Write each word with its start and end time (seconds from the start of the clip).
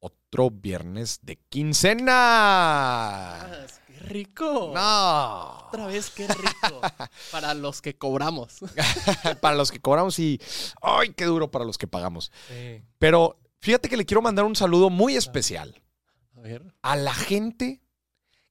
otro 0.00 0.50
viernes 0.50 1.20
de 1.22 1.36
quincena. 1.48 3.48
¡Qué 3.86 3.98
rico! 4.00 4.72
No. 4.74 5.66
Otra 5.68 5.86
vez, 5.86 6.10
qué 6.10 6.26
rico. 6.28 6.80
Para 7.32 7.54
los 7.54 7.80
que 7.82 7.96
cobramos. 7.96 8.58
para 9.40 9.56
los 9.56 9.70
que 9.70 9.80
cobramos 9.80 10.18
y. 10.18 10.40
¡Ay, 10.82 11.12
qué 11.14 11.24
duro 11.24 11.50
para 11.50 11.64
los 11.64 11.78
que 11.78 11.86
pagamos! 11.86 12.30
Pero 12.98 13.38
fíjate 13.60 13.88
que 13.88 13.96
le 13.96 14.06
quiero 14.06 14.22
mandar 14.22 14.44
un 14.44 14.56
saludo 14.56 14.90
muy 14.90 15.16
especial 15.16 15.80
A 16.36 16.40
ver. 16.40 16.74
a 16.82 16.96
la 16.96 17.14
gente 17.14 17.80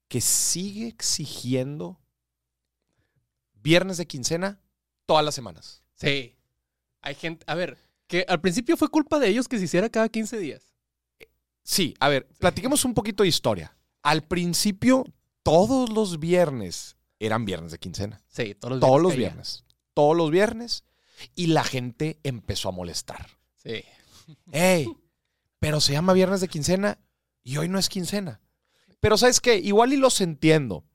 que 0.08 0.22
sigue 0.22 0.88
exigiendo 0.88 2.00
viernes 3.54 3.98
de 3.98 4.08
quincena 4.08 4.62
todas 5.06 5.26
las 5.26 5.36
semanas. 5.36 5.84
Sí. 5.96 6.36
Hay 7.02 7.16
gente. 7.16 7.44
A 7.48 7.56
ver, 7.56 7.78
que 8.08 8.26
al 8.28 8.42
principio 8.42 8.78
fue 8.78 8.90
culpa 8.90 9.20
de 9.20 9.30
ellos 9.30 9.48
que 9.48 9.58
se 9.58 9.66
hiciera 9.66 9.90
cada 9.90 10.10
15 10.10 10.38
días. 10.38 10.64
Sí, 11.70 11.94
a 12.00 12.08
ver, 12.08 12.30
platiquemos 12.40 12.86
un 12.86 12.94
poquito 12.94 13.24
de 13.24 13.30
historia. 13.30 13.76
Al 14.02 14.24
principio, 14.24 15.04
todos 15.44 15.90
los 15.90 16.18
viernes 16.18 16.96
eran 17.20 17.44
viernes 17.44 17.74
de 17.74 17.78
quincena. 17.78 18.22
Sí, 18.30 18.56
todos 18.56 18.72
los 18.72 18.80
viernes. 18.80 18.88
Todos 18.88 19.02
los 19.02 19.12
caía. 19.12 19.20
viernes. 19.20 19.66
Todos 19.94 20.16
los 20.16 20.32
viernes. 20.32 20.84
Y 21.36 21.48
la 21.48 21.66
gente 21.66 22.22
empezó 22.24 22.70
a 22.70 22.72
molestar. 22.72 23.28
Sí. 23.58 23.84
¡Ey! 24.54 24.88
Pero 25.60 25.82
se 25.82 25.92
llama 25.92 26.14
viernes 26.14 26.40
de 26.40 26.48
quincena 26.48 27.00
y 27.44 27.58
hoy 27.58 27.68
no 27.68 27.80
es 27.80 27.90
quincena. 27.90 28.40
Pero 29.02 29.18
¿sabes 29.18 29.42
qué? 29.42 29.58
Igual 29.58 29.92
y 29.92 29.98
los 29.98 30.22
entiendo. 30.22 30.86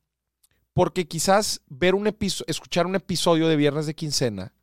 Porque 0.73 1.07
quizás 1.07 1.61
ver 1.67 1.95
un 1.95 2.07
episodio, 2.07 2.47
escuchar 2.49 2.87
un 2.87 2.95
episodio 2.95 3.47
de 3.47 3.57
viernes 3.57 3.85
de 3.85 3.95
quincena, 3.95 4.55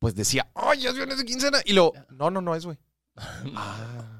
pues 0.00 0.16
decía, 0.16 0.50
¡ay, 0.56 0.88
es 0.88 0.94
viernes 0.96 1.18
de 1.18 1.24
quincena! 1.24 1.60
Y 1.64 1.72
luego, 1.72 1.92
no, 2.10 2.32
no, 2.32 2.40
no 2.40 2.56
es, 2.56 2.66
güey. 2.66 2.78
Ah. 3.54 4.19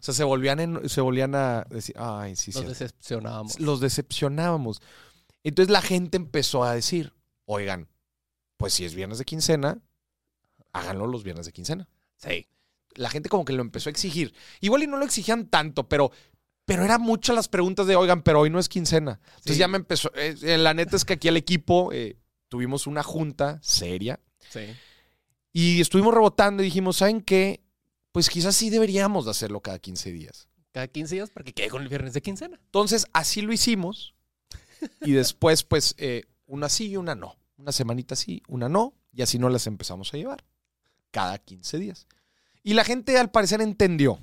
O 0.00 0.02
sea, 0.02 0.14
se 0.14 0.24
volvían, 0.24 0.58
en- 0.60 0.88
se 0.88 1.00
volvían 1.02 1.34
a 1.34 1.66
decir, 1.68 1.94
¡ay, 1.98 2.34
sí, 2.36 2.52
sí! 2.52 2.64
decepcionábamos. 2.64 3.60
Los 3.60 3.80
decepcionábamos. 3.80 4.80
Entonces 5.44 5.70
la 5.70 5.82
gente 5.82 6.16
empezó 6.16 6.64
a 6.64 6.74
decir, 6.74 7.12
oigan, 7.44 7.88
pues 8.56 8.72
si 8.74 8.84
es 8.84 8.94
viernes 8.94 9.18
de 9.18 9.24
quincena, 9.24 9.78
háganlo 10.72 11.06
los 11.06 11.22
viernes 11.24 11.46
de 11.46 11.52
quincena 11.52 11.88
Sí. 12.16 12.46
la 12.94 13.08
gente 13.10 13.28
como 13.28 13.44
que 13.44 13.52
lo 13.52 13.60
empezó 13.62 13.88
a 13.88 13.92
exigir. 13.92 14.34
Igual 14.60 14.82
y 14.82 14.86
no 14.86 14.96
lo 14.98 15.04
exigían 15.04 15.46
tanto, 15.46 15.88
pero, 15.88 16.12
pero 16.64 16.84
eran 16.84 17.00
muchas 17.02 17.34
las 17.36 17.48
preguntas 17.48 17.86
de, 17.86 17.96
oigan, 17.96 18.22
pero 18.22 18.40
hoy 18.40 18.50
no 18.50 18.58
es 18.58 18.68
quincena. 18.68 19.20
Entonces 19.36 19.54
Sí. 19.56 19.60
ya 19.60 19.68
me 19.68 19.76
empezó, 19.78 20.10
eh, 20.14 20.34
eh, 20.42 20.58
la 20.58 20.74
neta 20.74 20.96
es 20.96 21.04
que 21.04 21.14
aquí 21.14 21.28
el 21.28 21.36
equipo 21.36 21.90
eh, 21.92 22.16
tuvimos 22.48 22.86
una 22.86 23.02
junta 23.02 23.58
seria 23.62 24.20
Sí. 24.50 24.60
y 25.52 25.80
estuvimos 25.80 26.12
rebotando 26.14 26.62
y 26.62 26.66
dijimos, 26.66 26.98
¿saben 26.98 27.20
qué? 27.22 27.62
Pues 28.12 28.28
quizás 28.28 28.56
sí 28.56 28.70
deberíamos 28.70 29.24
de 29.24 29.30
hacerlo 29.30 29.60
cada 29.60 29.78
15 29.78 30.12
días. 30.12 30.48
Cada 30.72 30.88
15 30.88 31.14
días 31.14 31.30
para 31.30 31.44
que 31.44 31.52
quede 31.52 31.68
con 31.70 31.82
el 31.82 31.88
viernes 31.88 32.12
de 32.14 32.22
quincena. 32.22 32.58
Entonces 32.64 33.06
así 33.12 33.40
lo 33.42 33.52
hicimos 33.52 34.14
y 35.02 35.12
después 35.12 35.62
pues 35.64 35.94
eh, 35.98 36.24
una 36.46 36.68
sí 36.68 36.88
y 36.90 36.96
una 36.96 37.14
no. 37.14 37.36
Una 37.56 37.72
semanita 37.72 38.16
sí, 38.16 38.42
una 38.48 38.68
no 38.68 38.94
y 39.12 39.22
así 39.22 39.38
nos 39.38 39.52
las 39.52 39.66
empezamos 39.66 40.12
a 40.14 40.16
llevar 40.16 40.44
cada 41.10 41.38
15 41.38 41.78
días. 41.78 42.06
Y 42.62 42.74
la 42.74 42.84
gente 42.84 43.16
al 43.18 43.30
parecer 43.30 43.60
entendió 43.60 44.20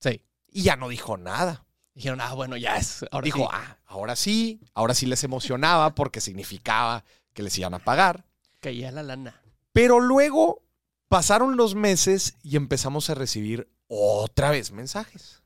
Sí. 0.00 0.20
y 0.48 0.62
ya 0.62 0.76
no 0.76 0.88
dijo 0.88 1.16
nada. 1.16 1.64
Dijeron, 1.94 2.20
ah, 2.20 2.34
bueno, 2.34 2.58
ya 2.58 2.76
es. 2.76 3.04
Ahora 3.10 3.24
Dijo, 3.24 3.38
sí. 3.38 3.48
ah, 3.50 3.78
ahora 3.86 4.16
sí, 4.16 4.60
ahora 4.74 4.92
sí 4.92 5.06
les 5.06 5.24
emocionaba 5.24 5.94
porque 5.94 6.20
significaba 6.20 7.04
que 7.32 7.42
les 7.42 7.56
iban 7.58 7.72
a 7.72 7.78
pagar. 7.78 8.26
Caía 8.60 8.92
la 8.92 9.02
lana. 9.02 9.40
Pero 9.72 10.00
luego 10.00 10.62
pasaron 11.08 11.56
los 11.56 11.74
meses 11.74 12.36
y 12.42 12.56
empezamos 12.56 13.10
a 13.10 13.14
recibir 13.14 13.68
otra 13.88 14.50
vez 14.50 14.72
mensajes. 14.72 15.42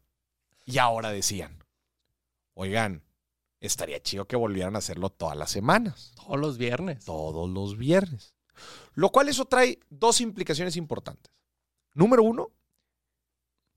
Y 0.64 0.78
ahora 0.78 1.10
decían, 1.10 1.64
oigan, 2.54 3.02
estaría 3.60 4.02
chido 4.02 4.26
que 4.26 4.36
volvieran 4.36 4.74
a 4.76 4.78
hacerlo 4.78 5.10
todas 5.10 5.36
las 5.36 5.50
semanas, 5.50 6.12
Todos 6.16 6.38
los 6.38 6.58
viernes. 6.58 7.04
todos 7.04 7.48
los 7.50 7.76
viernes. 7.76 8.34
Lo 8.94 9.10
cual 9.10 9.28
eso 9.28 9.46
trae 9.46 9.80
dos 9.88 10.20
implicaciones 10.20 10.76
importantes. 10.76 11.32
Número 11.94 12.22
uno, 12.22 12.50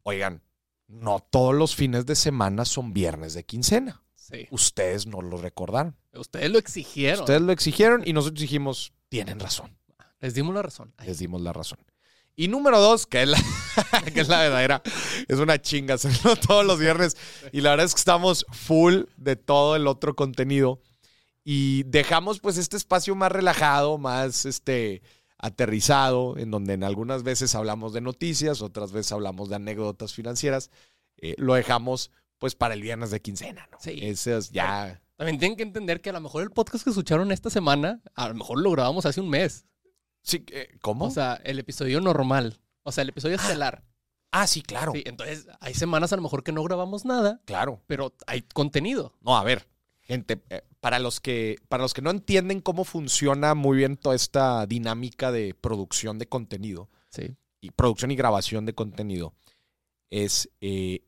oigan, 0.03 0.41
no 0.87 1.19
todos 1.19 1.55
los 1.55 1.75
fines 1.75 2.05
de 2.05 2.15
semana 2.15 2.65
son 2.65 2.93
viernes 2.93 3.33
de 3.33 3.43
quincena. 3.45 4.03
Sí. 4.15 4.47
Ustedes 4.51 5.07
no 5.07 5.21
lo 5.21 5.37
recordaron. 5.37 5.97
Ustedes 6.13 6.49
lo 6.51 6.59
exigieron. 6.59 7.21
Ustedes 7.21 7.41
lo 7.41 7.51
exigieron 7.51 8.03
y 8.05 8.13
nosotros 8.13 8.39
dijimos, 8.41 8.93
tienen 9.09 9.39
razón. 9.39 9.77
Les 10.23 10.33
dimos 10.33 10.55
la 10.55 10.61
razón. 10.61 10.93
Ay, 10.95 11.07
Les 11.07 11.19
dimos 11.19 11.41
la 11.41 11.51
razón. 11.51 11.79
Y 12.37 12.47
número 12.47 12.79
dos, 12.79 13.05
que 13.05 13.23
es 13.23 13.27
la, 13.27 13.37
que 14.13 14.21
es 14.21 14.29
la 14.29 14.39
verdadera, 14.39 14.81
es 15.27 15.37
una 15.37 15.61
chinga 15.61 15.95
hacerlo 15.95 16.35
todos 16.47 16.65
los 16.65 16.79
viernes. 16.79 17.17
Y 17.51 17.59
la 17.59 17.71
verdad 17.71 17.87
es 17.87 17.93
que 17.93 17.99
estamos 17.99 18.45
full 18.53 19.01
de 19.17 19.35
todo 19.35 19.75
el 19.75 19.85
otro 19.85 20.15
contenido. 20.15 20.81
Y 21.43 21.83
dejamos 21.83 22.39
pues 22.39 22.57
este 22.57 22.77
espacio 22.77 23.15
más 23.15 23.33
relajado, 23.33 23.97
más 23.97 24.45
este 24.45 25.01
aterrizado, 25.37 26.37
en 26.37 26.51
donde 26.51 26.75
en 26.75 26.85
algunas 26.85 27.23
veces 27.23 27.53
hablamos 27.53 27.91
de 27.91 27.99
noticias, 27.99 28.61
otras 28.61 28.93
veces 28.93 29.11
hablamos 29.11 29.49
de 29.49 29.55
anécdotas 29.55 30.13
financieras. 30.13 30.71
Eh, 31.17 31.35
lo 31.37 31.55
dejamos 31.55 32.11
pues 32.37 32.55
para 32.55 32.75
el 32.75 32.81
viernes 32.81 33.11
de 33.11 33.21
quincena, 33.21 33.67
¿no? 33.73 33.77
Sí. 33.81 33.99
Ese 34.01 34.37
es 34.37 34.51
ya... 34.51 35.01
También 35.17 35.37
tienen 35.37 35.57
que 35.57 35.63
entender 35.63 35.99
que 35.99 36.11
a 36.11 36.13
lo 36.13 36.21
mejor 36.21 36.43
el 36.43 36.51
podcast 36.51 36.85
que 36.85 36.91
escucharon 36.91 37.33
esta 37.33 37.49
semana, 37.49 38.01
a 38.15 38.29
lo 38.29 38.35
mejor 38.35 38.61
lo 38.61 38.71
grabamos 38.71 39.05
hace 39.05 39.19
un 39.19 39.29
mes. 39.29 39.65
Sí, 40.23 40.43
eh, 40.51 40.77
¿Cómo? 40.81 41.05
O 41.05 41.11
sea, 41.11 41.39
el 41.43 41.59
episodio 41.59 42.01
normal. 42.01 42.59
O 42.83 42.91
sea, 42.91 43.01
el 43.03 43.09
episodio 43.09 43.35
estelar. 43.35 43.83
ah, 44.31 44.47
sí, 44.47 44.61
claro. 44.63 44.93
Sí, 44.93 45.03
entonces 45.05 45.47
hay 45.59 45.73
semanas 45.75 46.11
a 46.11 46.15
lo 46.15 46.21
mejor 46.23 46.43
que 46.43 46.51
no 46.51 46.63
grabamos 46.63 47.05
nada, 47.05 47.41
Claro. 47.45 47.81
pero 47.87 48.13
hay 48.25 48.41
contenido. 48.41 49.13
No, 49.21 49.37
a 49.37 49.43
ver, 49.43 49.67
gente, 50.01 50.41
eh, 50.49 50.63
para 50.79 50.97
los 50.99 51.19
que 51.19 51.57
para 51.69 51.83
los 51.83 51.93
que 51.93 52.01
no 52.01 52.09
entienden 52.09 52.59
cómo 52.61 52.83
funciona 52.83 53.53
muy 53.53 53.77
bien 53.77 53.95
toda 53.95 54.15
esta 54.15 54.65
dinámica 54.65 55.31
de 55.31 55.53
producción 55.53 56.17
de 56.19 56.27
contenido 56.27 56.89
Sí. 57.09 57.35
y 57.61 57.71
producción 57.71 58.09
y 58.11 58.15
grabación 58.15 58.65
de 58.65 58.73
contenido 58.73 59.33
es 60.09 60.49
eh, 60.61 61.03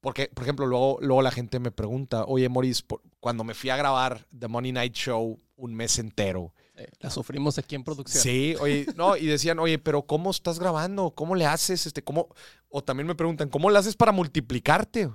porque, 0.00 0.28
por 0.32 0.44
ejemplo, 0.44 0.66
luego, 0.66 0.98
luego 1.00 1.22
la 1.22 1.30
gente 1.32 1.58
me 1.58 1.72
pregunta, 1.72 2.24
oye, 2.26 2.48
Maurice, 2.48 2.82
por- 2.86 3.02
cuando 3.18 3.42
me 3.44 3.54
fui 3.54 3.70
a 3.70 3.76
grabar 3.76 4.26
The 4.38 4.46
Money 4.46 4.70
Night 4.72 4.94
Show 4.94 5.40
un 5.56 5.74
mes 5.74 5.98
entero, 5.98 6.54
La 7.00 7.10
sufrimos 7.10 7.58
aquí 7.58 7.74
en 7.74 7.84
producción. 7.84 8.22
Sí, 8.22 8.54
oye, 8.60 8.86
no, 8.96 9.16
y 9.16 9.26
decían, 9.26 9.58
oye, 9.58 9.78
pero 9.78 10.02
¿cómo 10.02 10.30
estás 10.30 10.58
grabando? 10.58 11.10
¿Cómo 11.10 11.34
le 11.34 11.46
haces? 11.46 11.86
Este, 11.86 12.02
¿cómo? 12.02 12.28
O 12.68 12.82
también 12.82 13.06
me 13.06 13.14
preguntan, 13.14 13.48
¿cómo 13.48 13.70
le 13.70 13.78
haces 13.78 13.96
para 13.96 14.12
multiplicarte? 14.12 15.10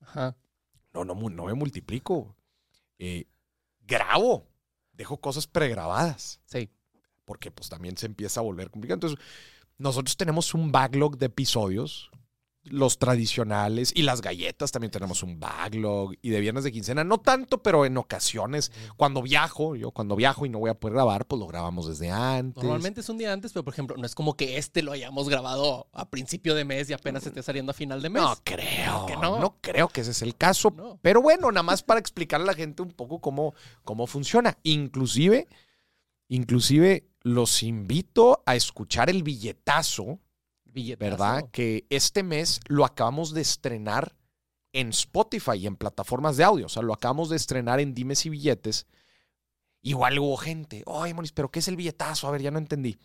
Ajá. 0.00 0.36
No, 0.92 1.04
no, 1.04 1.14
no 1.14 1.44
me 1.44 1.54
multiplico. 1.54 2.36
Eh, 2.98 3.26
grabo. 3.80 4.46
Dejo 4.92 5.18
cosas 5.18 5.46
pregrabadas. 5.46 6.40
Sí. 6.46 6.70
Porque 7.24 7.50
pues 7.50 7.68
también 7.68 7.96
se 7.96 8.06
empieza 8.06 8.40
a 8.40 8.42
volver 8.42 8.70
complicado. 8.70 8.96
Entonces, 8.96 9.18
nosotros 9.76 10.16
tenemos 10.16 10.54
un 10.54 10.72
backlog 10.72 11.18
de 11.18 11.26
episodios. 11.26 12.10
Los 12.70 12.98
tradicionales 12.98 13.92
y 13.94 14.02
las 14.02 14.20
galletas 14.20 14.72
también 14.72 14.90
tenemos 14.90 15.22
un 15.22 15.38
backlog. 15.38 16.14
Y 16.22 16.30
de 16.30 16.40
viernes 16.40 16.64
de 16.64 16.72
quincena, 16.72 17.04
no 17.04 17.18
tanto, 17.18 17.62
pero 17.62 17.84
en 17.84 17.96
ocasiones, 17.96 18.72
cuando 18.96 19.22
viajo, 19.22 19.76
yo 19.76 19.90
cuando 19.90 20.16
viajo 20.16 20.46
y 20.46 20.48
no 20.48 20.58
voy 20.58 20.70
a 20.70 20.74
poder 20.74 20.94
grabar, 20.94 21.26
pues 21.26 21.40
lo 21.40 21.46
grabamos 21.46 21.88
desde 21.88 22.10
antes. 22.10 22.62
Normalmente 22.62 23.00
es 23.00 23.08
un 23.08 23.18
día 23.18 23.32
antes, 23.32 23.52
pero 23.52 23.64
por 23.64 23.74
ejemplo, 23.74 23.96
no 23.96 24.06
es 24.06 24.14
como 24.14 24.36
que 24.36 24.58
este 24.58 24.82
lo 24.82 24.92
hayamos 24.92 25.28
grabado 25.28 25.88
a 25.92 26.08
principio 26.08 26.54
de 26.54 26.64
mes 26.64 26.90
y 26.90 26.92
apenas 26.92 27.26
esté 27.26 27.42
saliendo 27.42 27.70
a 27.70 27.74
final 27.74 28.02
de 28.02 28.10
mes. 28.10 28.22
No 28.22 28.36
creo. 28.44 29.06
que 29.06 29.16
no. 29.16 29.38
no. 29.38 29.56
creo 29.60 29.88
que 29.88 30.02
ese 30.02 30.10
es 30.10 30.22
el 30.22 30.36
caso. 30.36 30.72
No. 30.76 30.98
Pero 31.02 31.22
bueno, 31.22 31.50
nada 31.50 31.62
más 31.62 31.82
para 31.82 32.00
explicarle 32.00 32.44
a 32.44 32.46
la 32.48 32.54
gente 32.54 32.82
un 32.82 32.90
poco 32.90 33.20
cómo, 33.20 33.54
cómo 33.84 34.06
funciona. 34.06 34.58
Inclusive, 34.62 35.46
inclusive 36.28 37.08
los 37.22 37.62
invito 37.62 38.42
a 38.46 38.56
escuchar 38.56 39.10
el 39.10 39.22
billetazo, 39.22 40.18
Billetazo. 40.78 41.10
¿verdad? 41.10 41.50
Que 41.50 41.86
este 41.90 42.22
mes 42.22 42.60
lo 42.68 42.84
acabamos 42.84 43.34
de 43.34 43.40
estrenar 43.40 44.14
en 44.72 44.90
Spotify 44.90 45.56
y 45.56 45.66
en 45.66 45.76
plataformas 45.76 46.36
de 46.36 46.44
audio. 46.44 46.66
O 46.66 46.68
sea, 46.68 46.82
lo 46.82 46.94
acabamos 46.94 47.30
de 47.30 47.36
estrenar 47.36 47.80
en 47.80 47.94
Dimes 47.94 48.24
y 48.26 48.30
Billetes. 48.30 48.86
Igual 49.82 50.18
hubo 50.18 50.36
gente, 50.36 50.82
oye, 50.86 51.14
Moris, 51.14 51.32
¿pero 51.32 51.50
qué 51.50 51.58
es 51.58 51.68
el 51.68 51.76
billetazo? 51.76 52.28
A 52.28 52.30
ver, 52.30 52.42
ya 52.42 52.50
no 52.50 52.58
entendí. 52.58 52.98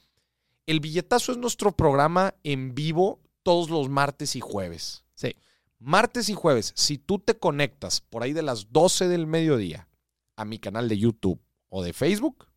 El 0.65 0.79
billetazo 0.79 1.31
es 1.31 1.37
nuestro 1.37 1.71
programa 1.71 2.35
en 2.43 2.75
vivo 2.75 3.19
todos 3.43 3.69
los 3.69 3.89
martes 3.89 4.35
y 4.35 4.39
jueves. 4.39 5.03
Sí. 5.15 5.35
Martes 5.79 6.29
y 6.29 6.33
jueves, 6.33 6.73
si 6.75 6.97
tú 6.97 7.19
te 7.19 7.37
conectas 7.37 8.01
por 8.01 8.23
ahí 8.23 8.33
de 8.33 8.43
las 8.43 8.71
12 8.71 9.07
del 9.07 9.27
mediodía 9.27 9.89
a 10.35 10.45
mi 10.45 10.59
canal 10.59 10.87
de 10.87 10.97
YouTube 10.97 11.41
o 11.69 11.83
de 11.83 11.93
Facebook, 11.93 12.47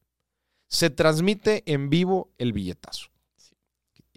se 0.68 0.90
transmite 0.90 1.62
en 1.66 1.90
vivo 1.90 2.30
el 2.38 2.52
billetazo. 2.52 3.08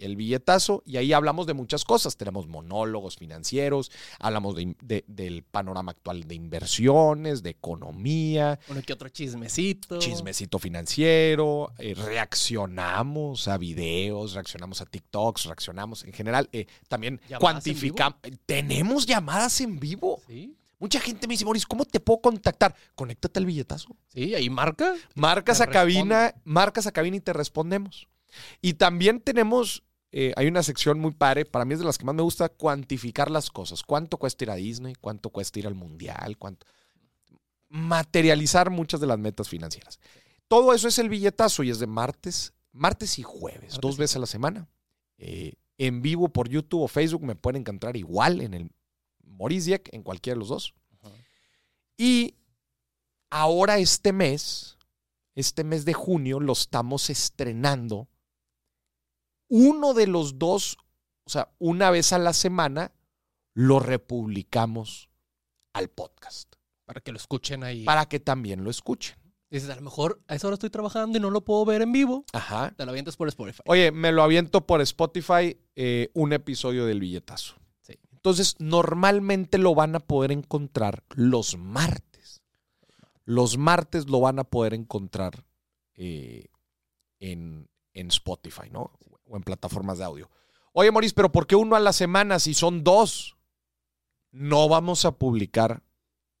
El 0.00 0.16
billetazo 0.16 0.82
y 0.86 0.96
ahí 0.96 1.12
hablamos 1.12 1.46
de 1.46 1.54
muchas 1.54 1.84
cosas. 1.84 2.16
Tenemos 2.16 2.46
monólogos 2.48 3.16
financieros, 3.16 3.90
hablamos 4.18 4.54
de- 4.56 4.74
de- 4.82 5.04
del 5.06 5.42
panorama 5.42 5.92
actual 5.92 6.24
de 6.28 6.34
inversiones, 6.34 7.42
de 7.42 7.50
economía, 7.50 8.58
Uno 8.68 8.82
que 8.82 8.92
otro 8.92 9.08
chismecito. 9.08 9.98
chismecito 9.98 10.58
financiero, 10.58 11.72
eh, 11.78 11.94
reaccionamos 11.94 13.48
a 13.48 13.58
videos, 13.58 14.34
reaccionamos 14.34 14.80
a 14.80 14.86
TikToks, 14.86 15.44
reaccionamos 15.44 16.04
en 16.04 16.12
general. 16.12 16.48
eh, 16.52 16.66
también 16.88 17.18
¿Llamadas 17.28 17.40
cuantificamos. 17.40 18.18
Tenemos 18.46 19.06
llamadas 19.06 19.60
en 19.60 19.78
vivo. 19.78 20.20
Sí, 20.26 20.56
Mucha 20.78 20.98
gente 20.98 21.26
me 21.28 21.34
dice, 21.34 21.44
Moris, 21.44 21.66
¿cómo 21.66 21.84
te 21.84 22.00
puedo 22.00 22.22
contactar? 22.22 22.74
Conéctate 22.94 23.38
al 23.38 23.44
billetazo. 23.44 23.94
sí, 24.08 24.34
ahí 24.34 24.48
marca. 24.48 24.94
Marcas 25.14 25.60
a 25.60 25.66
cabina, 25.66 26.34
marcas 26.44 26.86
a 26.86 26.92
cabina 26.92 27.16
y 27.18 27.20
te 27.20 27.34
respondemos. 27.34 28.08
Y 28.62 28.72
también 28.74 29.20
tenemos, 29.20 29.82
eh, 30.12 30.32
hay 30.36 30.48
una 30.48 30.62
sección 30.62 30.98
muy 30.98 31.12
padre, 31.12 31.44
para 31.44 31.64
mí 31.64 31.74
es 31.74 31.80
de 31.80 31.86
las 31.86 31.96
que 31.96 32.04
más 32.04 32.14
me 32.14 32.22
gusta, 32.22 32.48
cuantificar 32.48 33.30
las 33.30 33.50
cosas. 33.50 33.82
¿Cuánto 33.82 34.16
cuesta 34.16 34.44
ir 34.44 34.50
a 34.50 34.56
Disney? 34.56 34.94
¿Cuánto 35.00 35.30
cuesta 35.30 35.58
ir 35.58 35.66
al 35.66 35.74
Mundial? 35.74 36.36
¿Cuánto? 36.36 36.66
Materializar 37.68 38.70
muchas 38.70 39.00
de 39.00 39.06
las 39.06 39.18
metas 39.18 39.48
financieras. 39.48 40.00
Todo 40.48 40.74
eso 40.74 40.88
es 40.88 40.98
el 40.98 41.08
billetazo 41.08 41.62
y 41.62 41.70
es 41.70 41.78
de 41.78 41.86
martes, 41.86 42.52
martes 42.72 43.18
y 43.20 43.22
jueves, 43.22 43.74
Martes 43.74 43.80
dos 43.80 43.96
veces 43.96 44.16
a 44.16 44.20
la 44.20 44.26
semana. 44.26 44.68
Eh, 45.18 45.52
en 45.78 46.02
vivo 46.02 46.28
por 46.28 46.48
YouTube 46.48 46.82
o 46.82 46.88
Facebook 46.88 47.22
me 47.22 47.36
pueden 47.36 47.60
encontrar 47.60 47.96
igual 47.96 48.40
en 48.40 48.54
el 48.54 48.70
Maurice 49.22 49.66
Dieck, 49.66 49.88
en 49.92 50.02
cualquiera 50.02 50.34
de 50.34 50.40
los 50.40 50.48
dos. 50.48 50.74
Ajá. 50.98 51.14
Y 51.96 52.34
ahora 53.30 53.78
este 53.78 54.12
mes, 54.12 54.76
este 55.36 55.62
mes 55.62 55.84
de 55.84 55.94
junio, 55.94 56.40
lo 56.40 56.52
estamos 56.52 57.10
estrenando. 57.10 58.08
Uno 59.50 59.94
de 59.94 60.06
los 60.06 60.38
dos, 60.38 60.78
o 61.24 61.30
sea, 61.30 61.52
una 61.58 61.90
vez 61.90 62.12
a 62.12 62.18
la 62.18 62.32
semana, 62.32 62.92
lo 63.52 63.80
republicamos 63.80 65.10
al 65.72 65.88
podcast 65.88 66.54
Para 66.84 67.00
que 67.00 67.10
lo 67.10 67.18
escuchen 67.18 67.64
ahí. 67.64 67.84
para 67.84 68.06
que 68.06 68.20
también 68.20 68.62
lo 68.64 68.70
escuchen. 68.70 69.16
Dices, 69.50 69.68
a 69.68 69.74
lo 69.74 69.82
mejor 69.82 70.22
a 70.28 70.36
esa 70.36 70.46
hora 70.46 70.54
estoy 70.54 70.70
trabajando 70.70 71.18
y 71.18 71.20
no 71.20 71.30
lo 71.30 71.44
puedo 71.44 71.64
ver 71.64 71.82
en 71.82 71.90
vivo. 71.90 72.24
Ajá. 72.32 72.72
Te 72.76 72.84
lo 72.84 72.92
avientas 72.92 73.16
por 73.16 73.26
Spotify. 73.26 73.60
Oye, 73.66 73.90
me 73.90 74.12
lo 74.12 74.22
aviento 74.22 74.64
por 74.64 74.80
Spotify 74.82 75.58
eh, 75.74 76.10
un 76.14 76.32
episodio 76.32 76.86
del 76.86 77.00
billetazo. 77.00 77.56
Sí. 77.82 77.98
Entonces, 78.12 78.54
normalmente 78.60 79.58
lo 79.58 79.74
van 79.74 79.96
a 79.96 80.00
poder 80.00 80.30
encontrar 80.30 81.02
los 81.16 81.56
martes. 81.58 82.42
Los 83.24 83.58
martes 83.58 84.08
lo 84.08 84.20
van 84.20 84.38
a 84.38 84.44
poder 84.44 84.72
encontrar 84.74 85.44
eh, 85.94 86.46
en, 87.18 87.68
en 87.92 88.06
Spotify, 88.08 88.70
¿no? 88.70 88.92
O 89.30 89.36
en 89.36 89.42
plataformas 89.42 89.98
de 89.98 90.04
audio. 90.04 90.28
Oye, 90.72 90.90
Maurice, 90.90 91.14
pero 91.14 91.30
¿por 91.32 91.46
qué 91.46 91.54
uno 91.56 91.76
a 91.76 91.80
la 91.80 91.92
semana 91.92 92.38
si 92.38 92.52
son 92.54 92.82
dos? 92.84 93.36
No 94.32 94.68
vamos 94.68 95.04
a 95.04 95.12
publicar 95.12 95.82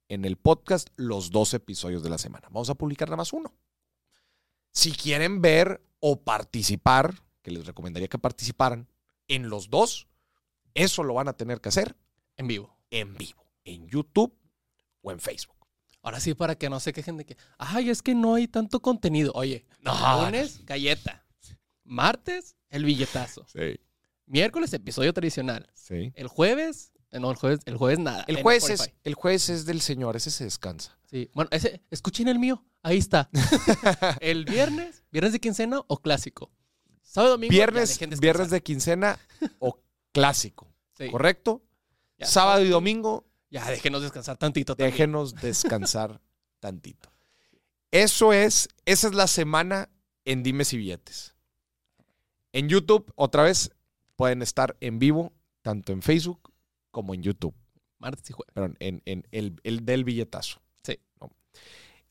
en 0.08 0.24
el 0.24 0.36
podcast 0.36 0.88
los 0.96 1.30
dos 1.30 1.54
episodios 1.54 2.02
de 2.02 2.10
la 2.10 2.18
semana. 2.18 2.48
Vamos 2.48 2.68
a 2.70 2.74
publicar 2.74 3.08
nada 3.08 3.16
más 3.18 3.32
uno. 3.32 3.54
Si 4.72 4.92
quieren 4.92 5.40
ver 5.40 5.82
o 6.00 6.20
participar, 6.20 7.14
que 7.42 7.50
les 7.50 7.66
recomendaría 7.66 8.08
que 8.08 8.18
participaran 8.18 8.88
en 9.28 9.48
los 9.48 9.70
dos, 9.70 10.08
eso 10.74 11.02
lo 11.04 11.14
van 11.14 11.28
a 11.28 11.32
tener 11.34 11.60
que 11.60 11.68
hacer 11.68 11.96
En 12.36 12.46
vivo. 12.48 12.76
en 12.90 13.16
vivo, 13.16 13.44
en 13.64 13.86
YouTube 13.88 14.36
o 15.02 15.10
en 15.12 15.20
Facebook. 15.20 15.56
Ahora 16.02 16.18
sí, 16.20 16.34
para 16.34 16.56
que 16.56 16.70
no 16.70 16.80
se 16.80 16.92
quejen 16.92 17.16
de 17.18 17.26
que, 17.26 17.36
ay, 17.58 17.90
es 17.90 18.02
que 18.02 18.14
no 18.14 18.34
hay 18.34 18.48
tanto 18.48 18.80
contenido. 18.80 19.32
Oye, 19.34 19.66
No. 19.80 20.24
lunes, 20.24 20.64
galleta. 20.64 21.24
Martes, 21.90 22.56
el 22.68 22.84
billetazo. 22.84 23.44
Sí, 23.52 23.80
Miércoles, 24.26 24.72
episodio 24.72 25.12
tradicional. 25.12 25.68
sí. 25.74 26.12
El 26.14 26.28
jueves, 26.28 26.92
eh, 27.10 27.18
no, 27.18 27.30
el 27.32 27.36
jueves, 27.36 27.58
el 27.64 27.76
jueves 27.76 27.98
nada. 27.98 28.24
El 28.28 28.40
jueves, 28.42 28.70
es, 28.70 28.92
el 29.02 29.14
jueves 29.14 29.48
es 29.50 29.66
del 29.66 29.80
señor, 29.80 30.14
ese 30.14 30.30
se 30.30 30.44
descansa. 30.44 30.96
Sí. 31.10 31.28
Bueno, 31.34 31.48
ese, 31.52 31.82
escuchen 31.90 32.28
el 32.28 32.38
mío. 32.38 32.64
Ahí 32.84 32.98
está. 32.98 33.28
el 34.20 34.44
viernes, 34.44 35.02
viernes 35.10 35.32
de 35.32 35.40
quincena 35.40 35.82
o 35.88 36.00
clásico. 36.00 36.52
Sábado, 37.02 37.32
domingo. 37.32 37.50
Viernes, 37.50 37.98
viernes 38.20 38.50
de 38.50 38.62
quincena 38.62 39.18
o 39.58 39.82
clásico, 40.12 40.72
Sí. 40.96 41.10
¿correcto? 41.10 41.64
Ya, 42.18 42.26
Sábado 42.26 42.64
y 42.64 42.68
domingo, 42.68 43.26
Ya, 43.50 43.68
déjenos 43.68 44.02
descansar 44.02 44.36
tantito. 44.36 44.76
también. 44.76 44.92
déjenos 44.92 45.34
descansar 45.34 46.20
tantito. 46.60 47.10
Eso 47.90 48.32
es, 48.32 48.68
esa 48.84 49.08
es 49.08 49.14
la 49.14 49.26
semana 49.26 49.88
en 50.24 50.44
Dimes 50.44 50.72
y 50.72 50.76
Billetes. 50.76 51.34
En 52.52 52.68
YouTube, 52.68 53.12
otra 53.16 53.42
vez, 53.42 53.70
pueden 54.16 54.42
estar 54.42 54.76
en 54.80 54.98
vivo, 54.98 55.32
tanto 55.62 55.92
en 55.92 56.02
Facebook 56.02 56.52
como 56.90 57.14
en 57.14 57.22
YouTube. 57.22 57.54
Martes 57.98 58.28
y 58.30 58.32
jueves. 58.32 58.52
Perdón, 58.52 58.76
en, 58.80 59.02
en 59.04 59.26
el, 59.30 59.60
el 59.62 59.84
del 59.84 60.04
billetazo. 60.04 60.60
Sí. 60.82 60.98
¿no? 61.20 61.30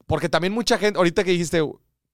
Porque 0.05 0.29
también 0.29 0.53
mucha 0.53 0.77
gente, 0.77 0.97
ahorita 0.97 1.23
que 1.23 1.31
dijiste, 1.31 1.61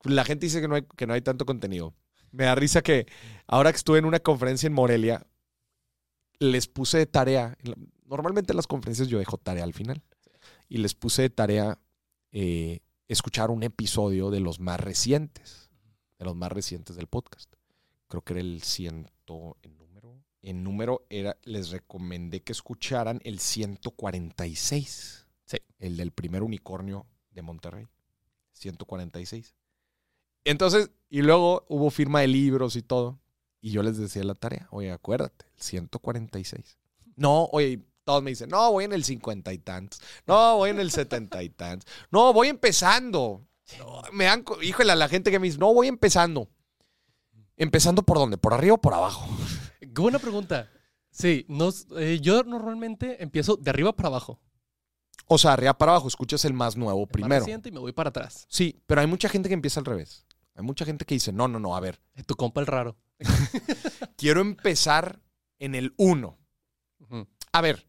la 0.03 0.23
gente 0.23 0.45
dice 0.45 0.61
que 0.61 0.67
no 0.67 0.75
hay, 0.75 0.83
que 0.95 1.07
no 1.07 1.13
hay 1.13 1.21
tanto 1.21 1.45
contenido. 1.45 1.93
Me 2.31 2.45
da 2.45 2.55
risa 2.55 2.81
que 2.81 3.07
ahora 3.47 3.71
que 3.71 3.77
estuve 3.77 3.99
en 3.99 4.05
una 4.05 4.19
conferencia 4.19 4.67
en 4.67 4.73
Morelia, 4.73 5.25
les 6.39 6.67
puse 6.67 6.97
de 6.97 7.05
tarea. 7.05 7.57
Normalmente 8.05 8.51
en 8.51 8.57
las 8.57 8.67
conferencias 8.67 9.07
yo 9.07 9.19
dejo 9.19 9.37
tarea 9.37 9.63
al 9.63 9.73
final. 9.73 10.03
Y 10.67 10.79
les 10.79 10.93
puse 10.93 11.21
de 11.21 11.29
tarea 11.29 11.79
eh, 12.31 12.79
escuchar 13.07 13.51
un 13.51 13.63
episodio 13.63 14.31
de 14.31 14.39
los 14.39 14.59
más 14.59 14.79
recientes. 14.79 15.69
De 16.19 16.25
los 16.25 16.35
más 16.35 16.51
recientes 16.51 16.95
del 16.95 17.07
podcast. 17.07 17.53
Creo 18.07 18.21
que 18.23 18.33
era 18.33 18.41
el 18.41 18.61
ciento. 18.61 19.57
En 19.61 19.77
número. 19.77 20.23
En 20.41 20.63
número 20.63 21.05
era. 21.09 21.37
Les 21.43 21.69
recomendé 21.69 22.41
que 22.43 22.51
escucharan 22.51 23.19
el 23.23 23.39
146. 23.39 25.27
Sí. 25.45 25.57
El 25.79 25.97
del 25.97 26.11
primer 26.11 26.43
unicornio 26.43 27.05
de 27.31 27.41
Monterrey. 27.41 27.87
146. 28.53 29.55
Entonces, 30.45 30.91
y 31.09 31.21
luego 31.21 31.65
hubo 31.67 31.89
firma 31.89 32.21
de 32.21 32.27
libros 32.27 32.75
y 32.75 32.81
todo. 32.81 33.19
Y 33.61 33.71
yo 33.71 33.81
les 33.81 33.97
decía 33.97 34.23
la 34.23 34.35
tarea, 34.35 34.67
oye, 34.69 34.91
acuérdate, 34.91 35.45
el 35.55 35.61
146. 35.61 36.77
No, 37.15 37.45
oye, 37.45 37.81
todos 38.03 38.21
me 38.21 38.29
dicen, 38.29 38.49
no, 38.49 38.71
voy 38.71 38.85
en 38.85 38.93
el 38.93 39.03
50 39.03 39.51
y 39.53 39.57
tantos. 39.57 40.01
No, 40.27 40.57
voy 40.57 40.69
en 40.69 40.79
el 40.79 40.91
70 40.91 41.41
y 41.41 41.49
tantos. 41.49 41.91
No, 42.11 42.31
voy 42.31 42.49
empezando. 42.49 43.47
No, 43.79 44.03
me 44.13 44.25
dan, 44.25 44.45
híjole, 44.61 44.91
a 44.91 44.95
la 44.95 45.09
gente 45.09 45.31
que 45.31 45.39
me 45.39 45.47
dice, 45.47 45.57
no, 45.57 45.73
voy 45.73 45.87
empezando. 45.87 46.47
¿Empezando 47.57 48.03
por 48.03 48.17
dónde? 48.17 48.37
¿Por 48.37 48.53
arriba 48.53 48.75
o 48.75 48.81
por 48.81 48.93
abajo? 48.93 49.25
Qué 49.79 49.87
buena 50.01 50.19
pregunta. 50.19 50.69
Sí, 51.11 51.45
nos, 51.47 51.87
eh, 51.97 52.19
yo 52.21 52.43
normalmente 52.43 53.23
empiezo 53.23 53.55
de 53.55 53.69
arriba 53.69 53.95
para 53.95 54.07
abajo. 54.07 54.39
O 55.27 55.37
sea, 55.37 55.53
arriba 55.53 55.77
para 55.77 55.93
abajo, 55.93 56.07
escuchas 56.07 56.43
el 56.45 56.53
más 56.53 56.75
nuevo 56.75 56.99
El 57.01 57.05
más 57.07 57.11
primero. 57.11 57.39
reciente 57.39 57.69
y 57.69 57.71
me 57.71 57.79
voy 57.79 57.93
para 57.93 58.09
atrás. 58.09 58.45
Sí, 58.49 58.81
pero 58.85 59.01
hay 59.01 59.07
mucha 59.07 59.29
gente 59.29 59.47
que 59.49 59.53
empieza 59.55 59.79
al 59.79 59.85
revés. 59.85 60.25
Hay 60.55 60.63
mucha 60.63 60.85
gente 60.85 61.05
que 61.05 61.15
dice, 61.15 61.31
no, 61.31 61.47
no, 61.47 61.59
no, 61.59 61.75
a 61.75 61.79
ver, 61.79 62.01
Eh, 62.15 62.23
Tu 62.23 62.35
compa 62.35 62.59
el 62.61 62.67
raro. 62.67 62.97
quiero 64.17 64.41
empezar 64.41 65.19
en 65.59 65.75
el 65.75 65.93
1. 65.97 66.37
Ujú. 66.99 67.27
A 67.53 67.61
ver, 67.61 67.87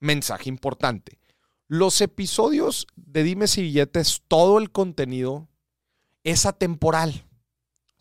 mensaje 0.00 0.48
importante. 0.48 1.20
Los 1.68 2.00
episodios 2.00 2.86
de 2.96 3.22
Dimes 3.22 3.56
y 3.58 3.62
Billetes, 3.62 4.22
todo 4.28 4.58
el 4.58 4.70
contenido 4.70 5.48
es 6.24 6.46
atemporal. 6.46 7.24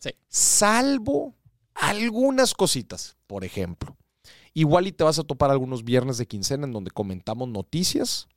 Sí. 0.10 0.16
Salvo 0.28 1.36
algunas 1.74 2.54
cositas, 2.54 3.18
por 3.28 3.44
ejemplo. 3.44 3.98
Igual 4.54 4.88
y 4.88 4.92
te 4.92 5.04
vas 5.04 5.20
a 5.20 5.24
topar 5.24 5.52
algunos 5.52 5.84
viernes 5.84 6.18
de 6.18 6.28
quincena 6.28 6.66
en 6.66 6.72
donde 6.72 6.92
comentamos 6.92 7.50
noticias. 7.50 8.28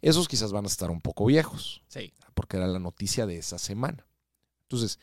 Esos 0.00 0.26
quizás 0.28 0.50
van 0.52 0.64
a 0.64 0.68
estar 0.68 0.90
un 0.90 1.00
poco 1.00 1.26
viejos, 1.26 1.82
Sí. 1.88 2.12
porque 2.34 2.56
era 2.56 2.66
la 2.66 2.78
noticia 2.78 3.26
de 3.26 3.36
esa 3.38 3.58
semana. 3.58 4.06
Entonces, 4.62 4.98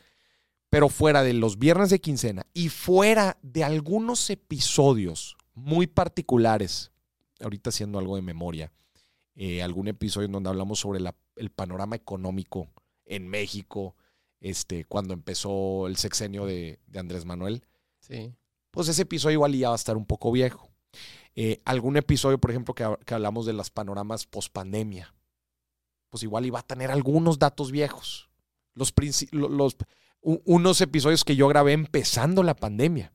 pero 0.69 0.89
fuera 0.89 1.23
de 1.23 1.33
los 1.33 1.57
viernes 1.57 1.89
de 1.89 2.01
quincena 2.01 2.45
y 2.53 2.69
fuera 2.69 3.37
de 3.41 3.63
algunos 3.63 4.29
episodios 4.29 5.37
muy 5.53 5.87
particulares, 5.87 6.91
ahorita 7.39 7.69
haciendo 7.69 7.99
algo 7.99 8.15
de 8.17 8.21
memoria, 8.21 8.71
eh, 9.35 9.61
algún 9.63 9.87
episodio 9.87 10.25
en 10.25 10.31
donde 10.33 10.49
hablamos 10.49 10.79
sobre 10.79 10.99
la- 10.99 11.15
el 11.35 11.51
panorama 11.51 11.95
económico 11.95 12.67
en 13.05 13.27
México, 13.27 13.95
este, 14.39 14.85
cuando 14.85 15.13
empezó 15.13 15.87
el 15.87 15.95
sexenio 15.97 16.45
de, 16.45 16.79
de 16.87 16.99
Andrés 16.99 17.25
Manuel, 17.25 17.63
Sí. 17.99 18.33
pues 18.71 18.87
ese 18.87 19.01
episodio 19.03 19.33
igual 19.33 19.53
ya 19.53 19.69
va 19.69 19.75
a 19.75 19.77
estar 19.77 19.97
un 19.97 20.05
poco 20.05 20.31
viejo. 20.31 20.69
Eh, 21.35 21.61
algún 21.65 21.97
episodio, 21.97 22.39
por 22.39 22.51
ejemplo, 22.51 22.73
que, 22.73 22.83
ha- 22.83 22.97
que 23.05 23.13
hablamos 23.13 23.45
de 23.45 23.53
las 23.53 23.69
panoramas 23.69 24.25
post 24.25 24.51
pandemia, 24.51 25.13
pues 26.09 26.23
igual 26.23 26.45
iba 26.45 26.59
a 26.59 26.63
tener 26.63 26.89
algunos 26.89 27.37
datos 27.37 27.71
viejos. 27.71 28.29
Los, 28.73 29.75
unos 30.21 30.81
episodios 30.81 31.23
que 31.23 31.35
yo 31.35 31.47
grabé 31.47 31.73
empezando 31.73 32.43
la 32.43 32.55
pandemia 32.55 33.13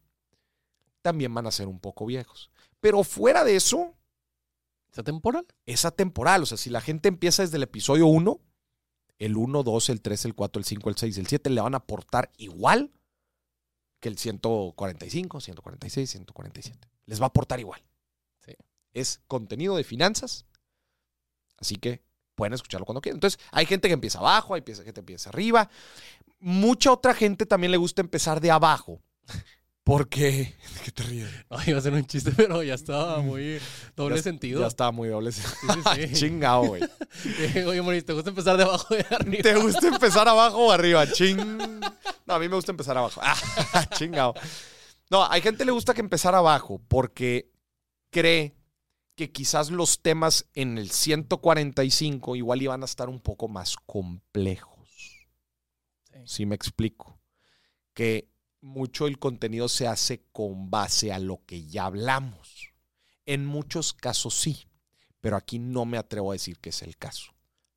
también 1.03 1.33
van 1.35 1.47
a 1.47 1.51
ser 1.53 1.69
un 1.69 1.81
poco 1.81 2.07
viejos. 2.07 2.51
Pero 2.81 3.03
fuera 3.05 3.45
de 3.45 3.57
eso, 3.57 3.95
¿Esa 4.93 5.03
temporal? 5.03 5.47
es 5.67 5.85
atemporal. 5.85 6.43
O 6.43 6.47
sea, 6.47 6.59
si 6.59 6.69
la 6.71 6.81
gente 6.81 7.09
empieza 7.09 7.43
desde 7.43 7.57
el 7.57 7.63
episodio 7.63 8.07
1, 8.07 8.41
el 9.25 9.37
1, 9.37 9.63
2, 9.63 9.89
el 9.91 10.01
3, 10.01 10.25
el 10.25 10.35
4, 10.35 10.59
el 10.59 10.65
5, 10.65 10.91
el 10.91 10.97
6, 10.97 11.19
el 11.19 11.27
7 11.29 11.51
le 11.51 11.61
van 11.61 11.75
a 11.75 11.79
aportar 11.79 12.33
igual 12.39 12.91
que 14.01 14.09
el 14.09 14.19
145, 14.19 15.41
146, 15.41 16.11
147. 16.11 16.89
Les 17.07 17.21
va 17.21 17.27
a 17.27 17.29
aportar 17.29 17.61
igual. 17.61 17.81
Sí. 18.45 18.53
Es 18.93 19.21
contenido 19.29 19.77
de 19.77 19.85
finanzas, 19.85 20.45
así 21.57 21.77
que 21.77 22.03
pueden 22.35 22.53
escucharlo 22.53 22.85
cuando 22.85 23.01
quieran. 23.01 23.19
Entonces, 23.19 23.39
hay 23.53 23.65
gente 23.65 23.87
que 23.87 23.95
empieza 23.95 24.19
abajo, 24.19 24.55
hay 24.55 24.63
gente 24.67 24.93
que 24.93 25.01
empieza 25.01 25.31
arriba. 25.31 25.71
Mucha 26.41 26.91
otra 26.91 27.15
gente 27.15 27.47
también 27.47 27.71
le 27.71 27.77
gusta 27.77 28.01
empezar 28.01 28.41
de 28.41 28.51
abajo. 28.51 29.01
Porque. 29.85 30.55
¿Qué 30.85 30.93
te 30.93 31.03
ríes? 31.03 31.29
Iba 31.67 31.79
a 31.79 31.81
ser 31.83 31.93
un 31.93 32.07
chiste, 32.07 32.31
pero 32.37 32.63
ya 32.63 32.75
estaba 32.75 33.19
muy 33.21 33.59
doble 33.97 34.17
Ya- 34.17 34.23
sentido. 34.23 34.61
Ya 34.61 34.67
estaba 34.69 34.93
muy 34.93 35.09
doble 35.09 35.33
sentido. 35.33 35.75
Sí, 35.75 35.81
sí, 36.03 36.09
sí. 36.09 36.15
Chingado, 36.21 36.63
güey. 36.67 36.83
Oye, 37.67 37.83
Moris, 37.83 38.05
¿te 38.05 38.13
gusta 38.13 38.31
empezar 38.31 38.57
de 38.57 38.63
abajo 38.65 38.95
de 38.95 39.05
arriba? 39.11 39.43
¿Te 39.43 39.55
gusta 39.57 39.89
empezar 39.89 40.29
abajo 40.29 40.67
o 40.67 40.71
arriba? 40.73 41.07
Ching. 41.11 41.59
No, 42.27 42.35
a 42.35 42.39
mí 42.39 42.49
me 42.49 42.55
gusta 42.57 42.71
empezar 42.73 42.97
abajo. 42.97 43.21
Ah, 43.23 43.37
chingado. 43.97 44.35
No, 45.11 45.29
hay 45.31 45.43
gente 45.43 45.59
que 45.59 45.65
le 45.67 45.73
gusta 45.73 45.93
que 45.95 46.01
empezar 46.01 46.35
abajo 46.35 46.81
porque 46.89 47.51
cree 48.11 48.55
que 49.15 49.31
quizás 49.31 49.71
los 49.71 50.01
temas 50.01 50.47
en 50.55 50.79
el 50.79 50.91
145 50.91 52.35
igual 52.37 52.63
iban 52.63 52.83
a 52.83 52.87
estar 52.87 53.09
un 53.11 53.21
poco 53.21 53.49
más 53.49 53.77
complejos. 53.85 54.89
Sí. 56.05 56.19
Si 56.25 56.47
me 56.47 56.55
explico. 56.55 57.19
Que 57.95 58.29
mucho 58.63 59.07
el 59.07 59.19
contenido 59.19 59.69
se 59.69 59.87
hace 59.87 60.25
con 60.33 60.71
base 60.71 61.13
a 61.13 61.19
lo 61.19 61.45
que 61.45 61.67
ya 61.67 61.85
hablamos. 61.85 62.73
En 63.27 63.45
muchos 63.45 63.93
casos 63.93 64.35
sí, 64.35 64.67
pero 65.21 65.37
aquí 65.37 65.59
no 65.59 65.85
me 65.85 65.99
atrevo 65.99 66.31
a 66.31 66.35
decir 66.35 66.59
que 66.59 66.71
es 66.71 66.83
el 66.83 66.97
caso. 66.97 67.33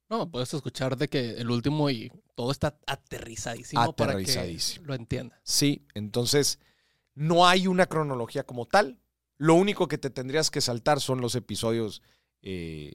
No, 0.10 0.30
puedes 0.30 0.54
escuchar 0.54 0.96
de 0.98 1.08
que 1.08 1.32
el 1.32 1.50
último 1.50 1.90
y 1.90 2.12
todo 2.36 2.52
está 2.52 2.78
aterrizadísimo, 2.86 3.94
para 3.94 4.14
Aterrizadísimo. 4.14 4.84
que 4.84 4.88
lo 4.88 4.94
entienda. 4.94 5.40
Sí, 5.44 5.86
entonces 5.96 6.60
no 7.16 7.48
hay 7.48 7.68
una 7.68 7.88
cronología 7.88 8.46
como 8.46 8.68
tal. 8.68 9.00
Lo 9.38 9.56
único 9.56 9.88
que 9.88 9.98
te 9.98 10.12
tendrías 10.12 10.52
que 10.52 10.62
saltar 10.62 11.02
son 11.02 11.22
los 11.22 11.34
episodios, 11.36 12.04
eh, 12.44 12.94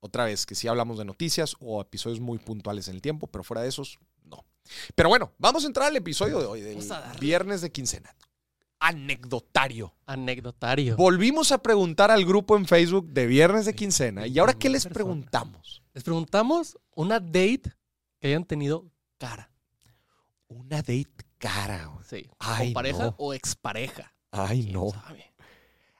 otra 0.00 0.24
vez, 0.24 0.46
que 0.46 0.54
sí 0.54 0.66
hablamos 0.66 0.98
de 0.98 1.04
noticias 1.04 1.56
o 1.60 1.80
episodios 1.80 2.20
muy 2.20 2.38
puntuales 2.38 2.88
en 2.88 2.94
el 2.94 3.02
tiempo, 3.02 3.26
pero 3.26 3.44
fuera 3.44 3.62
de 3.62 3.68
esos. 3.68 3.98
Pero 4.94 5.08
bueno, 5.08 5.32
vamos 5.38 5.64
a 5.64 5.66
entrar 5.66 5.88
al 5.88 5.96
episodio 5.96 6.38
de 6.40 6.46
hoy, 6.46 6.60
del 6.60 6.78
viernes 7.20 7.60
de 7.60 7.70
quincena. 7.70 8.14
Anecdotario. 8.78 9.94
Anecdotario. 10.06 10.96
Volvimos 10.96 11.50
a 11.52 11.58
preguntar 11.58 12.10
al 12.10 12.24
grupo 12.24 12.56
en 12.56 12.66
Facebook 12.66 13.08
de 13.08 13.26
viernes 13.26 13.64
de 13.64 13.74
quincena. 13.74 14.26
¿Y 14.26 14.38
ahora 14.38 14.54
qué 14.54 14.68
les 14.68 14.86
preguntamos? 14.86 15.82
Les 15.94 16.04
preguntamos 16.04 16.78
una 16.94 17.18
date 17.18 17.72
que 18.20 18.28
hayan 18.28 18.44
tenido 18.44 18.86
cara. 19.18 19.50
Una 20.48 20.76
date 20.76 21.08
cara. 21.38 21.86
güey. 21.86 22.04
Sí. 22.08 22.30
Ay, 22.38 22.70
o 22.70 22.74
pareja 22.74 23.04
no. 23.04 23.14
o 23.18 23.34
expareja. 23.34 24.14
Ay, 24.30 24.64
¿Quién 24.64 24.74
no. 24.74 24.90
sabe? 24.90 25.32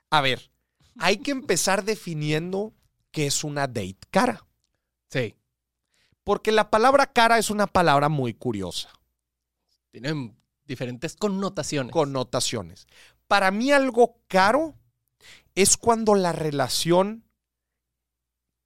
A 0.09 0.21
ver, 0.21 0.51
hay 0.99 1.17
que 1.17 1.31
empezar 1.31 1.83
definiendo 1.83 2.73
qué 3.11 3.25
es 3.25 3.43
una 3.43 3.67
date 3.67 3.97
cara. 4.11 4.45
Sí. 5.09 5.35
Porque 6.27 6.51
la 6.51 6.69
palabra 6.69 7.11
cara 7.13 7.37
es 7.39 7.49
una 7.49 7.65
palabra 7.67 8.09
muy 8.09 8.33
curiosa, 8.33 8.89
Tienen 9.91 10.37
diferentes 10.65 11.15
connotaciones. 11.15 11.91
connotaciones. 11.93 12.85
Para 13.27 13.49
mí 13.49 13.71
algo 13.71 14.19
caro 14.27 14.75
es 15.55 15.77
cuando 15.77 16.13
la 16.15 16.33
relación 16.33 17.23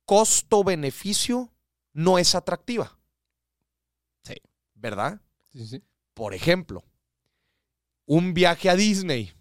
costo-beneficio 0.05 1.53
no 1.93 2.17
es 2.17 2.35
atractiva. 2.35 2.97
Sí. 4.23 4.35
¿Verdad? 4.73 5.21
Sí, 5.53 5.65
sí. 5.67 5.83
Por 6.13 6.33
ejemplo, 6.33 6.83
un 8.05 8.33
viaje 8.33 8.69
a 8.69 8.75
Disney. 8.75 9.31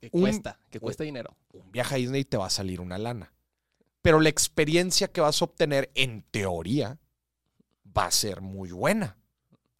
Que 0.00 0.10
Un- 0.12 0.22
cuesta, 0.22 0.58
que 0.70 0.78
cuesta 0.80 1.04
dinero. 1.04 1.36
Un 1.52 1.70
viaje 1.72 1.94
a 1.94 1.98
Disney 1.98 2.24
te 2.24 2.36
va 2.36 2.46
a 2.46 2.50
salir 2.50 2.80
una 2.80 2.98
lana. 2.98 3.32
Pero 4.06 4.20
la 4.20 4.28
experiencia 4.28 5.08
que 5.08 5.20
vas 5.20 5.42
a 5.42 5.46
obtener, 5.46 5.90
en 5.96 6.22
teoría, 6.30 7.00
va 7.84 8.04
a 8.06 8.10
ser 8.12 8.40
muy 8.40 8.70
buena. 8.70 9.18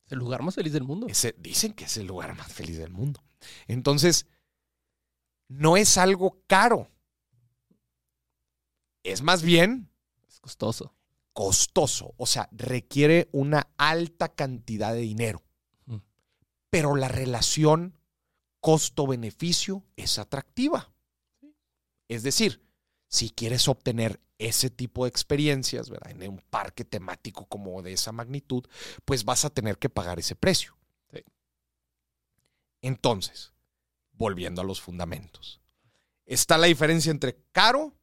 Es 0.04 0.10
el 0.10 0.18
lugar 0.18 0.42
más 0.42 0.56
feliz 0.56 0.72
del 0.72 0.82
mundo. 0.82 1.06
Ese- 1.08 1.36
dicen 1.38 1.72
que 1.72 1.84
es 1.84 1.96
el 1.96 2.08
lugar 2.08 2.36
más 2.36 2.52
feliz 2.52 2.76
del 2.76 2.90
mundo. 2.90 3.22
Entonces, 3.68 4.26
no 5.46 5.76
es 5.76 5.96
algo 5.96 6.42
caro. 6.48 6.90
Es 9.04 9.22
más 9.22 9.42
bien 9.42 9.92
Es 10.26 10.40
costoso. 10.40 10.92
costoso. 11.32 12.12
O 12.16 12.26
sea, 12.26 12.48
requiere 12.50 13.28
una 13.30 13.68
alta 13.76 14.28
cantidad 14.34 14.92
de 14.92 15.02
dinero. 15.02 15.44
Mm. 15.84 15.98
Pero 16.68 16.96
la 16.96 17.06
relación 17.06 17.96
costo-beneficio 18.58 19.84
es 19.94 20.18
atractiva. 20.18 20.92
Es 22.08 22.24
decir, 22.24 22.65
si 23.08 23.30
quieres 23.30 23.68
obtener 23.68 24.20
ese 24.38 24.70
tipo 24.70 25.04
de 25.04 25.08
experiencias 25.08 25.88
¿verdad? 25.88 26.10
en 26.10 26.30
un 26.30 26.42
parque 26.50 26.84
temático 26.84 27.46
como 27.46 27.82
de 27.82 27.92
esa 27.92 28.12
magnitud, 28.12 28.64
pues 29.04 29.24
vas 29.24 29.44
a 29.44 29.50
tener 29.50 29.78
que 29.78 29.88
pagar 29.88 30.18
ese 30.18 30.36
precio. 30.36 30.76
Sí. 31.10 31.22
Entonces, 32.82 33.52
volviendo 34.12 34.60
a 34.60 34.64
los 34.64 34.80
fundamentos, 34.80 35.60
está 36.26 36.58
la 36.58 36.66
diferencia 36.66 37.10
entre 37.10 37.36
caro 37.52 37.94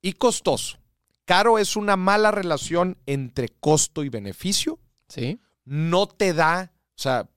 y 0.00 0.14
costoso. 0.14 0.78
Caro 1.24 1.58
es 1.58 1.76
una 1.76 1.96
mala 1.96 2.32
relación 2.32 2.98
entre 3.06 3.48
costo 3.48 4.02
y 4.02 4.08
beneficio. 4.08 4.80
Sí. 5.08 5.40
No 5.64 6.08
te 6.08 6.32
da, 6.32 6.72
o 6.96 6.98
sea, 6.98 7.28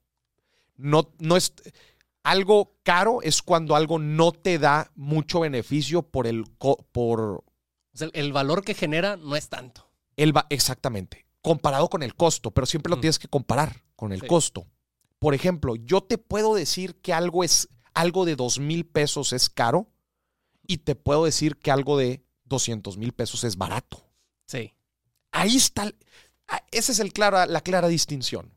no, 0.77 1.13
no 1.19 1.37
es. 1.37 1.53
Algo 2.25 2.75
caro 2.81 3.21
es 3.21 3.41
cuando 3.43 3.75
algo 3.75 3.99
no 3.99 4.31
te 4.31 4.57
da 4.57 4.91
mucho 4.95 5.41
beneficio 5.41 6.01
por 6.01 6.25
el. 6.25 6.43
por 6.91 7.19
O 7.21 7.43
sea, 7.93 8.09
el 8.13 8.33
valor 8.33 8.63
que 8.63 8.73
genera 8.73 9.15
no 9.15 9.35
es 9.35 9.47
tanto. 9.47 9.87
el 10.17 10.35
va- 10.35 10.47
exactamente. 10.49 11.27
Comparado 11.41 11.87
con 11.87 12.01
el 12.01 12.15
costo, 12.15 12.49
pero 12.49 12.65
siempre 12.65 12.89
lo 12.89 12.97
Mm. 12.97 13.01
tienes 13.01 13.19
que 13.19 13.27
comparar 13.27 13.83
con 13.95 14.11
el 14.11 14.21
Sí. 14.21 14.27
costo. 14.27 14.65
Por 15.19 15.35
ejemplo, 15.35 15.75
yo 15.75 16.01
te 16.01 16.17
puedo 16.17 16.55
decir 16.55 16.95
que 16.95 17.13
algo 17.13 17.43
es. 17.43 17.69
Algo 17.93 18.25
de 18.25 18.35
dos 18.35 18.57
mil 18.59 18.85
pesos 18.87 19.31
es 19.31 19.49
caro 19.49 19.87
y 20.67 20.79
te 20.79 20.95
puedo 20.95 21.25
decir 21.25 21.57
que 21.57 21.69
algo 21.71 21.95
de 21.97 22.25
200 22.43 22.97
mil 22.97 23.13
pesos 23.13 23.43
es 23.43 23.55
barato. 23.55 24.03
Sí. 24.47 24.73
Ahí 25.31 25.55
está. 25.57 25.91
ah, 26.47 26.63
Esa 26.71 26.91
es 26.91 26.99
el 26.99 27.13
clara, 27.13 27.45
la 27.45 27.61
clara 27.61 27.87
distinción. 27.87 28.54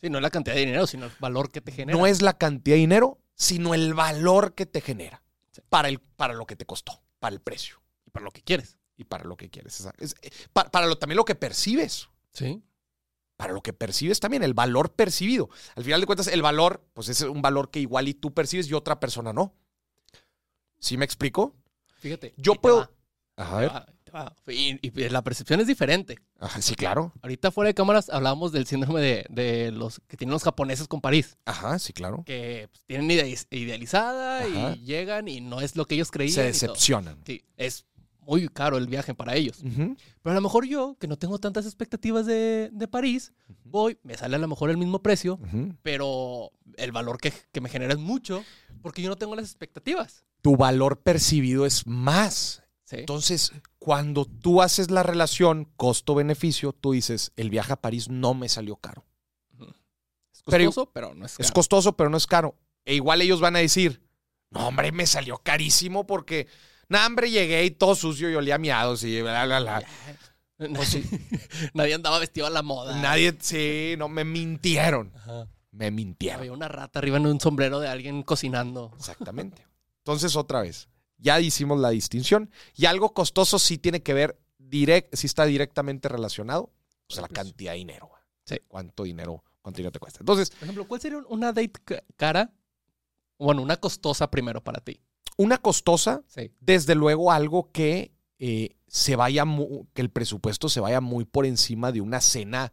Sí, 0.00 0.08
no 0.10 0.18
es 0.18 0.22
la 0.22 0.30
cantidad 0.30 0.54
de 0.54 0.60
dinero, 0.64 0.86
sino 0.86 1.06
el 1.06 1.12
valor 1.20 1.50
que 1.50 1.60
te 1.60 1.72
genera. 1.72 1.98
No 1.98 2.06
es 2.06 2.22
la 2.22 2.38
cantidad 2.38 2.74
de 2.76 2.80
dinero, 2.80 3.18
sino 3.34 3.74
el 3.74 3.94
valor 3.94 4.54
que 4.54 4.66
te 4.66 4.80
genera 4.80 5.22
Sí. 5.52 5.62
para, 5.68 5.88
el, 5.88 5.98
para 6.00 6.34
lo 6.34 6.46
que 6.46 6.56
te 6.56 6.64
costó, 6.64 7.02
para 7.18 7.34
el 7.34 7.40
precio 7.40 7.82
Y 8.06 8.10
para 8.10 8.24
lo 8.24 8.30
que 8.30 8.42
quieres. 8.42 8.78
y 8.96 9.04
para 9.04 9.24
lo 9.24 9.36
que 9.36 9.50
quieres. 9.50 9.80
Es- 9.98 10.14
eh, 10.22 10.30
pa- 10.52 10.70
para, 10.70 10.86
lo, 10.86 10.96
también 10.98 11.16
lo 11.16 11.24
que 11.24 11.34
percibes. 11.34 12.08
Sí. 12.32 12.62
Para 13.36 13.52
lo 13.54 13.62
que 13.62 13.72
percibes 13.72 14.20
también, 14.20 14.42
el 14.42 14.52
valor 14.54 14.92
percibido. 14.94 15.48
Al 15.74 15.82
final 15.84 16.00
de 16.00 16.06
cuentas, 16.06 16.26
el 16.28 16.42
valor, 16.42 16.84
pues 16.92 17.08
es 17.08 17.22
un 17.22 17.40
valor 17.42 17.70
que 17.70 17.80
igual 17.80 18.06
y 18.08 18.14
tú 18.14 18.32
percibes 18.34 18.68
y 18.68 18.74
otra 18.74 19.00
persona 19.00 19.32
no. 19.32 19.54
¿Sí 20.78 20.96
me 20.96 21.04
explico? 21.04 21.56
Fíjate. 21.98 22.34
Yo 22.36 22.54
puedo. 22.54 22.90
va, 23.38 23.78
A 23.78 23.86
te 23.86 23.92
va. 24.10 24.34
Y, 24.48 24.78
y 24.86 25.08
la 25.08 25.22
percepción 25.22 25.60
es 25.60 25.66
diferente. 25.66 26.18
Ajá, 26.38 26.60
sí, 26.62 26.74
claro. 26.74 27.12
Ahorita 27.22 27.50
fuera 27.50 27.68
de 27.68 27.74
cámaras 27.74 28.08
hablábamos 28.10 28.52
del 28.52 28.66
síndrome 28.66 29.00
de, 29.00 29.26
de 29.30 29.70
los 29.72 30.00
que 30.06 30.16
tienen 30.16 30.32
los 30.32 30.42
japoneses 30.42 30.88
con 30.88 31.00
París. 31.00 31.36
Ajá, 31.44 31.78
sí, 31.78 31.92
claro. 31.92 32.22
Que 32.24 32.68
pues, 32.70 32.84
tienen 32.86 33.10
idea- 33.10 33.26
idealizada 33.50 34.38
Ajá. 34.44 34.76
y 34.76 34.84
llegan 34.84 35.28
y 35.28 35.40
no 35.40 35.60
es 35.60 35.76
lo 35.76 35.86
que 35.86 35.94
ellos 35.94 36.10
creían. 36.10 36.34
Se 36.34 36.42
decepcionan. 36.42 37.18
Sí, 37.24 37.42
es 37.56 37.86
muy 38.20 38.48
caro 38.48 38.76
el 38.76 38.86
viaje 38.86 39.14
para 39.14 39.34
ellos. 39.34 39.58
Pero 39.64 39.96
a 40.32 40.34
lo 40.34 40.40
mejor 40.40 40.64
yo, 40.66 40.96
que 41.00 41.08
no 41.08 41.16
tengo 41.18 41.38
tantas 41.40 41.64
expectativas 41.66 42.26
de, 42.26 42.70
de 42.72 42.86
París, 42.86 43.32
voy, 43.64 43.98
me 44.04 44.16
sale 44.16 44.36
a 44.36 44.38
lo 44.38 44.46
mejor 44.46 44.70
el 44.70 44.76
mismo 44.76 45.02
precio, 45.02 45.40
pero 45.82 46.52
el 46.76 46.92
valor 46.92 47.18
que, 47.18 47.32
que 47.52 47.60
me 47.60 47.68
genera 47.68 47.92
es 47.94 47.98
mucho 47.98 48.44
porque 48.82 49.02
yo 49.02 49.08
no 49.08 49.16
tengo 49.16 49.34
las 49.34 49.46
expectativas. 49.46 50.24
Tu 50.42 50.56
valor 50.56 51.00
percibido 51.00 51.66
es 51.66 51.86
más. 51.86 52.59
¿Sí? 52.90 52.96
Entonces, 52.98 53.52
cuando 53.78 54.24
tú 54.24 54.60
haces 54.60 54.90
la 54.90 55.02
relación 55.02 55.64
costo-beneficio, 55.76 56.72
tú 56.72 56.92
dices, 56.92 57.32
el 57.36 57.48
viaje 57.48 57.72
a 57.72 57.76
París 57.80 58.08
no 58.08 58.34
me 58.34 58.48
salió 58.48 58.76
caro. 58.76 59.06
Es 60.32 60.42
costoso, 60.42 60.90
pero, 60.92 61.14
no 61.14 61.26
es 61.26 61.32
Es 61.32 61.46
caro. 61.46 61.54
costoso, 61.54 61.92
pero 61.96 62.10
no 62.10 62.16
es 62.16 62.26
caro. 62.26 62.56
E 62.84 62.94
igual 62.94 63.22
ellos 63.22 63.40
van 63.40 63.56
a 63.56 63.60
decir, 63.60 64.02
no, 64.50 64.66
hombre, 64.68 64.90
me 64.90 65.06
salió 65.06 65.38
carísimo 65.38 66.06
porque, 66.06 66.48
no, 66.88 67.04
hombre, 67.06 67.30
llegué 67.30 67.64
y 67.64 67.70
todo 67.70 67.94
sucio 67.94 68.30
y 68.30 68.34
olía 68.34 68.58
miados 68.58 69.04
y 69.04 69.20
bla, 69.22 69.44
bla, 69.46 69.60
bla. 69.60 69.82
Pues 70.74 70.88
sí. 70.88 71.02
Nadie 71.74 71.94
andaba 71.94 72.18
vestido 72.18 72.46
a 72.46 72.50
la 72.50 72.62
moda. 72.62 73.00
Nadie, 73.00 73.34
sí, 73.40 73.94
no, 73.96 74.08
me 74.08 74.24
mintieron. 74.24 75.12
Ajá. 75.16 75.48
Me 75.70 75.90
mintieron. 75.90 76.40
Había 76.40 76.52
una 76.52 76.68
rata 76.68 76.98
arriba 76.98 77.16
en 77.16 77.26
un 77.26 77.40
sombrero 77.40 77.80
de 77.80 77.88
alguien 77.88 78.22
cocinando. 78.22 78.92
Exactamente. 78.98 79.66
Entonces, 79.98 80.36
otra 80.36 80.60
vez, 80.62 80.88
ya 81.20 81.40
hicimos 81.40 81.78
la 81.80 81.90
distinción. 81.90 82.50
Y 82.74 82.86
algo 82.86 83.12
costoso 83.14 83.58
sí 83.58 83.78
tiene 83.78 84.02
que 84.02 84.14
ver, 84.14 84.38
direct, 84.58 85.14
sí 85.14 85.26
está 85.26 85.44
directamente 85.46 86.08
relacionado. 86.08 86.72
O 87.08 87.12
sea, 87.12 87.22
la 87.22 87.28
Pues, 87.28 87.38
cantidad 87.38 87.72
de 87.72 87.78
dinero. 87.78 88.10
Sí. 88.44 88.56
¿Cuánto 88.68 89.04
dinero 89.04 89.44
¿Cuánto 89.62 89.76
dinero 89.76 89.92
te 89.92 89.98
cuesta? 89.98 90.20
Entonces, 90.20 90.50
Por 90.50 90.62
ejemplo, 90.62 90.88
¿cuál 90.88 91.00
sería 91.02 91.18
una 91.28 91.52
date 91.52 91.70
ca- 91.84 92.02
cara? 92.16 92.50
Bueno, 93.38 93.60
una 93.62 93.76
costosa 93.76 94.30
primero 94.30 94.62
para 94.64 94.80
ti. 94.80 95.00
una 95.36 95.56
costosa, 95.58 96.22
Sí. 96.26 96.50
desde 96.60 96.94
luego 96.94 97.30
algo 97.32 97.70
que 97.72 98.12
eh, 98.38 98.76
se 98.86 99.16
vaya, 99.16 99.44
que 99.94 100.00
el 100.02 100.10
presupuesto 100.10 100.68
se 100.70 100.80
vaya 100.80 101.00
muy 101.02 101.24
por 101.26 101.44
encima 101.46 101.92
de 101.92 102.00
una 102.00 102.20
cena, 102.22 102.72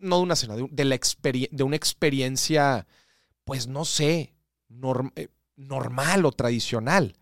no 0.00 0.16
de 0.16 0.22
una 0.22 0.36
cena, 0.36 0.56
de, 0.56 0.62
un- 0.62 0.74
de 0.74 0.84
la 0.86 0.98
de 1.50 1.62
una 1.62 1.76
experiencia, 1.76 2.86
pues 3.44 3.66
no 3.68 3.84
sé, 3.84 4.34
norm- 4.70 5.12
eh, 5.16 5.28
normal 5.56 6.24
o 6.26 6.32
tradicional. 6.32 7.16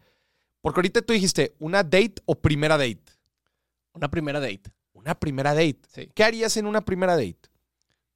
Porque 0.66 0.80
ahorita 0.80 1.00
tú 1.00 1.12
dijiste, 1.12 1.54
¿una 1.60 1.84
date 1.84 2.16
o 2.24 2.34
primera 2.34 2.76
date? 2.76 3.04
Una 3.92 4.10
primera 4.10 4.40
date. 4.40 4.72
Una 4.94 5.14
primera 5.14 5.54
date. 5.54 5.78
Sí. 5.94 6.10
¿Qué 6.12 6.24
harías 6.24 6.56
en 6.56 6.66
una 6.66 6.84
primera 6.84 7.12
date? 7.14 7.38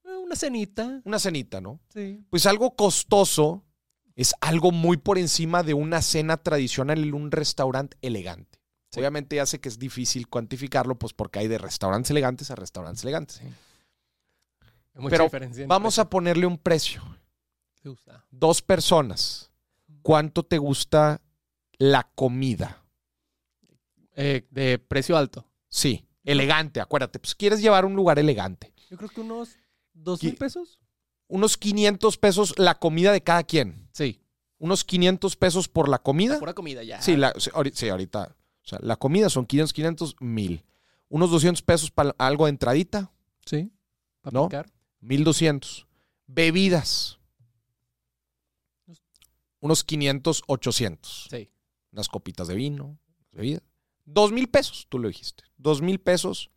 Eh, 0.05 0.17
Una 0.25 0.35
cenita. 0.35 1.01
Una 1.05 1.21
cenita, 1.21 1.61
¿no? 1.61 1.79
Sí. 1.95 2.25
Pues 2.29 2.47
algo 2.47 2.75
costoso 2.75 3.63
es 4.17 4.35
algo 4.41 4.73
muy 4.73 4.97
por 4.97 5.17
encima 5.17 5.63
de 5.63 5.75
una 5.75 6.03
cena 6.03 6.39
tradicional 6.39 6.99
en 7.05 7.15
un 7.15 7.31
restaurante 7.31 7.97
elegante. 8.03 8.59
Sí. 8.91 8.99
Obviamente 8.99 9.37
ya 9.37 9.47
sé 9.47 9.61
que 9.61 9.69
es 9.69 9.79
difícil 9.79 10.27
cuantificarlo, 10.27 10.99
pues 10.99 11.13
porque 11.13 11.39
hay 11.39 11.47
de 11.47 11.59
restaurantes 11.59 12.11
elegantes 12.11 12.51
a 12.51 12.57
restaurantes 12.57 13.05
elegantes. 13.05 13.37
Sí. 13.37 13.45
Mucha 14.95 15.11
Pero 15.11 15.25
diferencia 15.27 15.69
Vamos 15.69 16.01
a 16.01 16.11
ponerle 16.11 16.47
un 16.47 16.59
precio. 16.59 17.01
¿Qué 17.81 17.91
gusta? 17.91 18.27
Dos 18.33 18.61
personas. 18.61 19.53
¿Cuánto 20.03 20.43
te 20.43 20.59
gusta 20.59 21.21
la 21.81 22.05
comida? 22.15 22.85
Eh, 24.15 24.47
de 24.51 24.79
precio 24.79 25.17
alto. 25.17 25.47
Sí, 25.69 26.07
elegante, 26.25 26.81
acuérdate. 26.81 27.19
Pues 27.19 27.35
quieres 27.35 27.61
llevar 27.63 27.85
un 27.87 27.95
lugar 27.95 28.19
elegante. 28.19 28.73
Yo 28.91 28.97
creo 28.99 29.09
que 29.09 29.21
unos 29.23 29.57
dos 29.95 30.23
mil 30.23 30.37
pesos. 30.37 30.79
Unos 31.27 31.57
500 31.57 32.19
pesos 32.19 32.55
la 32.59 32.79
comida 32.79 33.13
de 33.13 33.23
cada 33.23 33.45
quien. 33.45 33.89
Sí. 33.93 34.21
Unos 34.59 34.85
500 34.85 35.37
pesos 35.37 35.69
por 35.69 35.89
la 35.89 35.99
comida. 36.01 36.39
Pura 36.39 36.55
comida 36.55 36.83
ya. 36.83 37.01
Sí, 37.01 37.17
la- 37.17 37.33
sí, 37.39 37.89
ahorita. 37.89 38.37
O 38.63 38.69
sea, 38.69 38.79
la 38.83 38.97
comida 38.97 39.31
son 39.31 39.47
500, 39.47 39.73
500, 39.73 40.17
1000. 40.21 40.65
Unos 41.09 41.31
200 41.31 41.63
pesos 41.63 41.91
para 41.91 42.15
algo 42.19 42.45
de 42.45 42.51
entradita, 42.51 43.11
Sí. 43.47 43.71
Para 44.21 44.35
¿No? 44.35 44.49
picar. 44.49 44.71
1200. 45.01 45.87
Bebidas. 46.27 47.19
Unos 49.61 49.85
500, 49.85 50.43
800. 50.47 51.27
Sí. 51.31 51.49
Unas 51.93 52.09
copitas 52.09 52.49
de 52.49 52.55
vino, 52.55 52.99
bebida. 53.33 53.61
2000 54.05 54.49
pesos, 54.49 54.87
tú 54.89 54.99
lo 54.99 55.09
dijiste. 55.09 55.45
2000 55.57 56.01
pesos. 56.01 56.51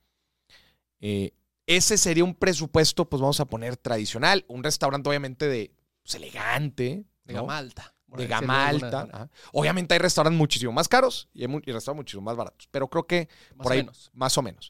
Eh, 0.99 1.33
ese 1.65 1.97
sería 1.97 2.23
un 2.23 2.35
presupuesto, 2.35 3.09
pues 3.09 3.21
vamos 3.21 3.39
a 3.39 3.45
poner 3.45 3.77
tradicional. 3.77 4.45
Un 4.47 4.63
restaurante, 4.63 5.09
obviamente, 5.09 5.47
de 5.47 5.73
pues, 6.03 6.15
elegante. 6.15 7.05
De 7.25 7.33
¿no? 7.33 7.41
gama 7.41 7.57
alta. 7.57 7.95
de 8.07 8.27
gama 8.27 8.67
alta. 8.67 9.29
Obviamente 9.53 9.93
hay 9.93 9.99
restaurantes 9.99 10.37
muchísimo 10.37 10.71
más 10.71 10.87
caros 10.87 11.29
y 11.33 11.41
hay, 11.41 11.47
mu- 11.47 11.61
y 11.65 11.71
restaurantes 11.71 12.01
muchísimo 12.03 12.21
más 12.23 12.35
baratos. 12.35 12.67
Pero 12.69 12.89
creo 12.89 13.07
que 13.07 13.27
Más 13.55 13.63
por 13.63 13.71
o 13.71 13.73
ahí, 13.73 13.79
menos. 13.81 14.11
más 14.13 14.37
o 14.37 14.41
menos. 14.41 14.69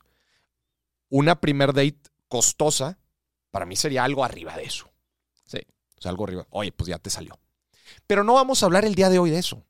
Una 1.09 1.39
primer 1.39 1.73
date 1.73 1.99
costosa, 2.27 2.99
para 3.51 3.65
mí 3.65 3.75
sería 3.75 4.03
algo 4.03 4.23
arriba 4.23 4.55
de 4.57 4.63
eso. 4.63 4.91
Sí. 5.45 5.59
O 5.97 6.01
sea, 6.01 6.09
algo 6.11 6.23
arriba. 6.25 6.47
Oye, 6.49 6.71
pues 6.71 6.87
ya 6.87 6.97
te 6.99 7.09
salió. 7.09 7.39
Pero 8.07 8.23
no 8.23 8.33
vamos 8.33 8.61
a 8.63 8.65
hablar 8.65 8.85
el 8.85 8.95
día 8.95 9.09
de 9.09 9.19
hoy 9.19 9.29
de 9.29 9.39
eso. 9.39 9.63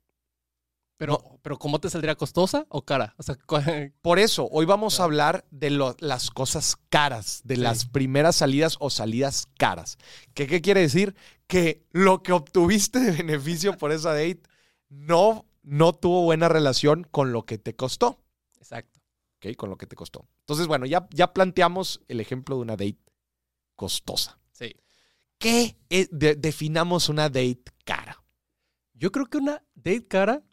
Pero, 0.98 1.40
pero 1.42 1.58
¿cómo 1.58 1.80
te 1.80 1.90
saldría 1.90 2.16
costosa 2.16 2.66
o 2.70 2.84
cara? 2.86 3.16
O 3.18 3.24
sea, 3.24 3.36
Por 4.02 4.20
eso, 4.20 4.48
hoy 4.52 4.66
vamos 4.66 5.00
a 5.00 5.04
hablar 5.04 5.46
de 5.52 5.70
lo- 5.72 5.96
las 6.00 6.30
cosas 6.30 6.78
caras, 6.90 7.42
de 7.44 7.56
Sí. 7.56 7.62
las 7.62 7.86
primeras 7.88 8.36
salidas 8.38 8.78
o 8.80 8.90
salidas 8.90 9.48
caras. 9.58 9.98
¿Qué, 10.34 10.48
¿Qué 10.48 10.62
quiere 10.62 10.82
decir? 10.82 11.16
Que 11.48 11.86
lo 11.92 12.22
que 12.24 12.32
obtuviste 12.32 13.00
de 13.00 13.12
beneficio 13.12 13.78
por 13.78 13.92
esa 13.92 14.12
date 14.14 14.42
no, 14.90 15.46
no 15.64 15.94
tuvo 15.94 16.24
buena 16.24 16.48
relación 16.48 17.04
con 17.10 17.34
lo 17.34 17.46
que 17.46 17.58
te 17.58 17.76
costó. 17.76 18.24
exacto. 18.58 19.00
¿ok? 19.44 19.56
Con 19.58 19.70
lo 19.70 19.78
que 19.78 19.88
te 19.88 19.96
costó. 19.96 20.30
Entonces, 20.42 20.68
bueno, 20.68 20.86
ya, 20.86 21.08
ya 21.12 21.34
planteamos 21.34 22.02
el 22.08 22.22
ejemplo 22.22 22.56
de 22.56 22.62
una 22.62 22.74
date 22.78 23.00
costosa. 23.76 24.40
Sí. 24.52 24.76
¿Qué 25.40 25.76
es- 25.90 26.08
de- 26.12 26.36
definamos 26.36 27.10
una 27.10 27.24
date 27.30 27.64
cara? 27.84 28.24
Yo 28.94 29.12
creo 29.12 29.26
que 29.26 29.40
una 29.40 29.64
date 29.76 30.08
cara, 30.08 30.44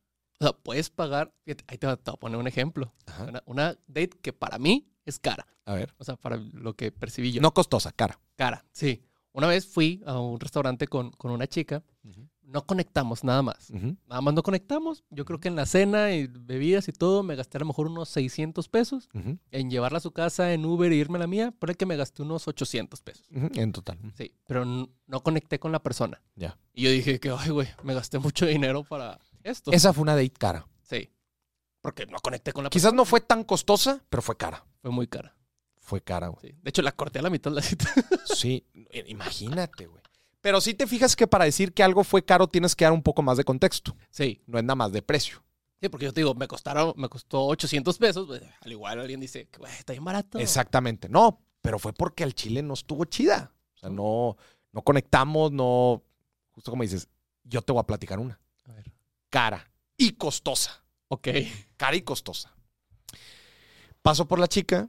o 0.41 0.45
sea, 0.45 0.53
puedes 0.55 0.91
pagar. 0.91 1.33
ahí 1.69 1.79
te, 1.79 1.87
voy 1.87 1.93
a- 1.93 1.97
te 1.97 2.11
voy 2.11 2.17
a 2.17 2.21
poner 2.21 2.39
un 2.39 2.47
ejemplo. 2.47 2.93
Una, 3.29 3.43
una 3.47 3.69
date 3.87 4.19
que 4.23 4.33
para 4.33 4.59
mí 4.59 4.89
es 5.05 5.19
cara. 5.19 5.47
A 5.67 5.75
ver. 5.75 5.95
O 5.99 6.05
sea, 6.05 6.17
para 6.17 6.37
lo 6.37 6.75
que 6.75 6.91
percibí 6.91 7.31
yo. 7.33 7.41
No 7.41 7.53
costosa, 7.55 7.93
cara. 7.93 8.19
Cara, 8.37 8.65
sí. 8.73 9.03
Una 9.33 9.47
vez 9.47 9.67
fui 9.67 10.03
a 10.07 10.19
un 10.19 10.41
restaurante 10.41 10.89
con, 10.89 11.11
con 11.13 11.31
una 11.31 11.47
chica. 11.47 11.85
No 12.43 12.67
conectamos 12.67 13.23
nada 13.23 13.43
más. 13.43 13.71
Nada 13.71 14.21
más 14.23 14.35
no 14.35 14.43
conectamos. 14.43 15.05
Yo 15.11 15.25
creo 15.25 15.39
que 15.39 15.47
en 15.47 15.55
la 15.55 15.67
cena 15.67 16.13
y 16.13 16.27
bebidas 16.27 16.89
y 16.89 16.93
todo 16.93 17.23
me 17.23 17.37
gasté 17.37 17.59
a 17.59 17.61
lo 17.61 17.67
mejor 17.67 17.87
unos 17.87 18.09
600 18.09 18.69
pesos. 18.69 19.09
Ujú. 19.15 19.39
En 19.53 19.71
llevarla 19.71 19.99
a 19.99 20.01
su 20.01 20.11
casa 20.11 20.53
en 20.53 20.65
Uber 20.65 20.91
e 20.91 20.97
irme 20.97 21.19
a 21.19 21.21
la 21.21 21.27
mía, 21.29 21.55
por 21.57 21.77
que 21.77 21.87
me 21.87 21.95
gasté 21.97 22.23
unos 22.23 22.49
800 22.49 23.03
pesos. 23.03 23.29
En 23.31 23.71
total. 23.71 24.01
Sí, 24.17 24.35
pero 24.49 24.65
no 24.65 25.23
conecté 25.23 25.61
con 25.61 25.71
la 25.71 25.81
persona. 25.81 26.21
Ya. 26.35 26.59
Y 26.75 26.83
yo 26.83 26.91
dije 26.91 27.21
que, 27.21 27.31
ay, 27.31 27.51
güey, 27.51 27.69
me 27.85 27.95
gasté 27.95 28.19
mucho 28.19 28.47
dinero 28.47 28.83
para 28.83 29.21
esto. 29.43 29.73
Esa 29.73 29.93
fue 29.93 30.03
una 30.03 30.15
date 30.15 30.31
cara. 30.31 30.67
Sí. 30.83 31.11
Porque 31.81 32.07
no 32.07 32.19
conecté 32.21 32.53
con 32.53 32.65
la 32.65 32.71
Quizás 32.71 32.93
no 32.93 33.05
fue 33.05 33.21
tan 33.21 33.45
costosa, 33.45 34.05
pero 34.09 34.23
fue 34.23 34.37
cara. 34.37 34.65
Fue 34.83 34.91
muy 34.91 35.07
cara. 35.07 35.35
Fue 35.79 36.01
cara, 36.03 36.29
güey. 36.29 36.53
Sí. 36.53 36.59
De 36.63 36.69
hecho, 36.71 36.83
la 36.83 36.93
corté 36.93 37.19
a 37.19 37.23
la 37.23 37.31
mitad 37.31 37.51
de 37.51 37.57
la 37.57 37.63
cita. 37.63 37.87
Sí, 38.35 38.65
imagínate, 39.07 39.87
güey. 39.87 40.03
Pero 40.41 40.61
sí 40.61 40.75
te 40.75 40.87
fijas 40.87 41.17
que 41.17 41.27
para 41.27 41.45
decir 41.45 41.73
que 41.75 41.83
algo 41.83 42.05
fue 42.05 42.25
caro 42.25 42.47
tienes 42.47 42.75
que 42.75 42.85
dar 42.85 42.93
un 42.93 43.03
poco 43.03 43.23
más 43.23 43.37
de 43.37 43.45
contexto. 43.45 43.97
sí. 44.11 44.41
No 44.47 44.59
es 44.59 44.65
nada 44.65 44.77
más 44.77 44.93
de 44.93 45.03
precio. 45.03 45.43
Sí, 45.81 45.89
porque 45.89 46.05
yo 46.05 46.13
te 46.13 46.21
digo, 46.21 46.35
me 46.35 46.47
costaron, 46.47 46.93
me 46.97 47.09
costó 47.09 47.47
800 47.47 47.97
pesos. 47.97 48.27
pues, 48.27 48.43
al 48.61 48.71
igual 48.71 49.01
alguien 49.01 49.19
dice, 49.19 49.49
güey, 49.59 49.73
está 49.73 49.95
bien 49.95 50.05
barato. 50.05 50.39
Exactamente. 50.39 51.09
No, 51.09 51.41
pero 51.63 51.79
fue 51.79 51.95
porque 51.95 52.23
al 52.23 52.35
chile 52.35 52.63
no 52.63 52.75
estuvo 52.75 53.07
chida. 53.07 53.53
O 53.77 53.79
sea, 53.79 53.89
no, 53.89 54.37
no 54.73 54.83
conectamos, 54.83 55.51
no. 55.53 56.03
Justo 56.51 56.71
como 56.71 56.83
dices, 56.83 57.09
yo 57.45 57.63
te 57.63 57.73
voy 57.73 57.81
a 57.81 57.87
platicar 57.87 58.19
una. 58.19 58.39
Cara 59.31 59.71
y 59.97 60.13
costosa. 60.13 60.85
Ok. 61.09 61.29
Cara 61.77 61.97
y 61.97 62.03
costosa. 62.03 62.55
Paso 64.03 64.27
por 64.27 64.39
la 64.39 64.49
chica, 64.49 64.89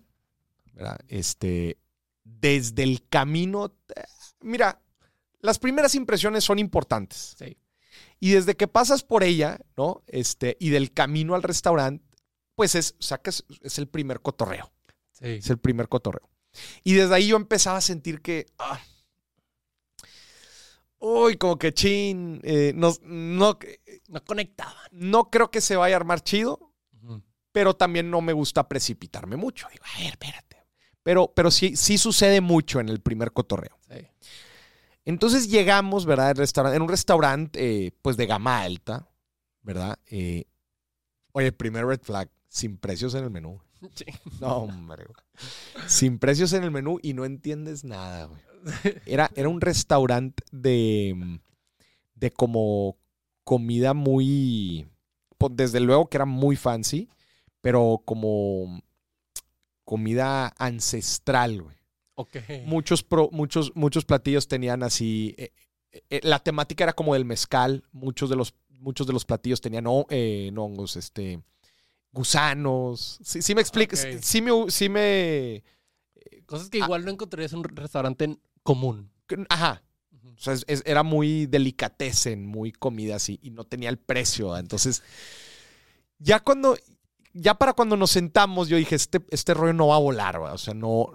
¿verdad? 0.74 1.00
Este, 1.08 1.78
desde 2.24 2.84
el 2.84 3.08
camino. 3.08 3.74
Mira, 4.42 4.82
las 5.40 5.60
primeras 5.60 5.96
impresiones 5.96 6.44
son 6.44 6.60
importantes. 6.60 7.36
Sí. 7.38 7.58
Y 8.20 8.32
desde 8.32 8.56
que 8.56 8.68
pasas 8.68 9.04
por 9.04 9.24
ella, 9.24 9.60
¿no? 9.76 10.04
Este, 10.08 10.58
y 10.60 10.70
del 10.70 10.94
camino 10.94 11.36
al 11.36 11.44
restaurante, 11.44 12.06
pues 12.56 12.76
es, 12.76 12.96
o 13.00 13.02
sea, 13.02 13.18
que 13.18 13.32
es, 13.32 13.44
es 13.62 13.80
el 13.80 13.88
primer 13.88 14.22
cotorreo. 14.22 14.72
Sí. 15.12 15.28
Es 15.28 15.50
el 15.50 15.58
primer 15.58 15.90
cotorreo. 15.90 16.30
Y 16.84 16.94
desde 16.94 17.16
ahí 17.16 17.28
yo 17.28 17.36
empezaba 17.36 17.78
a 17.78 17.82
sentir 17.82 18.22
que. 18.22 18.46
ah, 18.60 18.80
uy, 21.02 21.36
como 21.38 21.58
que 21.58 21.74
chin. 21.74 22.40
eh, 22.44 22.72
no, 22.76 22.94
no, 23.04 23.58
No 24.08 24.24
conectaban. 24.26 24.76
no 24.92 25.30
creo 25.30 25.52
que 25.52 25.60
se 25.62 25.76
vaya 25.76 25.96
a 25.96 26.00
armar 26.00 26.22
chido, 26.22 26.72
pero 27.52 27.76
también 27.76 28.10
no 28.10 28.22
me 28.22 28.32
gusta 28.34 28.68
precipitarme 28.70 29.36
mucho. 29.36 29.68
Digo, 29.72 29.84
a 29.94 30.00
ver, 30.00 30.12
espérate. 30.12 30.58
Pero, 31.04 31.34
pero 31.36 31.52
sí, 31.52 31.76
sí 31.76 31.98
sucede 31.98 32.40
mucho 32.42 32.80
en 32.80 32.88
el 32.90 33.02
primer 33.02 33.32
cotorreo. 33.34 33.78
Sí. 33.90 34.08
Entonces 35.04 35.50
llegamos, 35.50 36.06
¿verdad? 36.06 36.36
en 36.74 36.82
un 36.82 36.88
restaurante, 36.90 37.88
eh, 37.88 37.92
pues 38.02 38.18
de 38.18 38.28
gama 38.28 38.62
alta, 38.62 39.10
¿verdad? 39.64 39.98
Eh, 40.06 40.46
oye, 41.34 41.52
primer 41.52 41.86
red 41.88 42.02
flag, 42.02 42.30
sin 42.48 42.78
precios 42.78 43.14
en 43.16 43.24
el 43.26 43.30
menú. 43.32 43.60
Sí. 43.96 44.06
No, 44.40 44.58
hombre. 44.58 45.06
Sin 45.88 46.20
precios 46.20 46.54
en 46.54 46.64
el 46.64 46.70
menú 46.70 47.00
y 47.02 47.14
no 47.16 47.26
entiendes 47.26 47.84
nada, 47.84 48.26
güey. 48.26 48.40
Era, 49.06 49.30
era 49.36 49.50
un 49.50 49.62
restaurante 49.62 50.44
de, 50.52 51.40
de 52.16 52.32
como 52.32 52.98
comida 53.44 53.94
muy, 53.94 54.88
pues, 55.38 55.52
desde 55.56 55.80
luego 55.80 56.08
que 56.10 56.18
era 56.18 56.26
muy 56.26 56.56
fancy, 56.56 57.10
pero 57.62 58.02
como 58.06 58.82
comida 59.84 60.54
ancestral, 60.58 61.62
güey. 61.64 61.76
Ok. 62.16 62.38
Muchos, 62.66 63.04
pro- 63.04 63.30
muchos, 63.32 63.72
muchos 63.76 64.06
platillos 64.06 64.48
tenían 64.48 64.84
así, 64.84 65.34
eh, 65.38 65.52
eh, 66.10 66.20
la 66.24 66.40
temática 66.40 66.84
era 66.84 66.94
como 66.94 67.14
del 67.14 67.26
mezcal, 67.26 67.84
muchos 67.92 68.30
de 68.30 68.36
los, 68.36 68.54
muchos 68.70 69.08
de 69.08 69.14
los 69.14 69.26
platillos 69.26 69.60
tenían 69.62 69.86
eh, 70.10 70.50
no 70.54 70.64
hongos, 70.66 70.96
este, 70.98 71.42
gusanos. 72.12 73.20
Sí, 73.24 73.42
sí 73.42 73.56
me 73.56 73.62
explica, 73.62 73.96
Ok. 73.96 74.20
sí 74.22 74.42
me, 74.42 74.52
sí 74.70 74.90
me, 74.90 75.64
Cosas 76.46 76.70
que 76.70 76.80
Ah. 76.82 76.86
igual 76.86 77.06
no 77.06 77.12
encontrarías 77.12 77.54
en 77.54 77.60
un 77.60 77.64
restaurante 77.66 78.38
común. 78.64 79.12
ajá. 79.50 79.82
O 80.38 80.44
sea, 80.44 80.54
es- 80.54 80.66
es- 80.68 80.84
era 80.86 81.04
muy 81.04 81.46
delicatessen, 81.46 82.46
muy 82.46 82.72
comida 82.72 83.16
así, 83.16 83.40
y 83.44 83.52
no 83.52 83.64
tenía 83.64 83.90
el 83.90 83.98
precio. 83.98 84.58
Entonces, 84.58 85.04
ya 86.20 86.40
cuando, 86.40 86.76
ya 87.34 87.56
para 87.56 87.74
cuando 87.74 87.96
nos 87.98 88.12
sentamos, 88.12 88.68
yo 88.68 88.78
dije, 88.78 88.96
este, 88.96 89.20
este 89.30 89.54
rollo 89.54 89.74
no 89.74 89.88
va 89.88 89.96
a 89.96 90.00
volar, 90.00 90.40
¿verdad? 90.40 90.56
o 90.56 90.58
sea, 90.58 90.74
no, 90.74 91.08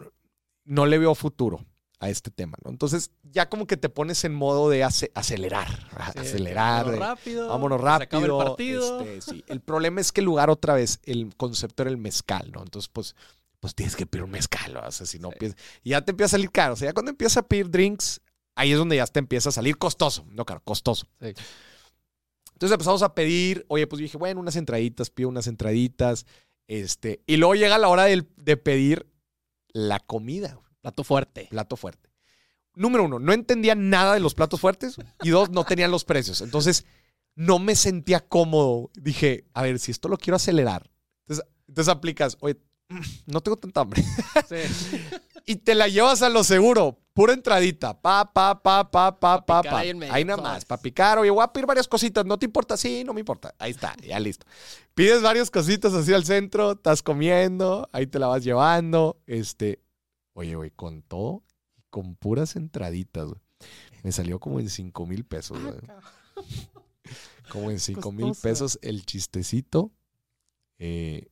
no 0.65 0.87
le 0.87 0.99
veo 0.99 1.15
futuro. 1.15 1.65
a 1.99 2.11
este 2.11 2.31
tema, 2.31 2.59
¿no? 2.63 2.71
Entonces 2.71 3.11
ya 3.23 3.49
como 3.49 3.67
que 3.67 3.79
te 3.79 3.89
pones 3.89 4.23
en 4.25 4.35
modo 4.35 4.69
de 4.69 4.85
ace- 4.85 5.11
acelerar, 5.15 5.67
Sí, 6.13 6.19
acelerar, 6.19 6.85
vámonos 6.85 6.93
de- 7.01 7.07
rápido. 7.07 7.49
vámonos 7.49 7.81
se 7.81 7.85
rápido. 7.87 8.41
el 8.43 8.47
partido. 8.47 9.01
este, 9.01 9.21
sí. 9.33 9.45
El 9.47 9.61
problema 9.63 10.03
es 10.03 10.13
que 10.13 10.21
el 10.21 10.27
lugar 10.27 10.51
otra 10.51 10.75
vez, 10.75 11.01
el 11.05 11.35
concepto 11.39 11.83
era 11.85 11.91
el 11.91 11.97
mezcal, 11.97 12.53
¿no? 12.53 12.63
Entonces 12.63 12.91
pues, 12.93 13.15
pues 13.61 13.75
tienes 13.75 13.97
que 13.97 14.07
pedir 14.07 14.25
un 14.25 14.31
mezcal, 14.31 14.77
o 14.77 14.90
sea, 14.92 15.07
si 15.07 15.19
no 15.19 15.31
Sí. 15.31 15.37
piensas- 15.40 15.61
y 15.83 15.90
ya 15.90 16.03
te 16.05 16.11
empieza 16.12 16.27
a 16.27 16.38
salir 16.38 16.51
caro, 16.51 16.75
o 16.75 16.77
sea, 16.77 16.88
ya 16.88 16.92
cuando 16.92 17.11
empiezas 17.11 17.38
a 17.38 17.42
pedir 17.49 17.71
drinks, 17.71 18.21
ahí 18.55 18.73
es 18.73 18.79
donde 18.79 18.97
ya 18.97 19.07
te 19.07 19.19
empieza 19.19 19.49
a 19.49 19.53
salir 19.53 19.77
costoso, 19.79 20.25
no 20.31 20.45
caro, 20.45 20.62
costoso. 20.64 21.07
Sí. 21.21 21.33
Entonces 22.53 22.73
empezamos 22.73 23.03
a 23.03 23.14
pedir, 23.14 23.64
oye, 23.69 23.87
pues 23.87 23.99
yo 24.01 24.05
dije, 24.05 24.16
bueno, 24.16 24.40
unas 24.40 24.57
entraditas, 24.57 25.11
pido 25.11 25.29
unas 25.29 25.47
entraditas, 25.47 26.25
este, 26.69 27.21
y 27.27 27.37
luego 27.37 27.55
llega 27.55 27.77
la 27.79 27.88
hora 27.88 28.05
del- 28.05 28.29
de 28.37 28.57
pedir 28.57 29.07
la 29.73 30.01
comida, 30.01 30.59
Plato 30.81 31.05
fuerte. 31.05 31.49
plato 31.51 31.77
fuerte. 31.77 32.11
Número 32.75 33.05
uno, 33.05 33.19
no 33.19 33.33
entendía 33.33 33.75
nada 33.75 34.14
de 34.14 34.21
los 34.21 34.35
platos 34.35 34.61
fuertes, 34.61 34.97
y 35.23 35.31
dos, 35.31 35.51
no 35.51 35.64
tenían 35.64 35.90
los 35.90 36.05
precios. 36.05 36.40
Entonces, 36.40 36.85
no 37.35 37.59
me 37.59 37.75
sentía 37.77 38.21
cómodo. 38.21 38.90
Dije, 38.95 39.45
a 39.53 39.62
ver, 39.62 39.79
si 39.79 39.90
esto 39.90 40.09
lo 40.09 40.16
quiero 40.16 40.37
acelerar. 40.37 40.90
Entonces, 41.27 41.47
entonces 41.69 41.92
aplicas, 41.92 42.37
oye, 42.40 42.57
no 43.27 43.40
tengo 43.40 43.57
tanta 43.57 43.81
hambre. 43.81 44.03
Sí. 44.49 45.01
Y 45.49 45.55
te 45.55 45.77
la 45.77 45.87
llevas 45.87 46.22
a 46.22 46.29
lo 46.29 46.42
seguro. 46.42 46.99
Pura 47.14 47.33
entradita. 47.33 47.99
Pa, 48.03 48.33
pa, 48.33 48.61
pa, 48.61 48.90
pa, 48.90 49.18
pa, 49.18 49.46
Pa 49.46 49.62
pa, 49.62 49.79
ahí 49.79 49.90
en 49.90 49.99
medio, 49.99 50.12
Ahí 50.12 50.25
nada 50.25 50.42
más. 50.42 50.64
Para 50.64 50.83
picar. 50.83 51.20
Oye, 51.20 51.31
voy 51.31 51.44
a 51.44 51.53
pedir 51.53 51.66
varias 51.66 51.87
cositas. 51.87 52.27
¿No 52.27 52.37
te 52.37 52.46
importa? 52.46 52.77
Sí, 52.77 53.05
no 53.05 53.14
me 53.14 53.20
importa. 53.20 53.55
Ahí 53.61 53.70
está. 53.70 53.94
Ya 54.03 54.18
listo. 54.18 54.44
Pides 54.94 55.22
varias 55.22 55.49
cositas 55.53 55.94
así 55.94 56.12
al 56.12 56.25
centro. 56.25 56.72
Estás 56.72 57.01
comiendo. 57.01 57.88
Ahí 57.92 58.09
te 58.09 58.18
la 58.18 58.27
vas 58.27 58.42
llevando. 58.42 59.22
Este. 59.29 59.81
Oye, 60.33 60.57
güey, 60.57 60.72
con 60.72 61.03
todo. 61.03 61.44
y 61.79 61.83
Con 61.90 62.16
puras 62.16 62.57
entraditas, 62.57 63.29
güey. 63.29 63.40
Me 64.03 64.11
salió 64.11 64.40
como 64.40 64.59
en 64.59 64.68
5 64.68 65.07
mil 65.07 65.25
pesos, 65.25 65.62
güey. 65.62 65.77
Como 67.51 67.70
en 67.70 67.79
5 67.79 68.11
mil 68.11 68.33
pesos 68.42 68.81
el 68.83 69.07
chistecito. 69.07 69.92
Eh, 70.79 71.29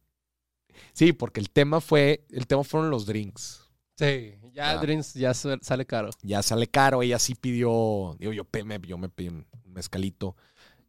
sí, 0.93 1.13
porque 1.13 1.41
el 1.41 1.51
tema 1.51 1.81
fue. 1.81 2.25
El 2.31 2.47
tema 2.47 2.65
fueron 2.65 2.91
los 2.91 3.07
drinks 3.07 3.61
Sí, 3.97 4.35
ya 4.53 4.71
Ah. 4.73 4.77
drinks 4.79 5.15
ya 5.15 5.33
sale 5.35 5.87
caro. 5.87 6.11
ya 6.23 6.43
sale 6.43 6.67
caro. 6.67 7.03
Ella 7.03 7.19
sí 7.19 7.35
pidió, 7.37 8.17
digo, 8.19 8.33
yo, 8.33 8.45
pe- 8.45 8.65
me, 8.65 8.81
yo 8.81 8.99
me 8.99 9.09
pedí 9.09 9.29
un 9.29 9.47
mezcalito. 9.67 10.37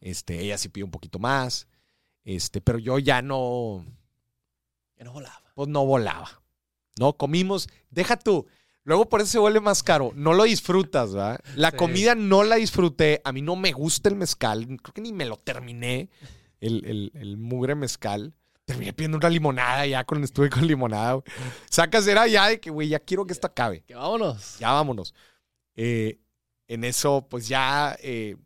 Este, 0.01 0.39
ella 0.41 0.57
sí 0.57 0.69
pidió 0.69 0.85
un 0.85 0.91
poquito 0.91 1.19
más. 1.19 1.67
Este, 2.23 2.61
pero 2.61 2.79
yo 2.79 2.97
ya 2.97 3.21
no, 3.21 3.85
Ya 4.97 5.05
no 5.05 5.13
volaba. 5.13 5.43
pues 5.53 5.67
no 5.69 5.85
volaba. 5.85 6.41
No, 6.99 7.13
comimos, 7.13 7.67
deja 7.91 8.17
tú. 8.17 8.47
Luego 8.83 9.09
por 9.09 9.21
eso 9.21 9.31
se 9.31 9.39
vuelve 9.39 9.59
más 9.59 9.83
caro. 9.83 10.11
No 10.15 10.33
lo 10.33 10.43
disfrutas, 10.43 11.13
¿verdad? 11.13 11.39
La 11.55 11.71
Sí. 11.71 11.77
comida 11.77 12.15
no 12.15 12.43
la 12.43 12.55
disfruté. 12.55 13.21
A 13.25 13.31
mí 13.31 13.41
no 13.41 13.55
me 13.55 13.71
gusta 13.71 14.09
el 14.09 14.15
mezcal. 14.15 14.65
Creo 14.81 14.93
que 14.93 15.01
ni 15.01 15.11
me 15.11 15.25
lo 15.25 15.37
terminé. 15.37 16.09
El, 16.59 16.85
el, 16.85 17.11
el 17.15 17.37
mugre 17.37 17.75
mezcal. 17.75 18.33
Terminé 18.65 18.93
pidiendo 18.93 19.17
una 19.17 19.29
limonada 19.29 19.85
ya 19.85 20.03
cuando 20.03 20.25
estuve 20.25 20.49
con 20.49 20.65
limonada. 20.65 21.13
güey. 21.13 21.23
Sacas 21.69 22.07
era 22.07 22.27
ya 22.27 22.47
de 22.47 22.59
que, 22.59 22.71
güey, 22.71 22.87
ya 22.89 22.99
quiero 22.99 23.25
que 23.25 23.33
esto 23.33 23.47
acabe. 23.47 23.81
Que 23.83 23.93
vámonos. 23.95 24.57
Ya 24.59 24.71
vámonos. 24.71 25.13
Eh, 25.75 26.19
en 26.67 26.83
eso, 26.83 27.27
pues 27.29 27.47
ya 27.47 27.95
eh, 28.01 28.37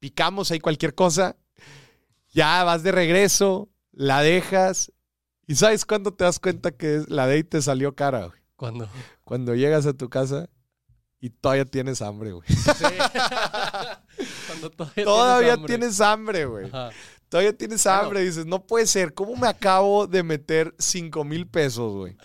picamos 0.00 0.50
ahí 0.50 0.58
cualquier 0.58 0.94
cosa. 0.94 1.36
Ya 2.32 2.64
vas 2.64 2.82
de 2.82 2.90
regreso, 2.92 3.68
la 3.92 4.20
dejas. 4.22 4.92
¿Y 5.46 5.54
sabes 5.54 5.84
cuándo 5.86 6.12
te 6.12 6.24
das 6.24 6.40
cuenta 6.40 6.72
que 6.72 7.04
la 7.06 7.26
date 7.26 7.44
te 7.44 7.62
salió 7.62 7.94
cara, 7.94 8.26
güey? 8.26 8.40
Cuando. 8.56 8.88
Cuando 9.22 9.54
llegas 9.54 9.86
a 9.86 9.92
tu 9.92 10.08
casa 10.08 10.48
y 11.20 11.30
todavía 11.30 11.64
tienes 11.64 12.02
hambre, 12.02 12.32
güey. 12.32 12.48
Cuando 14.48 14.70
todavía, 14.70 15.04
Todavía 15.04 15.56
tienes 15.66 16.00
hambre, 16.00 16.46
güey. 16.46 16.70
Todavía 17.28 17.56
tienes 17.56 17.86
hambre. 17.86 18.22
Dices, 18.22 18.46
no 18.46 18.66
puede 18.66 18.86
ser. 18.86 19.14
¿Cómo 19.14 19.36
me 19.36 19.48
acabo 19.48 20.06
de 20.06 20.22
meter 20.22 20.74
5 20.78 21.24
mil 21.24 21.46
pesos, 21.46 21.94
güey? 21.94 22.16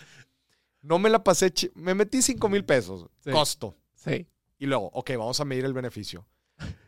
No 0.80 0.98
me 0.98 1.10
la 1.10 1.22
pasé. 1.22 1.52
Me 1.74 1.94
metí 1.94 2.22
5 2.22 2.48
mil 2.48 2.64
pesos. 2.64 3.06
Sí. 3.24 3.30
Costo. 3.30 3.74
Sí. 3.94 4.26
Y 4.58 4.66
luego, 4.66 4.90
ok, 4.92 5.10
vamos 5.10 5.40
a 5.40 5.44
medir 5.44 5.64
el 5.64 5.72
beneficio. 5.72 6.26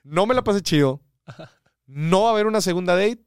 No 0.02 0.26
me 0.26 0.34
la 0.34 0.44
pasé 0.44 0.62
chido. 0.62 1.00
No 1.86 2.22
va 2.22 2.28
a 2.30 2.32
haber 2.32 2.46
una 2.46 2.60
segunda 2.60 2.94
date. 2.96 3.24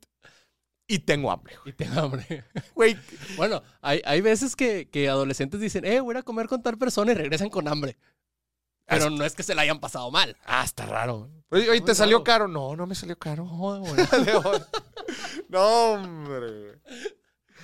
Y 0.88 1.00
tengo 1.00 1.32
hambre. 1.32 1.56
Y 1.66 1.74
tengo 1.74 2.00
hambre. 2.00 2.46
Güey, 2.76 2.96
Bueno, 3.36 3.62
hay, 3.82 4.02
hay 4.06 4.22
veces 4.22 4.56
que, 4.56 4.90
que 4.90 5.10
adolescentes 5.10 5.60
dicen, 5.60 5.84
eh, 5.84 6.00
voy 6.00 6.16
a 6.16 6.24
comer 6.24 6.48
con 6.48 6.64
tal 6.64 6.78
persona 6.78 7.12
y 7.12 7.16
regresan 7.16 7.50
con 7.50 7.68
hambre. 7.68 7.98
Pero 8.88 9.10
no 9.10 9.24
es 9.26 9.36
que 9.36 9.44
se 9.44 9.54
la 9.54 9.64
hayan 9.64 9.80
pasado 9.80 10.10
mal. 10.12 10.36
ah, 10.46 10.64
está 10.64 10.86
raro. 10.86 11.30
Oye, 11.50 11.80
¿te 11.82 11.94
salió 11.96 12.24
caro? 12.24 12.48
No, 12.48 12.76
no 12.76 12.88
me 12.88 12.96
salió 12.96 13.18
caro. 13.18 13.46
No, 15.50 15.94
hombre. 15.94 16.80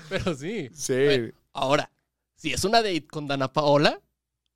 pero 0.10 0.36
sí. 0.36 0.70
Sí. 0.74 1.32
Ahora, 1.52 1.92
si 2.36 2.54
es 2.54 2.64
una 2.64 2.78
date 2.82 3.06
con 3.08 3.28
Dana 3.28 3.52
Paola, 3.52 4.00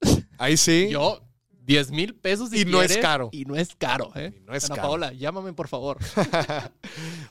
Ahí 0.37 0.55
sí. 0.55 0.87
yo 0.89 1.21
10 1.49 1.91
mil 1.91 2.15
pesos 2.15 2.49
si 2.51 2.61
Y 2.61 2.65
no 2.65 2.81
es 2.81 2.97
caro. 2.97 3.29
Y 3.33 3.43
no 3.45 3.55
es 3.55 3.75
caro, 3.75 4.11
¿eh? 4.15 4.33
Y 4.37 4.39
no 4.41 4.53
es 4.53 4.63
Dana 4.63 4.75
caro. 4.75 4.87
Paola, 4.87 5.13
llámame 5.13 5.51
por 5.53 5.67
favor. 5.67 5.97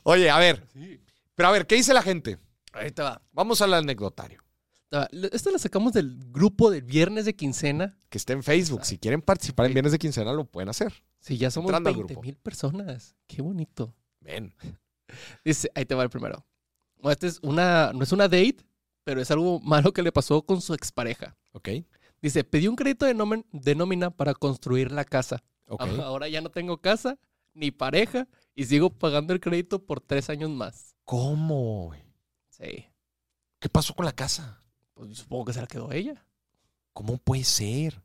Oye, 0.03 0.29
a 0.29 0.37
ver. 0.37 0.67
Sí. 0.73 0.99
Pero 1.35 1.49
a 1.49 1.51
ver, 1.51 1.65
¿qué 1.65 1.75
dice 1.75 1.93
la 1.93 2.01
gente? 2.03 2.37
Ahí 2.73 2.91
te 2.91 3.01
va. 3.01 3.21
Vamos 3.31 3.61
al 3.61 3.73
anecdotario. 3.73 4.43
Ah, 4.91 5.07
Esto 5.33 5.51
lo 5.51 5.59
sacamos 5.59 5.93
del 5.93 6.17
grupo 6.31 6.71
del 6.71 6.83
viernes 6.83 7.25
de 7.25 7.35
quincena. 7.35 7.97
Que 8.09 8.17
está 8.17 8.33
en 8.33 8.43
Facebook. 8.43 8.85
Si 8.85 8.97
quieren 8.97 9.21
participar 9.21 9.65
en 9.65 9.73
Viernes 9.73 9.91
de 9.91 9.99
Quincena, 9.99 10.31
lo 10.33 10.45
pueden 10.45 10.69
hacer. 10.69 10.93
Sí, 11.19 11.37
ya 11.37 11.51
somos 11.51 11.69
Entrando 11.69 11.89
al 11.89 11.95
20 11.95 12.13
grupo. 12.13 12.25
mil 12.25 12.37
personas. 12.37 13.15
Qué 13.27 13.41
bonito. 13.41 13.93
Ven. 14.21 14.53
Dice, 15.45 15.69
ahí 15.75 15.85
te 15.85 15.95
va 15.95 16.03
el 16.03 16.09
primero. 16.09 16.45
Bueno, 16.97 17.11
este 17.11 17.27
es 17.27 17.39
una, 17.43 17.91
no 17.93 18.03
es 18.03 18.11
una 18.11 18.25
date, 18.29 18.57
pero 19.03 19.21
es 19.21 19.29
algo 19.31 19.59
malo 19.59 19.91
que 19.93 20.01
le 20.01 20.11
pasó 20.11 20.41
con 20.43 20.61
su 20.61 20.73
expareja. 20.73 21.35
Ok. 21.51 21.69
Dice, 22.21 22.43
pedí 22.43 22.67
un 22.67 22.75
crédito 22.75 23.05
de, 23.05 23.13
nomen- 23.15 23.45
de 23.51 23.75
nómina 23.75 24.09
para 24.09 24.33
construir 24.33 24.91
la 24.91 25.03
casa. 25.05 25.43
Ok. 25.67 25.81
Ah, 25.83 26.03
Ahora 26.05 26.27
ya 26.29 26.41
no 26.41 26.49
tengo 26.49 26.79
casa 26.81 27.19
ni 27.53 27.71
pareja 27.71 28.27
y 28.55 28.65
sigo 28.65 28.89
pagando 28.89 29.33
el 29.33 29.39
crédito 29.39 29.83
por 29.85 29.99
tres 30.01 30.29
años 30.29 30.49
más. 30.49 30.95
¿Cómo? 31.03 31.91
Sí. 32.49 32.85
¿Qué 33.59 33.69
pasó 33.69 33.93
con 33.93 34.05
la 34.05 34.13
casa? 34.13 34.63
Pues 34.97 35.17
supongo 35.17 35.45
que 35.45 35.53
se 35.53 35.61
la 35.61 35.67
quedó 35.67 35.91
ella. 35.91 36.25
¿Cómo 36.93 37.17
puede 37.17 37.43
ser? 37.43 38.01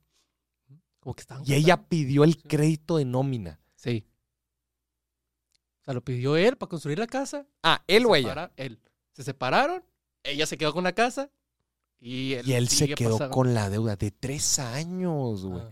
Como 1.01 1.15
que 1.15 1.23
estaban 1.23 1.43
Y 1.47 1.55
ella 1.55 1.89
pidió 1.89 2.23
el 2.25 2.41
crédito 2.43 2.99
de 2.99 3.05
nómina. 3.05 3.59
Sí. 3.75 4.05
O 5.81 5.85
sea, 5.85 5.95
lo 5.95 6.05
pidió 6.05 6.37
él 6.37 6.57
para 6.57 6.69
construir 6.69 6.99
la 6.99 7.07
casa. 7.07 7.47
Ah, 7.63 7.83
él 7.89 8.07
o 8.07 8.15
ella. 8.15 8.53
Él. 8.57 8.79
Se 9.13 9.25
separaron, 9.25 9.83
ella 10.23 10.47
se 10.47 10.57
quedó 10.57 10.73
con 10.73 10.85
la 10.85 10.93
casa 10.93 11.31
y 11.99 12.35
él, 12.35 12.49
Y 12.49 12.53
él 12.53 12.69
se 12.69 12.95
quedó 12.95 13.13
pasando- 13.19 13.35
con 13.35 13.55
la 13.55 13.69
deuda 13.71 13.97
de 13.97 14.11
tres 14.11 14.59
años, 14.59 15.45
güey. 15.45 15.61
Ah. 15.61 15.71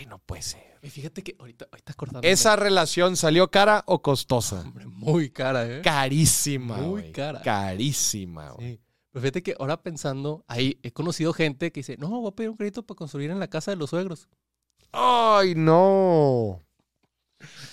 Ay, 0.00 0.06
no 0.06 0.18
puede 0.18 0.40
ser. 0.40 0.78
Y 0.82 0.88
fíjate 0.88 1.22
que 1.22 1.36
ahorita, 1.38 1.66
ahorita 1.70 1.92
acordando. 1.92 2.26
¿Esa 2.26 2.56
relación 2.56 3.18
salió 3.18 3.50
cara 3.50 3.84
o 3.86 4.00
costosa? 4.00 4.62
Hombre, 4.62 4.86
muy 4.86 5.28
cara, 5.28 5.66
¿eh? 5.66 5.82
Carísima, 5.82 6.78
Muy 6.78 7.12
cara. 7.12 7.42
Carísima, 7.42 8.52
güey. 8.52 8.76
Sí. 8.76 8.80
Pero 9.12 9.20
fíjate 9.20 9.42
que 9.42 9.56
ahora 9.58 9.82
pensando, 9.82 10.42
ahí 10.48 10.78
he 10.82 10.90
conocido 10.90 11.34
gente 11.34 11.70
que 11.70 11.80
dice, 11.80 11.98
no, 11.98 12.08
voy 12.08 12.28
a 12.28 12.34
pedir 12.34 12.48
un 12.48 12.56
crédito 12.56 12.82
para 12.82 12.96
construir 12.96 13.30
en 13.30 13.40
la 13.40 13.48
casa 13.48 13.72
de 13.72 13.76
los 13.76 13.90
suegros. 13.90 14.28
Ay, 14.90 15.54
no. 15.54 16.62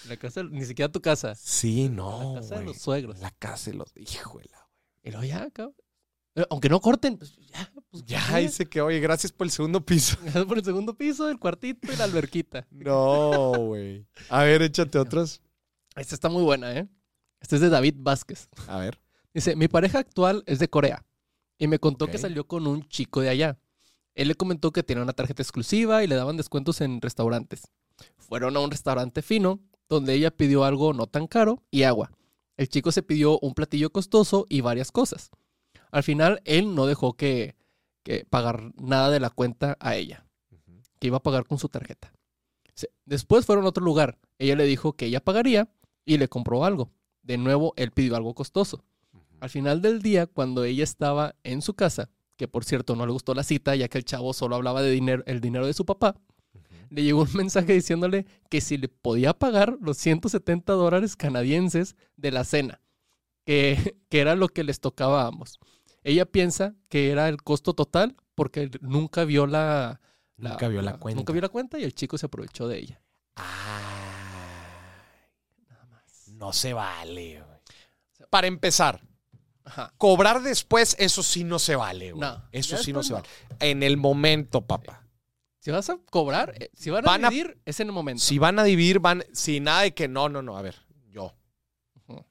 La 0.09 0.17
casa, 0.17 0.43
ni 0.43 0.65
siquiera 0.65 0.91
tu 0.91 0.99
casa. 0.99 1.33
Sí, 1.35 1.87
no. 1.87 2.33
la 2.35 2.41
casa 2.41 2.59
de 2.59 2.65
los 2.65 2.77
suegros. 2.77 3.19
La 3.19 3.31
casa 3.31 3.71
de 3.71 3.77
los. 3.77 3.93
Híjole, 3.95 4.49
güey. 4.49 4.67
Y 5.03 5.11
luego 5.11 5.25
ya, 5.25 5.49
cabrón. 5.51 5.75
Eh, 6.37 6.45
Aunque 6.51 6.69
no 6.69 6.79
corten, 6.79 7.17
pues 7.17 7.35
ya. 7.35 7.71
Pues, 7.89 8.05
Ya 8.05 8.37
dice 8.37 8.67
que, 8.67 8.79
oye, 8.79 8.99
gracias 8.99 9.31
por 9.31 9.47
el 9.47 9.51
segundo 9.51 9.83
piso. 9.83 10.17
Gracias 10.21 10.45
por 10.45 10.59
el 10.59 10.63
segundo 10.63 10.93
piso, 10.95 11.27
el 11.29 11.39
cuartito 11.39 11.91
y 11.91 11.95
la 11.95 12.03
alberquita. 12.03 12.67
No, 12.69 13.53
güey. 13.57 14.05
A 14.29 14.43
ver, 14.43 14.61
échate 14.61 14.99
otros. 14.99 15.41
Esta 15.95 16.13
está 16.13 16.29
muy 16.29 16.43
buena, 16.43 16.77
¿eh? 16.77 16.87
Este 17.41 17.55
es 17.55 17.61
de 17.61 17.69
David 17.69 17.95
Vázquez. 17.97 18.49
A 18.67 18.77
ver. 18.77 18.99
Dice, 19.33 19.55
mi 19.55 19.67
pareja 19.67 19.97
actual 19.99 20.43
es 20.45 20.59
de 20.59 20.69
Corea 20.69 21.03
y 21.57 21.67
me 21.67 21.79
contó 21.79 22.07
que 22.07 22.19
salió 22.19 22.45
con 22.45 22.67
un 22.67 22.87
chico 22.87 23.21
de 23.21 23.29
allá. 23.29 23.57
Él 24.13 24.27
le 24.27 24.35
comentó 24.35 24.71
que 24.71 24.83
tenía 24.83 25.01
una 25.03 25.13
tarjeta 25.13 25.41
exclusiva 25.41 26.03
y 26.03 26.07
le 26.07 26.15
daban 26.15 26.37
descuentos 26.37 26.81
en 26.81 27.01
restaurantes. 27.01 27.71
Fueron 28.17 28.55
a 28.57 28.59
un 28.59 28.69
restaurante 28.69 29.23
fino 29.23 29.59
donde 29.89 30.13
ella 30.13 30.29
pidió 30.29 30.65
algo 30.65 30.93
no 30.93 31.07
tan 31.07 31.25
caro 31.25 31.63
y 31.71 31.83
agua. 31.83 32.11
El 32.57 32.69
chico 32.69 32.91
se 32.91 33.03
pidió 33.03 33.39
un 33.39 33.53
platillo 33.53 33.91
costoso 33.91 34.45
y 34.49 34.61
varias 34.61 34.91
cosas. 34.91 35.31
Al 35.97 36.03
final, 36.03 36.41
él 36.45 36.75
no 36.75 36.85
dejó 36.85 37.13
que, 37.13 37.55
que 38.03 38.23
pagar 38.29 38.71
nada 38.79 39.09
de 39.09 39.19
la 39.19 39.31
cuenta 39.31 39.77
a 39.79 39.95
ella, 39.95 40.27
que 40.99 41.07
iba 41.07 41.17
a 41.17 41.23
pagar 41.23 41.47
con 41.47 41.57
su 41.57 41.69
tarjeta. 41.69 42.13
Después 43.05 43.47
fueron 43.47 43.65
a 43.65 43.69
otro 43.69 43.83
lugar. 43.83 44.19
Ella 44.37 44.55
le 44.55 44.65
dijo 44.65 44.93
que 44.93 45.07
ella 45.07 45.23
pagaría 45.23 45.71
y 46.05 46.19
le 46.19 46.27
compró 46.27 46.65
algo. 46.65 46.91
De 47.23 47.39
nuevo, 47.39 47.73
él 47.77 47.89
pidió 47.89 48.15
algo 48.15 48.35
costoso. 48.35 48.85
Al 49.39 49.49
final 49.49 49.81
del 49.81 50.03
día, 50.03 50.27
cuando 50.27 50.65
ella 50.65 50.83
estaba 50.83 51.33
en 51.41 51.63
su 51.63 51.73
casa, 51.73 52.11
que 52.35 52.47
por 52.47 52.63
cierto 52.63 52.95
no 52.95 53.07
le 53.07 53.13
gustó 53.13 53.33
la 53.33 53.41
cita, 53.41 53.75
ya 53.75 53.87
que 53.87 53.97
el 53.97 54.05
chavo 54.05 54.33
solo 54.33 54.55
hablaba 54.55 54.83
de 54.83 54.91
dinero, 54.91 55.23
el 55.25 55.41
dinero 55.41 55.65
de 55.65 55.73
su 55.73 55.83
papá, 55.83 56.15
le 56.91 57.01
llegó 57.01 57.23
un 57.23 57.33
mensaje 57.33 57.73
diciéndole 57.73 58.27
que 58.51 58.61
si 58.61 58.77
le 58.77 58.87
podía 58.87 59.33
pagar 59.33 59.79
los 59.81 59.97
170 59.97 60.73
dólares 60.73 61.15
canadienses 61.15 61.95
de 62.17 62.29
la 62.29 62.43
cena, 62.43 62.81
que, 63.45 63.97
que 64.09 64.19
era 64.19 64.35
lo 64.35 64.47
que 64.47 64.63
les 64.63 64.79
tocaba 64.79 65.23
a 65.23 65.27
ambos. 65.29 65.59
Ella 66.07 66.25
piensa 66.25 66.73
que 66.89 67.11
era 67.11 67.27
el 67.27 67.41
costo 67.43 67.73
total 67.73 68.15
porque 68.35 68.69
nunca 68.81 69.25
vio 69.25 69.45
la, 69.45 69.99
la- 70.37 70.51
Nunca 70.51 70.67
vio 70.69 70.81
la 70.81 70.97
cuenta. 70.97 71.17
Nunca 71.19 71.33
vio 71.33 71.41
la 71.41 71.49
cuenta 71.49 71.77
y 71.79 71.83
el 71.83 71.93
chico 71.93 72.17
se 72.17 72.27
aprovechó 72.27 72.67
de 72.67 72.77
ella. 72.79 73.01
Nada 75.69 75.85
más. 75.91 76.27
no 76.29 76.53
se 76.53 76.73
vale, 76.73 77.41
güey. 77.41 77.57
Para 78.29 78.47
empezar, 78.47 79.01
Ajá. 79.63 79.93
cobrar 79.97 80.41
después, 80.41 80.95
eso 80.99 81.23
sí 81.23 81.43
no 81.43 81.59
se 81.59 81.75
vale, 81.75 82.11
güey. 82.11 82.21
No, 82.21 82.43
Eso 82.51 82.77
sí 82.77 82.93
no 82.93 83.03
se 83.03 83.13
vale. 83.13 83.27
En 83.59 83.83
el 83.83 83.97
momento, 83.97 84.61
papá. 84.65 85.03
Si 85.59 85.71
vas 85.71 85.89
a 85.89 85.97
cobrar, 86.09 86.53
eh, 86.57 86.69
si 86.75 86.89
van 86.89 87.03
a 87.05 87.07
Van 87.11 87.25
a- 87.25 87.29
dividir, 87.29 87.59
es 87.65 87.79
en 87.81 87.87
el 87.87 87.93
momento. 87.93 88.23
Si 88.23 88.37
van 88.39 88.59
a 88.59 88.63
dividir, 88.63 88.99
van. 88.99 89.25
Si 89.33 89.59
nada 89.59 89.81
de 89.81 89.93
que 89.93 90.07
no, 90.07 90.29
no, 90.29 90.41
no. 90.41 90.57
A 90.57 90.61
ver. 90.61 90.75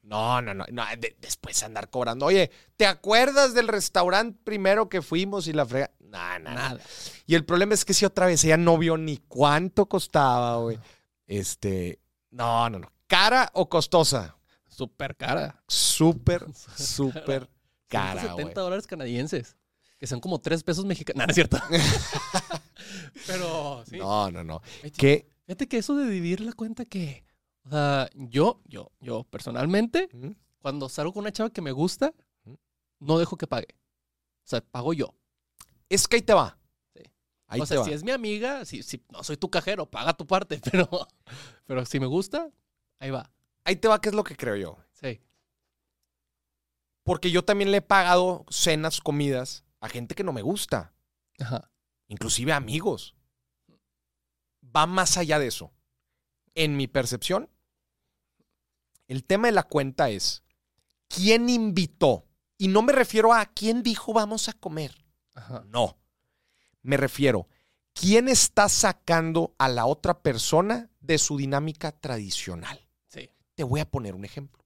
No, 0.03 0.41
no, 0.41 0.55
no. 0.55 0.65
no, 0.71 0.85
de- 0.99 1.17
después 1.21 1.63
andar 1.63 1.91
cobrando. 1.91 2.27
Oye, 2.27 2.51
¿te 2.77 2.87
acuerdas 2.87 3.53
del 3.55 3.69
restaurante 3.69 4.39
primero 4.45 4.89
que 4.89 5.03
fuimos 5.03 5.47
y 5.49 5.53
la 5.53 5.67
frega? 5.67 5.91
Nah, 6.01 6.39
nah. 6.39 6.55
Nada. 6.55 6.81
Y 7.27 7.35
el 7.35 7.45
problema 7.45 7.75
es 7.75 7.85
que 7.85 7.93
si 7.95 8.05
otra 8.05 8.27
vez 8.27 8.43
ella 8.45 8.57
no 8.57 8.79
vio 8.79 8.97
ni 8.97 9.19
cuánto 9.19 9.87
costaba, 9.87 10.57
güey. 10.57 10.79
Este. 11.27 12.01
No, 12.31 12.71
no, 12.71 12.79
no. 12.79 12.93
¿Cara 13.07 13.51
o 13.55 13.69
costosa? 13.69 14.37
Súper 14.69 15.17
cara. 15.17 15.63
Súper, 15.69 16.47
súper 16.77 17.49
cara, 17.89 18.21
170 18.21 18.43
güey. 18.43 18.55
dólares 18.55 18.87
canadienses. 18.87 19.57
Que 19.99 20.07
son 20.07 20.21
como 20.21 20.39
3 20.41 20.63
pesos 20.63 20.85
mexicanos. 20.85 21.19
No, 21.21 21.27
no 21.27 21.31
es 21.31 21.35
cierto. 21.35 21.59
Pero, 23.27 23.85
sí. 23.89 23.99
No, 23.99 24.31
no, 24.31 24.45
no. 24.45 24.63
¿Qué? 24.97 25.29
Fíjate 25.47 25.69
que 25.69 25.79
eso 25.79 25.95
de 25.97 26.09
dividir 26.11 26.41
la 26.41 26.53
cuenta 26.53 26.85
que... 26.85 27.25
O 27.67 27.71
sea, 27.71 28.09
yo, 28.15 28.61
yo, 28.65 28.93
yo 29.01 29.25
personalmente, 29.25 30.09
¿Mm? 30.13 30.31
cuando 30.61 30.89
salgo 30.89 31.13
con 31.13 31.23
una 31.23 31.33
chava 31.33 31.51
que 31.51 31.61
me 31.63 31.73
gusta, 31.73 32.15
no 33.01 33.19
dejo 33.19 33.37
que 33.37 33.47
pague. 33.47 33.69
O 34.45 34.49
sea, 34.49 34.61
pago 34.61 34.93
yo. 34.93 35.15
Es 35.89 36.07
que 36.07 36.17
ahí 36.17 36.23
te 36.23 36.33
va. 36.33 36.59
Sí. 36.95 37.03
Ahí 37.49 37.61
o 37.61 37.65
te 37.65 37.69
sea, 37.69 37.79
va. 37.81 37.85
si 37.85 37.93
es 37.93 38.05
mi 38.05 38.13
amiga, 38.13 38.65
si, 38.65 38.83
si 38.83 39.05
no 39.11 39.23
soy 39.25 39.37
tu 39.37 39.51
cajero, 39.51 39.91
paga 39.91 40.15
tu 40.15 40.27
parte. 40.27 40.61
Pero, 40.71 40.89
pero 41.67 41.85
si 41.85 41.99
me 41.99 42.07
gusta, 42.07 42.51
ahí 43.01 43.11
va. 43.11 43.31
Ahí 43.65 43.77
te 43.77 43.89
va, 43.89 44.01
¿qué 44.01 44.11
es 44.11 44.15
lo 44.15 44.23
que 44.23 44.37
creo 44.37 44.55
yo? 44.57 44.79
Sí. 44.93 45.21
Porque 47.03 47.31
yo 47.33 47.45
también 47.45 47.73
le 47.73 47.79
he 47.79 47.83
pagado 47.83 48.45
cenas, 48.49 49.01
comidas 49.01 49.65
a 49.81 49.89
gente 49.89 50.15
que 50.15 50.25
no 50.25 50.33
me 50.33 50.43
gusta. 50.43 50.93
Ajá. 51.39 51.71
inclusive 52.09 52.53
amigos. 52.53 53.15
Va 54.65 54.87
más 54.87 55.17
allá 55.17 55.39
de 55.39 55.49
eso. 55.49 55.73
En 56.55 56.77
mi 56.77 56.87
percepción, 56.87 57.51
el 59.09 59.25
tema 59.25 59.49
de 59.49 59.53
la 59.53 59.63
cuenta 59.63 60.11
es 60.11 60.43
quién 61.09 61.49
invitó. 61.49 62.25
Y 62.59 62.69
no 62.69 62.83
me 62.83 62.93
refiero 62.93 63.33
a 63.33 63.47
quién 63.47 63.83
dijo 63.83 64.13
vamos 64.13 64.49
a 64.49 64.53
comer. 64.55 65.05
Ajá. 65.35 65.65
No. 65.69 65.99
Me 66.83 66.97
refiero 66.97 67.49
quién 67.93 68.29
está 68.29 68.69
sacando 68.69 69.55
a 69.59 69.69
la 69.69 69.87
otra 69.87 70.23
persona 70.23 70.91
de 71.01 71.19
su 71.19 71.37
dinámica 71.37 71.93
tradicional. 71.93 72.89
Sí. 73.09 73.31
Te 73.55 73.65
voy 73.65 73.81
a 73.81 73.91
poner 73.91 74.15
un 74.15 74.25
ejemplo. 74.25 74.65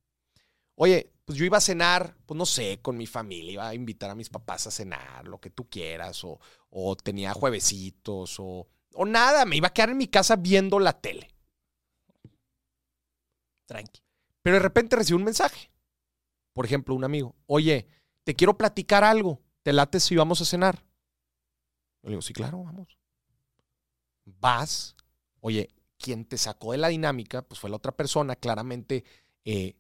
Oye, 0.74 1.12
pues 1.24 1.38
yo 1.38 1.44
iba 1.44 1.58
a 1.58 1.60
cenar, 1.60 2.16
pues 2.26 2.36
no 2.36 2.46
sé, 2.46 2.80
con 2.80 2.96
mi 2.96 3.06
familia, 3.06 3.52
iba 3.52 3.68
a 3.68 3.74
invitar 3.74 4.10
a 4.10 4.14
mis 4.14 4.30
papás 4.30 4.66
a 4.66 4.70
cenar, 4.70 5.28
lo 5.28 5.38
que 5.38 5.50
tú 5.50 5.68
quieras, 5.68 6.24
o, 6.24 6.40
o 6.70 6.96
tenía 6.96 7.32
juevesitos, 7.34 8.40
o, 8.40 8.66
o 8.94 9.04
nada, 9.04 9.44
me 9.44 9.56
iba 9.56 9.68
a 9.68 9.72
quedar 9.72 9.90
en 9.90 9.98
mi 9.98 10.08
casa 10.08 10.36
viendo 10.36 10.78
la 10.80 10.98
tele. 10.98 11.30
Tranqui. 13.66 14.00
Pero 14.42 14.56
de 14.56 14.62
repente 14.62 14.96
recibo 14.96 15.18
un 15.18 15.24
mensaje. 15.24 15.70
Por 16.52 16.64
ejemplo, 16.64 16.94
un 16.94 17.04
amigo, 17.04 17.36
oye, 17.46 17.86
te 18.24 18.34
quiero 18.34 18.56
platicar 18.56 19.04
algo, 19.04 19.40
¿te 19.62 19.72
late 19.72 20.00
si 20.00 20.16
vamos 20.16 20.40
a 20.40 20.44
cenar? 20.44 20.84
Le 22.02 22.10
digo, 22.10 22.22
sí, 22.22 22.32
claro, 22.32 22.64
vamos. 22.64 22.98
Vas, 24.24 24.96
oye, 25.40 25.70
quien 25.98 26.24
te 26.24 26.38
sacó 26.38 26.72
de 26.72 26.78
la 26.78 26.88
dinámica, 26.88 27.42
pues 27.42 27.60
fue 27.60 27.70
la 27.70 27.76
otra 27.76 27.92
persona, 27.92 28.36
claramente 28.36 29.04
eh, 29.44 29.76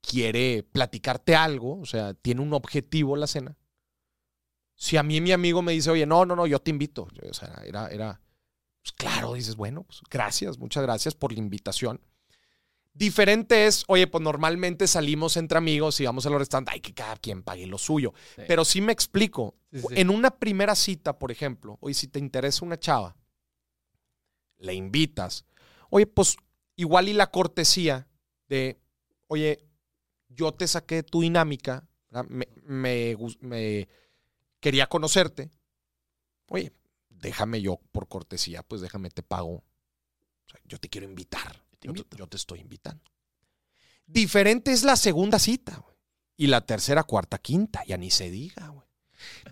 quiere 0.00 0.62
platicarte 0.62 1.34
algo, 1.34 1.80
o 1.80 1.86
sea, 1.86 2.14
tiene 2.14 2.40
un 2.40 2.54
objetivo 2.54 3.16
la 3.16 3.26
cena. 3.26 3.56
Si 4.74 4.96
a 4.96 5.02
mí 5.02 5.20
mi 5.20 5.32
amigo 5.32 5.60
me 5.60 5.72
dice, 5.72 5.90
oye, 5.90 6.06
no, 6.06 6.24
no, 6.24 6.36
no, 6.36 6.46
yo 6.46 6.60
te 6.60 6.70
invito. 6.70 7.08
O 7.28 7.34
sea, 7.34 7.62
era, 7.66 7.88
era, 7.88 8.20
pues 8.80 8.92
claro, 8.92 9.34
dices, 9.34 9.56
bueno, 9.56 9.82
pues 9.82 10.00
gracias, 10.08 10.56
muchas 10.56 10.84
gracias 10.84 11.14
por 11.14 11.32
la 11.32 11.40
invitación. 11.40 12.00
Diferente 12.98 13.66
es, 13.66 13.84
oye, 13.86 14.08
pues 14.08 14.22
normalmente 14.24 14.88
salimos 14.88 15.36
entre 15.36 15.58
amigos 15.58 16.00
y 16.00 16.04
vamos 16.04 16.26
a 16.26 16.30
los 16.30 16.40
restaurantes, 16.40 16.74
hay 16.74 16.80
que 16.80 16.94
cada 16.94 17.16
quien 17.16 17.44
pague 17.44 17.64
lo 17.68 17.78
suyo. 17.78 18.12
Sí. 18.34 18.42
Pero 18.48 18.64
sí 18.64 18.80
me 18.80 18.92
explico. 18.92 19.54
Sí, 19.72 19.80
sí. 19.80 19.86
En 19.90 20.10
una 20.10 20.32
primera 20.32 20.74
cita, 20.74 21.16
por 21.16 21.30
ejemplo, 21.30 21.78
oye, 21.80 21.94
si 21.94 22.08
te 22.08 22.18
interesa 22.18 22.64
una 22.64 22.76
chava, 22.76 23.16
le 24.58 24.74
invitas, 24.74 25.44
oye, 25.90 26.08
pues 26.08 26.36
igual 26.74 27.08
y 27.08 27.12
la 27.12 27.30
cortesía 27.30 28.08
de, 28.48 28.80
oye, 29.28 29.64
yo 30.28 30.52
te 30.52 30.66
saqué 30.66 31.04
tu 31.04 31.20
dinámica, 31.20 31.86
me, 32.28 32.48
me 32.64 33.16
me 33.40 33.88
quería 34.58 34.88
conocerte, 34.88 35.52
oye, 36.48 36.72
déjame 37.10 37.60
yo 37.60 37.78
por 37.92 38.08
cortesía, 38.08 38.64
pues 38.64 38.80
déjame 38.80 39.10
te 39.10 39.22
pago, 39.22 39.52
O 39.52 40.50
sea, 40.50 40.60
yo 40.64 40.78
te 40.78 40.88
quiero 40.88 41.06
invitar, 41.06 41.47
Te 41.78 41.88
yo 41.88 41.92
te, 41.94 42.00
invito. 42.00 42.16
yo 42.16 42.26
te 42.26 42.36
estoy 42.36 42.60
invitando. 42.60 43.02
Diferente 44.06 44.72
es 44.72 44.82
la 44.84 44.96
segunda 44.96 45.38
cita, 45.38 45.76
güey. 45.76 45.96
Y 46.36 46.46
la 46.46 46.60
tercera, 46.64 47.02
cuarta, 47.04 47.38
quinta, 47.38 47.84
ya 47.84 47.96
ni 47.96 48.10
se 48.10 48.30
diga, 48.30 48.68
güey. 48.68 48.86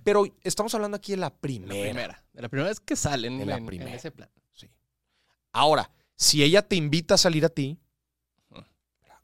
Pero 0.05 0.25
estamos 0.45 0.73
hablando 0.75 0.97
aquí 0.97 1.13
de 1.13 1.19
la 1.19 1.35
primera. 1.35 1.75
la 1.75 1.81
primera. 1.83 2.25
De 2.33 2.43
la 2.43 2.49
primera 2.49 2.69
vez 2.69 2.79
que 2.81 2.95
salen 2.97 3.39
De 3.39 3.47
la 3.47 3.55
en, 3.55 3.59
en 3.61 3.67
primera. 3.67 3.95
ese 3.95 4.11
plan. 4.13 4.31
Sí. 4.55 4.71
Ahora, 5.53 5.91
si 6.15 6.43
ella 6.45 6.63
te 6.63 6.77
invita 6.77 7.15
a 7.15 7.19
salir 7.19 7.45
a 7.45 7.49
ti, 7.49 7.79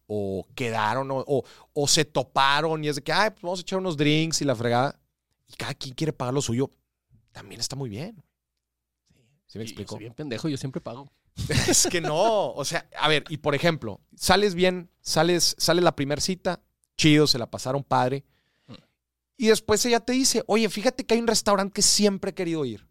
o 0.06 0.46
quedaron, 0.54 1.10
o, 1.10 1.24
o- 1.26 1.44
o 1.72 1.88
se 1.88 2.04
toparon, 2.04 2.84
y 2.84 2.88
es 2.88 2.96
de 2.96 3.02
que, 3.02 3.12
ay, 3.12 3.30
pues 3.30 3.42
vamos 3.42 3.60
a 3.60 3.62
echar 3.62 3.78
unos 3.78 3.96
drinks 3.96 4.42
y 4.42 4.44
la 4.44 4.54
fregada, 4.56 4.98
y 5.46 5.54
cada 5.54 5.74
quien 5.74 5.94
quiere 5.94 6.12
pagar 6.12 6.34
lo 6.34 6.42
suyo, 6.42 6.70
también 7.30 7.60
está 7.60 7.76
muy 7.76 7.88
bien. 7.88 8.22
¿Sí 9.46 9.58
me 9.58 9.64
yo 9.64 9.68
explico? 9.68 9.90
soy 9.94 10.00
bien 10.00 10.12
pendejo, 10.14 10.48
yo 10.48 10.56
siempre 10.56 10.80
pago. 10.80 11.10
es 11.68 11.86
que 11.90 12.00
no, 12.00 12.52
o 12.52 12.64
sea, 12.64 12.88
a 12.98 13.08
ver, 13.08 13.24
y 13.28 13.38
por 13.38 13.54
ejemplo, 13.54 14.00
sales 14.14 14.54
bien, 14.54 14.90
sales, 15.00 15.54
sale 15.58 15.80
la 15.80 15.96
primera 15.96 16.20
cita, 16.20 16.62
chido, 16.96 17.26
se 17.26 17.38
la 17.38 17.50
pasaron 17.50 17.82
padre, 17.82 18.24
y 19.36 19.48
después 19.48 19.84
ella 19.86 19.98
te 20.00 20.12
dice, 20.12 20.44
oye, 20.46 20.68
fíjate 20.68 21.04
que 21.04 21.14
hay 21.14 21.20
un 21.20 21.26
restaurante 21.26 21.72
que 21.74 21.82
siempre 21.82 22.30
he 22.30 22.34
querido 22.34 22.64
ir. 22.64 22.86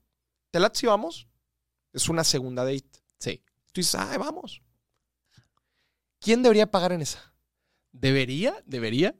¿Te 0.50 0.60
late 0.60 0.80
si 0.80 0.86
vamos? 0.88 1.28
Es 1.94 2.10
una 2.10 2.24
segunda 2.26 2.66
date. 2.66 2.90
Sí. 3.20 3.42
Tú 3.72 3.80
dices, 3.80 3.96
ay, 3.96 4.18
vamos. 4.18 4.62
¿Quién 6.20 6.44
debería 6.44 6.70
pagar 6.70 6.92
en 6.92 7.02
esa? 7.02 7.34
¿Debería? 7.92 8.56
¿Debería? 8.66 9.16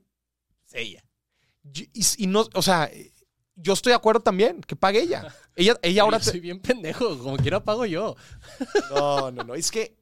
Ella. 0.72 1.02
Y, 1.72 1.82
y- 1.92 2.04
y 2.18 2.26
no, 2.26 2.46
o 2.54 2.62
sea, 2.62 2.90
yo 3.54 3.72
estoy 3.74 3.90
de 3.90 3.96
acuerdo 3.96 4.20
también, 4.20 4.60
que 4.62 4.76
pague 4.76 5.00
ella. 5.02 5.34
Ella, 5.54 5.78
ella 5.82 6.02
ahora 6.02 6.16
Yo 6.18 6.24
te- 6.24 6.30
soy 6.30 6.40
bien 6.40 6.60
pendejo, 6.60 7.18
como 7.18 7.36
quiera 7.36 7.62
pago 7.62 7.84
yo. 7.84 8.16
No, 8.90 9.30
no, 9.30 9.44
no. 9.44 9.54
Es 9.54 9.70
que, 9.70 9.94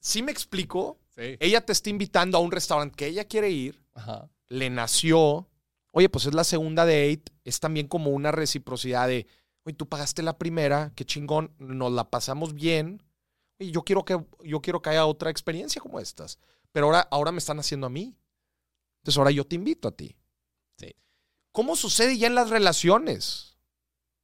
si 0.00 0.20
me 0.22 0.32
explico, 0.32 0.98
Sí. 1.14 1.36
ella 1.40 1.60
te 1.64 1.72
está 1.72 1.88
invitando 1.90 2.36
a 2.36 2.40
un 2.40 2.50
restaurante 2.50 2.96
que 2.96 3.06
ella 3.06 3.24
quiere 3.24 3.48
ir, 3.50 3.80
Ajá. 3.94 4.28
le 4.48 4.68
nació. 4.68 5.48
Oye, 5.92 6.08
pues 6.08 6.26
es 6.26 6.34
la 6.34 6.42
segunda 6.44 6.84
date. 6.84 7.22
Es 7.44 7.60
también 7.60 7.86
como 7.86 8.10
una 8.10 8.32
reciprocidad 8.32 9.06
de, 9.08 9.26
oye, 9.62 9.76
tú 9.76 9.88
pagaste 9.88 10.22
la 10.24 10.36
primera, 10.36 10.92
qué 10.96 11.04
chingón, 11.04 11.54
nos 11.58 11.92
la 11.92 12.10
pasamos 12.10 12.52
bien. 12.52 13.00
Y 13.60 13.70
yo 13.70 13.82
quiero 13.84 14.04
que, 14.04 14.18
yo 14.44 14.60
quiero 14.60 14.82
que 14.82 14.90
haya 14.90 15.06
otra 15.06 15.30
experiencia 15.30 15.80
como 15.80 16.00
estas. 16.00 16.38
Pero 16.72 16.86
ahora, 16.86 17.06
ahora 17.12 17.30
me 17.32 17.38
están 17.38 17.58
haciendo 17.60 17.86
a 17.86 17.90
mí. 17.90 18.14
Entonces 19.02 19.16
ahora 19.18 19.30
yo 19.30 19.46
te 19.46 19.54
invito 19.54 19.86
a 19.88 19.92
ti. 19.92 20.16
Sí. 20.78 20.94
¿Cómo 21.56 21.74
sucede 21.74 22.18
ya 22.18 22.26
en 22.26 22.34
las 22.34 22.50
relaciones? 22.50 23.56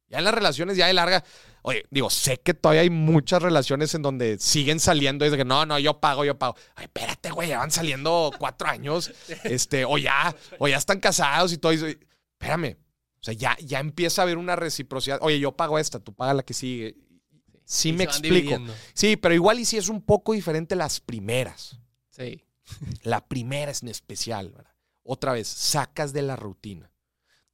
Ya 0.07 0.19
en 0.19 0.23
las 0.23 0.35
relaciones 0.35 0.77
ya 0.77 0.85
de 0.85 0.93
larga. 0.93 1.23
Oye, 1.63 1.83
digo, 1.89 2.11
sé 2.11 2.37
que 2.39 2.53
todavía 2.53 2.81
hay 2.81 2.91
muchas 2.91 3.41
relaciones 3.41 3.95
en 3.95 4.03
donde 4.03 4.37
siguen 4.37 4.79
saliendo 4.79 5.25
y 5.25 5.31
de 5.31 5.37
que 5.37 5.43
no, 5.43 5.65
no, 5.65 5.79
yo 5.79 5.99
pago, 5.99 6.23
yo 6.25 6.37
pago. 6.37 6.55
Ay, 6.75 6.83
espérate, 6.85 7.31
güey, 7.31 7.49
ya 7.49 7.57
van 7.57 7.71
saliendo 7.71 8.31
cuatro 8.37 8.67
años, 8.67 9.11
este, 9.45 9.83
o 9.83 9.97
ya, 9.97 10.35
o 10.59 10.67
ya 10.67 10.77
están 10.77 10.99
casados 10.99 11.51
y 11.53 11.57
todo. 11.57 11.71
Espérame. 11.71 12.77
O 13.19 13.23
sea, 13.23 13.33
ya, 13.33 13.57
ya 13.63 13.79
empieza 13.79 14.21
a 14.21 14.25
haber 14.25 14.37
una 14.37 14.55
reciprocidad. 14.55 15.17
Oye, 15.23 15.39
yo 15.39 15.53
pago 15.53 15.79
esta, 15.79 15.99
tú 15.99 16.13
pagas 16.13 16.35
la 16.35 16.43
que 16.43 16.53
sigue. 16.53 16.97
Sí, 17.65 17.89
Y 17.89 17.93
me 17.93 18.03
explico. 18.03 18.35
dividiendo. 18.35 18.75
Sí, 18.93 19.17
pero 19.17 19.33
igual 19.33 19.59
y 19.59 19.65
sí 19.65 19.77
es 19.77 19.89
un 19.89 20.03
poco 20.03 20.33
diferente 20.33 20.75
las 20.75 20.99
primeras. 20.99 21.79
Sí. 22.11 22.43
La 23.01 23.25
primera 23.27 23.71
es 23.71 23.81
en 23.81 23.89
especial, 23.89 24.51
¿verdad? 24.51 24.75
Otra 25.01 25.33
vez, 25.33 25.47
sacas 25.47 26.13
de 26.13 26.21
la 26.21 26.35
rutina. 26.35 26.92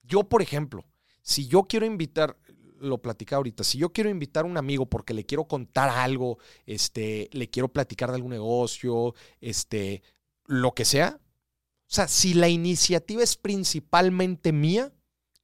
Yo, 0.10 0.24
por 0.24 0.41
ejemplo, 0.41 0.86
si 1.22 1.48
yo 1.48 1.63
quiero 1.63 1.86
invitar, 1.86 2.36
lo 2.80 3.00
platicaba 3.00 3.38
ahorita, 3.38 3.63
si 3.63 3.78
yo 3.78 3.93
quiero 3.93 4.10
invitar 4.10 4.43
a 4.43 4.48
un 4.48 4.58
amigo 4.58 4.88
porque 4.88 5.13
le 5.13 5.24
quiero 5.24 5.48
contar 5.48 5.89
algo, 5.89 6.39
este, 6.65 7.30
le 7.32 7.50
quiero 7.50 7.72
platicar 7.72 8.10
de 8.10 8.15
algún 8.15 8.32
negocio, 8.32 9.13
este, 9.39 10.02
lo 10.45 10.74
que 10.74 10.84
sea. 10.84 11.22
O 11.22 11.91
sea, 11.91 12.08
si 12.08 12.34
la 12.34 12.50
iniciativa 12.50 13.22
es 13.22 13.38
principalmente 13.38 14.52
mía, 14.52 14.91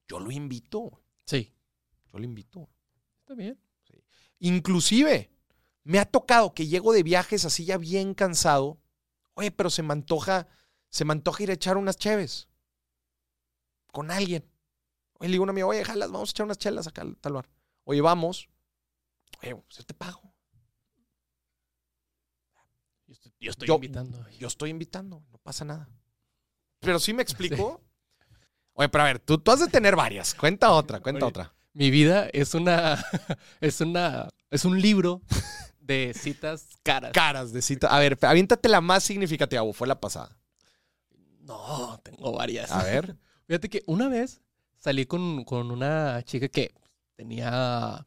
yo 0.08 0.18
lo 0.18 0.32
invito. 0.32 1.00
Sí. 1.24 1.54
Yo 2.12 2.18
lo 2.18 2.24
invito. 2.24 2.68
Está 3.20 3.34
bien. 3.34 3.58
Inclusive, 4.40 5.30
me 5.84 6.00
ha 6.00 6.04
tocado 6.04 6.54
que 6.54 6.66
llego 6.66 6.92
de 6.92 7.04
viajes 7.04 7.44
así 7.44 7.64
ya 7.64 7.78
bien 7.78 8.14
cansado. 8.14 8.80
Oye, 9.34 9.52
pero 9.52 9.70
se 9.70 9.84
me 9.84 9.92
antoja, 9.92 10.48
se 10.88 11.04
me 11.04 11.12
antoja 11.12 11.44
ir 11.44 11.50
a 11.50 11.54
echar 11.54 11.76
unas 11.76 11.96
cheves. 11.96 12.48
Con 13.92 14.10
alguien. 14.10 14.44
Oye, 15.18 15.28
le 15.28 15.32
digo 15.32 15.42
a 15.42 15.46
un 15.46 15.50
amigo, 15.50 15.68
oye, 15.68 15.84
jalas, 15.84 16.10
vamos 16.10 16.30
a 16.30 16.32
echar 16.32 16.44
unas 16.44 16.58
chelas 16.58 16.86
acá 16.86 17.02
al 17.02 17.16
tal 17.18 17.32
bar. 17.34 17.48
Oye, 17.84 18.00
vamos. 18.00 18.48
Oye, 19.42 19.54
pues 19.56 19.78
yo 19.78 19.84
te 19.84 19.94
pago. 19.94 20.20
Yo 23.06 23.12
estoy, 23.12 23.32
yo 23.40 23.50
estoy 23.50 23.68
Yo- 23.68 23.74
invitando. 23.76 24.26
Yo 24.38 24.48
estoy 24.48 24.70
invitando, 24.70 25.22
no 25.30 25.38
pasa 25.38 25.64
nada. 25.64 25.88
Pero 26.80 26.98
sí 26.98 27.12
me 27.14 27.22
explico. 27.22 27.80
Oye, 28.74 28.88
pero 28.88 29.02
a 29.04 29.06
ver, 29.06 29.18
tú, 29.20 29.38
tú 29.38 29.50
has 29.52 29.60
de 29.60 29.68
tener 29.68 29.96
varias. 29.96 30.34
Cuenta 30.34 30.70
otra, 30.72 31.00
cuenta 31.00 31.24
Oye, 31.24 31.30
otra. 31.30 31.54
Mi 31.72 31.90
vida 31.90 32.28
es 32.32 32.54
una. 32.54 33.02
es 33.60 33.80
una. 33.80 34.28
Es 34.50 34.64
un 34.64 34.80
libro 34.80 35.22
de 35.80 36.12
citas 36.14 36.68
caras. 36.82 37.12
Caras 37.12 37.52
de 37.52 37.62
cita. 37.62 37.88
A 37.94 37.98
ver, 38.00 38.18
aviéntate 38.22 38.68
la 38.68 38.80
más 38.80 39.04
significativa, 39.04 39.62
o 39.62 39.72
fue 39.72 39.86
la 39.88 40.00
pasada. 40.00 40.36
no, 41.40 41.98
tengo 42.02 42.32
varias. 42.32 42.70
A 42.70 42.82
ver. 42.82 43.16
Fíjate 43.46 43.68
que 43.70 43.82
una 43.86 44.08
vez 44.08 44.40
salí 44.78 45.06
con, 45.06 45.44
con 45.44 45.70
una 45.70 46.22
chica 46.24 46.48
que 46.48 46.74
tenía. 47.16 48.06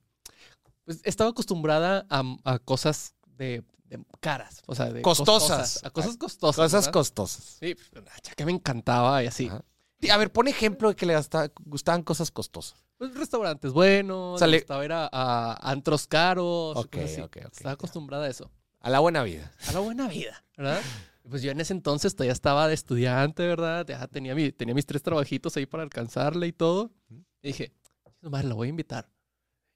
Pues 0.85 1.01
estaba 1.03 1.29
acostumbrada 1.31 2.05
a, 2.09 2.23
a 2.43 2.59
cosas 2.59 3.15
de, 3.37 3.63
de 3.85 3.99
caras. 4.19 4.61
O 4.65 4.75
sea, 4.75 4.91
de 4.91 5.01
Costosas. 5.01 5.83
A 5.83 5.89
cosas 5.91 6.17
costosas. 6.17 6.55
Cosas 6.55 6.81
¿verdad? 6.85 6.93
costosas. 6.93 7.57
Sí, 7.59 7.75
una 7.95 8.11
chica 8.21 8.35
que 8.35 8.45
me 8.45 8.51
encantaba 8.51 9.23
y 9.23 9.27
así. 9.27 9.47
Ajá. 9.47 9.63
A 10.11 10.17
ver, 10.17 10.31
pon 10.31 10.47
ejemplo 10.47 10.87
de 10.89 10.95
que 10.95 11.05
le 11.05 11.13
gasta- 11.13 11.51
gustaban 11.65 12.03
cosas 12.03 12.31
costosas. 12.31 12.85
Pues 12.97 13.13
restaurantes 13.15 13.73
buenos, 13.73 14.39
Sale- 14.39 14.51
le 14.53 14.57
gustaba 14.59 14.85
ir 14.85 14.93
a, 14.93 15.09
a 15.11 15.71
antros 15.71 16.07
caros. 16.07 16.77
Ok, 16.77 16.87
cosas 16.95 17.11
así. 17.11 17.21
ok, 17.21 17.37
ok, 17.45 17.51
Estaba 17.53 17.73
acostumbrada 17.73 18.25
a 18.25 18.29
eso. 18.29 18.49
A 18.79 18.89
la 18.89 18.99
buena 18.99 19.23
vida. 19.23 19.51
A 19.67 19.73
la 19.73 19.79
buena 19.79 20.07
vida, 20.07 20.41
¿verdad? 20.57 20.81
Pues 21.29 21.41
yo 21.41 21.51
en 21.51 21.59
ese 21.61 21.73
entonces 21.73 22.15
todavía 22.15 22.33
estaba 22.33 22.67
de 22.67 22.73
estudiante, 22.73 23.45
¿verdad? 23.45 23.85
Ya 23.87 24.07
tenía, 24.07 24.33
mi, 24.35 24.51
tenía 24.51 24.73
mis 24.75 24.85
tres 24.85 25.01
trabajitos 25.03 25.55
ahí 25.57 25.65
para 25.65 25.83
alcanzarle 25.83 26.47
y 26.47 26.51
todo. 26.53 26.91
Y 27.41 27.47
dije, 27.49 27.71
"Chinga 28.19 28.29
madre, 28.31 28.47
la 28.47 28.55
voy 28.55 28.67
a 28.67 28.69
invitar. 28.69 29.09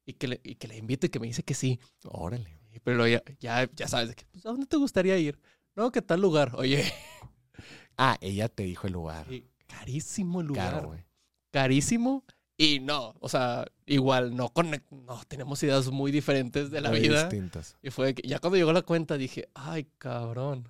Y 0.06 0.14
que, 0.14 0.28
le, 0.28 0.42
y 0.44 0.56
que 0.56 0.68
le 0.68 0.78
invito 0.78 1.06
y 1.06 1.10
que 1.10 1.20
me 1.20 1.28
dice 1.28 1.44
que 1.44 1.54
sí. 1.54 1.80
Órale. 2.06 2.60
Pero 2.84 3.08
ya, 3.08 3.22
ya, 3.40 3.70
ya 3.74 3.88
sabes, 3.88 4.16
que, 4.16 4.26
pues, 4.32 4.46
¿a 4.46 4.50
dónde 4.50 4.66
te 4.66 4.78
gustaría 4.78 5.18
ir? 5.18 5.40
No, 5.76 5.92
¿qué 5.92 6.02
tal 6.02 6.20
lugar? 6.22 6.54
Oye, 6.56 6.84
Ah, 7.98 8.18
ella 8.22 8.50
te 8.50 8.64
dijo 8.64 8.88
el 8.88 8.94
lugar. 8.94 9.32
y 9.32 9.46
carísimo 9.68 10.42
el 10.42 10.48
lugar. 10.48 10.74
Caro, 10.74 10.88
güey. 10.90 11.06
carísimo. 11.52 12.26
Y 12.58 12.80
no, 12.80 13.16
o 13.20 13.30
sea, 13.30 13.66
igual 13.86 14.36
no, 14.36 14.50
conec- 14.54 14.90
no 14.92 15.22
tenemos 15.28 15.62
ideas 15.64 15.90
muy 15.92 16.12
diferentes 16.12 16.70
de 16.72 16.82
la 16.82 16.90
Muy 16.90 17.00
vida. 17.02 17.22
distintas. 17.30 17.78
Y 17.82 17.90
fue 17.90 18.14
que 18.14 18.28
ya 18.28 18.40
cuando 18.40 18.58
llegó 18.58 18.72
la 18.74 18.82
cuenta 18.84 19.18
dije, 19.18 19.50
ay, 19.54 19.88
cabrón. 19.98 20.68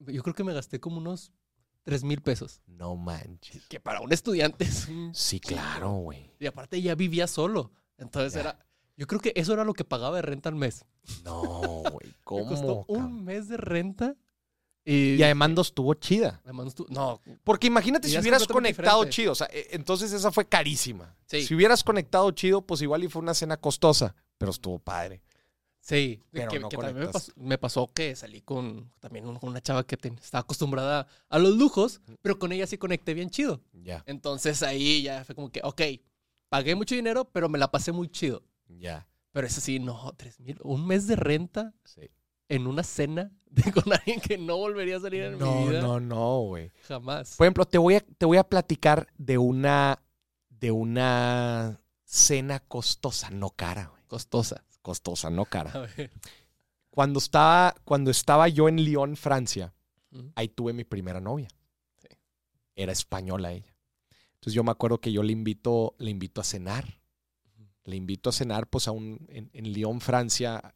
Yo 0.00 0.22
creo 0.22 0.34
que 0.34 0.44
me 0.44 0.52
gasté 0.54 0.80
como 0.80 0.98
unos 0.98 1.32
3 1.84 2.04
mil 2.04 2.20
pesos. 2.20 2.60
No 2.66 2.96
manches. 2.96 3.66
Que 3.68 3.80
para 3.80 4.00
un 4.00 4.12
estudiante 4.12 4.64
es 4.64 4.88
un... 4.88 5.14
Sí, 5.14 5.40
claro, 5.40 5.92
güey. 5.92 6.32
Y 6.38 6.46
aparte 6.46 6.80
ya 6.82 6.94
vivía 6.94 7.26
solo. 7.26 7.70
Entonces 7.98 8.34
Ya. 8.34 8.40
era... 8.40 8.66
Yo 8.98 9.06
creo 9.06 9.20
que 9.20 9.32
eso 9.36 9.52
era 9.52 9.62
lo 9.64 9.74
que 9.74 9.84
pagaba 9.84 10.16
de 10.16 10.22
renta 10.22 10.48
al 10.48 10.54
mes. 10.54 10.84
No, 11.24 11.38
güey. 11.92 12.08
Me 12.08 12.14
¿Cómo? 12.24 12.46
costó 12.48 12.86
cabrón? 12.86 13.04
un 13.04 13.24
mes 13.24 13.48
de 13.48 13.56
renta. 13.58 14.16
Y, 14.84 15.14
Y 15.16 15.22
además 15.24 15.50
no 15.50 15.62
estuvo 15.62 15.92
chida. 15.94 16.40
además 16.44 16.74
tú- 16.74 16.86
No, 16.88 17.20
Porque 17.44 17.66
imagínate 17.66 18.08
si 18.08 18.16
hubieras 18.18 18.46
conectado 18.46 19.00
diferente. 19.00 19.14
chido. 19.14 19.32
O 19.32 19.34
sea, 19.34 19.48
e- 19.52 19.68
entonces 19.72 20.12
esa 20.12 20.30
fue 20.32 20.46
carísima. 20.46 21.16
Sí. 21.26 21.44
Si 21.44 21.54
hubieras 21.54 21.82
conectado 21.84 22.30
chido, 22.30 22.62
pues 22.62 22.80
igual 22.82 23.02
y 23.04 23.08
fue 23.08 23.20
una 23.20 23.34
cena 23.34 23.56
costosa. 23.56 24.14
Pero 24.38 24.50
estuvo 24.52 24.78
padre. 24.78 25.22
Sí. 25.86 26.22
Pero 26.30 26.50
que 26.50 26.58
no 26.60 26.68
que 26.68 26.76
también 26.76 27.06
me 27.06 27.12
pasó, 27.12 27.32
me 27.36 27.58
pasó 27.58 27.86
que 27.92 28.16
salí 28.16 28.40
con 28.42 28.90
también 29.00 29.26
un- 29.26 29.38
una 29.42 29.60
chava 29.60 29.84
que 29.86 29.96
ten- 29.96 30.18
estaba 30.22 30.40
acostumbrada 30.42 31.06
a 31.28 31.38
los 31.38 31.56
lujos, 31.56 32.00
pero 32.22 32.38
con 32.38 32.52
ella 32.52 32.66
sí 32.66 32.76
conecté 32.78 33.14
bien 33.14 33.30
chido. 33.30 33.60
Ya, 33.72 34.02
Entonces 34.06 34.62
ahí 34.62 35.02
ya 35.02 35.24
fue 35.24 35.34
como 35.34 35.50
que, 35.50 35.60
ok, 35.62 35.82
pagué 36.48 36.74
mucho 36.74 36.94
dinero, 36.94 37.24
pero 37.26 37.48
me 37.48 37.58
la 37.58 37.70
pasé 37.70 37.92
muy 37.92 38.08
chido. 38.08 38.42
ya. 38.68 39.06
Pero 39.32 39.46
eso 39.48 39.60
sí, 39.60 39.78
no, 39.78 40.14
tres 40.16 40.40
mil, 40.40 40.56
un 40.62 40.86
mes 40.86 41.06
de 41.06 41.14
renta 41.14 41.74
Sí. 41.84 42.00
en 42.48 42.66
una 42.66 42.82
cena 42.82 43.30
de- 43.50 43.70
con 43.70 43.92
alguien 43.92 44.18
que 44.20 44.38
no 44.38 44.56
volvería 44.56 44.96
a 44.96 45.00
salir 45.00 45.22
en 45.24 45.38
No, 45.38 45.60
mi 45.60 45.68
vida. 45.68 45.82
no, 45.82 46.00
no, 46.00 46.40
güey. 46.40 46.72
Jamás. 46.88 47.36
Por 47.36 47.44
ejemplo, 47.46 47.66
te 47.66 47.76
voy 47.76 47.96
a, 47.96 48.00
te 48.00 48.24
voy 48.24 48.38
a 48.38 48.44
platicar 48.44 49.08
de 49.18 49.36
una, 49.36 50.02
de 50.48 50.70
una 50.70 51.80
cena 52.04 52.60
costosa, 52.60 53.28
no 53.30 53.50
cara, 53.50 53.88
güey. 53.92 54.02
Costosa. 54.06 54.64
Costosa, 54.86 55.30
no 55.30 55.46
cara. 55.46 55.88
Cuando 56.90 57.18
estaba, 57.18 57.74
cuando 57.84 58.12
estaba 58.12 58.46
yo 58.46 58.68
en 58.68 58.76
Lyon, 58.76 59.16
Francia, 59.16 59.74
ahí 60.36 60.46
tuve 60.46 60.72
mi 60.72 60.84
primera 60.84 61.20
novia. 61.20 61.48
Sí. 61.96 62.06
Era 62.76 62.92
española 62.92 63.52
ella. 63.52 63.74
Entonces 64.34 64.54
yo 64.54 64.62
me 64.62 64.70
acuerdo 64.70 65.00
que 65.00 65.10
yo 65.10 65.24
le 65.24 65.32
invito, 65.32 65.96
le 65.98 66.12
invito 66.12 66.40
a 66.40 66.44
cenar. 66.44 67.00
Le 67.82 67.96
invito 67.96 68.30
a 68.30 68.32
cenar, 68.32 68.68
pues 68.68 68.86
a 68.86 68.92
un, 68.92 69.26
en, 69.28 69.50
en 69.54 69.72
Lyon, 69.72 70.00
Francia, 70.00 70.72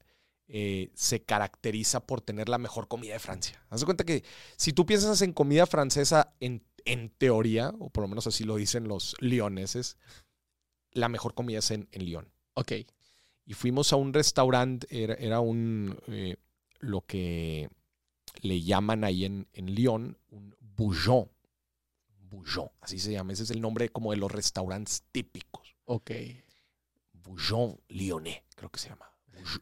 eh, 0.48 0.90
se 0.94 1.22
caracteriza 1.22 2.04
por 2.04 2.20
tener 2.20 2.48
la 2.48 2.58
mejor 2.58 2.88
comida 2.88 3.12
de 3.12 3.20
Francia. 3.20 3.64
Haz 3.70 3.78
de 3.78 3.86
cuenta 3.86 4.02
que 4.02 4.24
si 4.56 4.72
tú 4.72 4.86
piensas 4.86 5.22
en 5.22 5.32
comida 5.32 5.66
francesa, 5.66 6.34
en, 6.40 6.64
en 6.84 7.10
teoría, 7.10 7.72
o 7.78 7.90
por 7.90 8.02
lo 8.02 8.08
menos 8.08 8.26
así 8.26 8.42
lo 8.42 8.56
dicen 8.56 8.88
los 8.88 9.14
lioneses, 9.20 9.96
la 10.90 11.08
mejor 11.08 11.34
comida 11.34 11.60
es 11.60 11.70
en, 11.70 11.88
en 11.92 12.04
Lyon 12.04 12.28
Ok. 12.54 12.72
Y 13.50 13.54
fuimos 13.54 13.92
a 13.92 13.96
un 13.96 14.12
restaurante, 14.12 14.86
era, 14.90 15.14
era 15.14 15.40
un, 15.40 15.98
eh, 16.06 16.36
lo 16.78 17.00
que 17.00 17.68
le 18.42 18.62
llaman 18.62 19.02
ahí 19.02 19.24
en, 19.24 19.48
en 19.52 19.74
Lyon, 19.74 20.16
un 20.28 20.54
bouillon. 20.60 21.28
Bouillon, 22.28 22.70
así 22.80 23.00
se 23.00 23.10
llama, 23.10 23.32
ese 23.32 23.42
es 23.42 23.50
el 23.50 23.60
nombre 23.60 23.88
como 23.88 24.12
de 24.12 24.18
los 24.18 24.30
restaurantes 24.30 25.02
típicos. 25.10 25.74
Ok. 25.84 26.12
Bouillon 27.12 27.76
lyonnais, 27.88 28.40
creo 28.54 28.70
que 28.70 28.78
se 28.78 28.90
llama. 28.90 29.12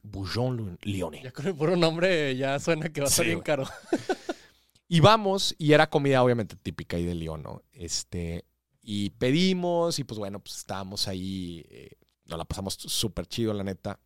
Bouillon 0.03 0.77
lyonnais. 0.83 1.25
Ya 1.25 1.33
con 1.33 1.47
el 1.47 1.55
puro 1.55 1.75
nombre 1.75 2.37
ya 2.37 2.61
suena 2.61 2.91
que 2.91 3.01
va 3.01 3.07
a 3.07 3.11
Sí, 3.11 3.17
ser 3.17 3.27
bien 3.29 3.41
caro. 3.41 3.65
Y 4.91 5.01
vamos, 5.01 5.55
y 5.59 5.73
era 5.73 5.89
comida 5.89 6.23
obviamente 6.23 6.57
típica 6.57 6.97
ahí 6.97 7.05
de 7.05 7.15
Lyon, 7.15 7.43
¿no? 7.43 7.63
Este, 7.73 8.45
y 8.83 9.11
pedimos, 9.11 9.99
y 9.99 10.05
pues 10.05 10.19
bueno, 10.19 10.41
pues 10.41 10.57
estábamos 10.57 11.09
ahí, 11.09 11.65
eh, 11.69 11.98
nos 12.29 12.39
la 12.39 12.45
pasamos 12.45 12.75
súper 12.75 13.27
chido, 13.27 13.53
la 13.53 13.65
neta. 13.65 13.99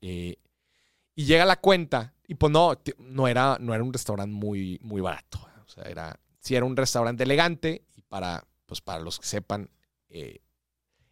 Eh, 0.00 0.36
y 1.14 1.24
llega 1.24 1.44
la 1.44 1.60
cuenta, 1.60 2.14
y 2.26 2.34
pues 2.34 2.52
no, 2.52 2.78
no 2.98 3.28
era, 3.28 3.56
no 3.60 3.74
era 3.74 3.82
un 3.82 3.92
restaurante 3.92 4.32
muy, 4.34 4.78
muy 4.82 5.00
barato. 5.00 5.40
O 5.64 5.68
sea, 5.68 5.84
era, 5.84 6.18
sí 6.40 6.54
era 6.54 6.64
un 6.64 6.76
restaurante 6.76 7.22
elegante, 7.24 7.84
y 7.96 8.02
para, 8.02 8.46
pues 8.66 8.80
para 8.80 9.00
los 9.00 9.18
que 9.18 9.26
sepan, 9.26 9.70
eh, 10.08 10.40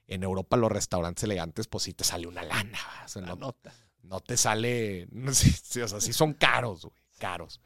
en 0.07 0.23
Europa 0.23 0.57
los 0.57 0.73
restaurantes 0.73 1.25
elegantes, 1.25 1.69
pues 1.69 1.85
sí 1.85 1.93
te 1.95 2.05
sale 2.05 2.27
una 2.27 2.43
lana. 2.43 2.79
¿va? 2.79 3.05
O 3.05 3.09
sea, 3.09 3.23
La 3.23 3.29
no, 3.29 3.37
nota. 3.37 3.75
no 4.03 4.21
te 4.21 4.37
sale. 4.39 5.07
No 5.11 5.35
sé, 5.35 5.51
sí, 5.53 5.81
o 5.83 5.89
sea, 5.89 6.01
sí 6.01 6.13
son 6.15 6.33
caros, 6.33 6.83
güey. 6.87 6.97
Caros. 7.19 7.61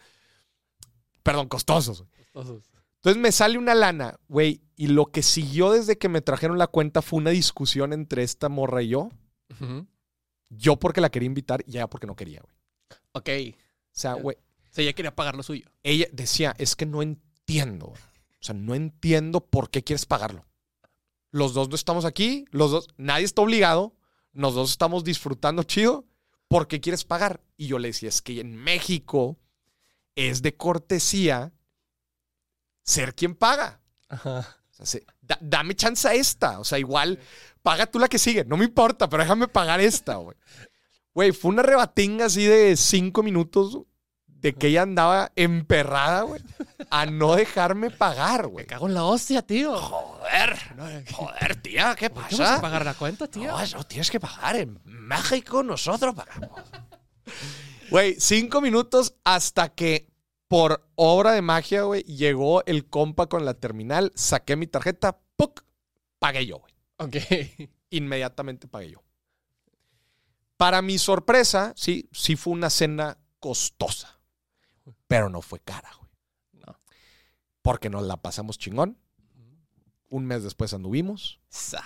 Perdón, 1.22 1.48
costosos. 1.48 2.00
güey. 2.02 2.11
Costosos. 2.33 2.71
Entonces 3.03 3.21
me 3.21 3.33
sale 3.33 3.59
una 3.59 3.75
lana, 3.75 4.19
güey. 4.29 4.62
Y 4.77 4.87
lo 4.87 5.07
que 5.07 5.23
siguió 5.23 5.73
desde 5.73 5.99
que 5.99 6.09
me 6.09 6.21
trajeron 6.21 6.57
la 6.57 6.69
cuenta 6.69 7.03
fue 7.03 7.19
una 7.19 7.31
discusión 7.31 7.93
entre 7.93 8.23
esta 8.23 8.49
morra 8.49 8.83
y 8.83 8.88
yo. 8.91 9.11
Yo 10.51 10.77
porque 10.79 11.01
la 11.01 11.11
quería 11.11 11.27
invitar 11.27 11.65
y 11.67 11.73
ella 11.73 11.88
porque 11.88 12.07
no 12.07 12.15
quería, 12.17 12.41
güey. 12.43 12.55
Ok. 13.12 13.57
O 13.57 13.91
sea, 13.91 14.15
güey, 14.15 14.37
O 14.37 14.73
sea, 14.75 14.83
ella 14.85 14.93
quería 14.93 15.15
pagar 15.15 15.35
lo 15.37 15.43
suyo. 15.43 15.69
ella 15.83 16.07
decía, 16.12 16.55
es 16.59 16.77
que 16.77 16.87
no 16.87 17.03
entiendo. 17.03 17.87
güey. 17.88 18.01
O 18.01 18.45
sea, 18.45 18.55
no 18.55 18.75
entiendo 18.75 19.41
por 19.45 19.71
qué 19.71 19.83
quieres 19.83 20.07
pagarlo. 20.07 20.47
Los 21.31 21.55
dos 21.55 21.69
no 21.69 21.75
estamos 21.75 22.05
aquí, 22.05 22.45
los 22.51 22.71
dos, 22.71 22.88
nadie 22.99 23.25
está 23.25 23.41
obligado, 23.43 23.95
los 24.33 24.55
dos 24.55 24.71
estamos 24.71 25.03
disfrutando 25.05 25.62
chido. 25.62 26.05
¿Por 26.49 26.69
qué 26.69 26.81
quieres 26.81 27.05
pagar? 27.05 27.40
Y 27.57 27.67
yo 27.69 27.79
le 27.79 27.88
decía, 27.88 28.11
es 28.11 28.21
que 28.21 28.40
en 28.40 28.55
México 28.57 29.38
es 30.15 30.42
de 30.42 30.55
cortesía 30.57 31.53
ser 32.83 33.14
quien 33.14 33.35
paga. 33.35 33.80
Ajá. 34.08 34.40
O 34.70 34.74
sea, 34.74 34.87
se- 34.87 35.06
da- 35.20 35.38
dame 35.40 35.74
chance 35.74 36.06
a 36.08 36.14
esta. 36.14 36.58
O 36.60 36.64
sea, 36.64 36.78
igual, 36.78 37.18
paga 37.62 37.87
tú 37.87 37.98
la 37.98 38.08
que 38.08 38.18
sigue. 38.18 38.44
No 38.44 38.56
me 38.56 38.64
importa, 38.64 39.08
pero 39.08 39.22
déjame 39.22 39.48
pagar 39.48 39.80
esta, 39.80 40.16
güey. 40.16 40.37
Güey, 41.14 41.33
fue 41.33 41.50
una 41.50 41.62
rebatinga 41.62 42.24
así 42.26 42.44
de 42.46 42.76
cinco 42.76 43.22
minutos 43.22 43.78
de 44.26 44.54
que 44.54 44.68
ella 44.68 44.83
andaba 44.83 45.30
emperrada, 45.37 46.22
güey, 46.22 46.42
a 46.90 47.06
no 47.06 47.37
dejarme 47.37 47.90
pagar, 47.90 48.42
Me 48.44 48.48
güey. 48.48 48.66
cago 48.66 48.88
en 48.88 48.94
la 48.94 49.04
hostia, 49.04 49.42
tío. 49.42 49.76
Joder, 49.76 50.58
joder, 50.76 51.12
joder, 51.12 51.56
tía, 51.62 51.94
¿qué 51.96 52.08
¿Qué 52.08 52.14
vas 52.18 52.35
a 52.35 52.37
pasa? 52.38 52.60
pagar 52.60 52.85
la 52.85 52.94
cuenta, 52.94 53.28
tío? 53.28 53.52
No, 53.52 53.60
eso 53.60 53.85
tienes 53.85 54.10
que 54.10 54.18
pagar. 54.18 54.56
En 54.56 54.80
México 54.85 55.62
nosotros 55.62 56.14
pagamos. 56.14 56.60
Güey, 57.90 58.16
cinco 58.18 58.60
minutos 58.60 59.14
hasta 59.22 59.68
que 59.68 60.08
por 60.53 60.87
obra 60.96 61.33
de 61.33 61.40
magia, 61.40 61.85
güey, 61.85 62.03
llegó 62.03 62.63
el 62.67 62.87
compa 62.90 63.27
con 63.27 63.46
la 63.46 63.55
terminal, 63.55 64.13
saqué 64.15 64.55
mi 64.55 64.67
tarjeta, 64.67 65.19
¡puc! 65.37 65.65
pagué 66.19 66.44
yo, 66.44 66.59
güey. 66.59 66.75
Ok. 66.98 67.17
Inmediatamente 67.88 68.69
pagué 68.69 68.90
yo. 68.90 69.03
Para 70.59 70.83
mi 70.83 70.98
sorpresa, 70.98 71.73
sí, 71.75 72.07
sí 72.13 72.37
fue 72.37 72.53
una 72.53 72.69
cena 72.69 73.17
costosa, 73.40 74.21
pero 75.07 75.31
no 75.31 75.40
fue 75.40 75.59
cara, 75.59 75.90
güey. 75.98 76.11
No. 76.67 76.79
Porque 77.63 77.88
nos 77.88 78.03
la 78.03 78.19
pasamos 78.19 78.59
chingón. 78.59 78.98
Un 80.11 80.27
mes 80.27 80.42
después 80.42 80.75
anduvimos. 80.75 81.40
Sa. 81.48 81.83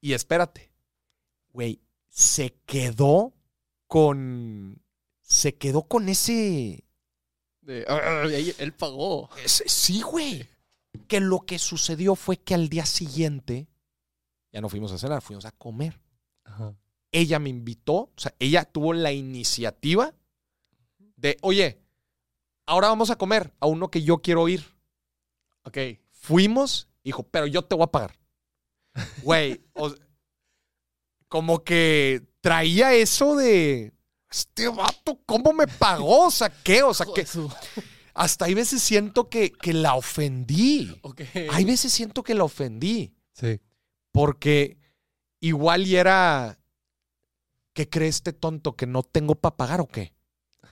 Y 0.00 0.14
espérate, 0.14 0.72
güey, 1.52 1.80
se 2.08 2.58
quedó 2.66 3.34
con. 3.86 4.82
Se 5.22 5.56
quedó 5.56 5.84
con 5.84 6.08
ese. 6.08 6.87
De- 7.68 7.84
ah, 7.86 8.22
ahí 8.24 8.54
él 8.58 8.72
pagó. 8.72 9.28
sí, 9.44 10.00
güey. 10.00 10.48
Que 11.06 11.20
lo 11.20 11.40
que 11.40 11.58
sucedió 11.58 12.14
fue 12.14 12.38
que 12.38 12.54
al 12.54 12.70
día 12.70 12.86
siguiente. 12.86 13.68
Ya 14.50 14.62
no 14.62 14.70
fuimos 14.70 14.90
a 14.90 14.96
cenar, 14.96 15.20
fuimos 15.20 15.44
a 15.44 15.50
comer. 15.52 16.00
Ajá. 16.44 16.74
Ella 17.12 17.38
me 17.38 17.50
invitó, 17.50 17.92
o 17.94 18.12
sea, 18.16 18.34
ella 18.38 18.64
tuvo 18.64 18.94
la 18.94 19.12
iniciativa 19.12 20.14
de, 21.16 21.36
oye, 21.42 21.78
ahora 22.64 22.88
vamos 22.88 23.10
a 23.10 23.16
comer 23.16 23.52
a 23.60 23.66
uno 23.66 23.90
que 23.90 24.02
yo 24.02 24.18
quiero 24.22 24.48
ir. 24.48 24.64
Ok. 25.64 25.76
Fuimos, 26.10 26.88
dijo, 27.04 27.22
pero 27.24 27.46
yo 27.46 27.62
te 27.62 27.74
voy 27.74 27.84
a 27.84 27.88
pagar. 27.92 28.16
Güey, 29.22 29.60
o- 29.74 29.94
como 31.28 31.62
que 31.64 32.22
traía 32.40 32.94
eso 32.94 33.36
de, 33.36 33.92
este 34.30 34.68
vato, 34.68 35.18
¿cómo 35.26 35.52
me 35.52 35.66
pagó? 35.66 36.26
O 36.26 36.30
sea, 36.30 36.50
¿qué? 36.62 36.82
O 36.82 36.92
sea, 36.94 37.06
que 37.14 37.26
hasta 38.14 38.44
hay 38.46 38.54
veces 38.54 38.82
siento 38.82 39.28
que, 39.28 39.52
que 39.52 39.72
la 39.72 39.94
ofendí. 39.94 40.98
Ok. 41.02 41.22
Hay 41.52 41.64
veces 41.64 41.92
siento 41.92 42.22
que 42.22 42.34
la 42.34 42.44
ofendí. 42.44 43.14
Sí. 43.32 43.60
Porque 44.12 44.78
igual 45.40 45.86
y 45.86 45.96
era, 45.96 46.58
¿qué 47.72 47.88
cree 47.88 48.08
este 48.08 48.32
tonto 48.32 48.74
que 48.74 48.86
no 48.86 49.02
tengo 49.02 49.34
para 49.36 49.56
pagar 49.56 49.80
o 49.80 49.86
qué? 49.86 50.12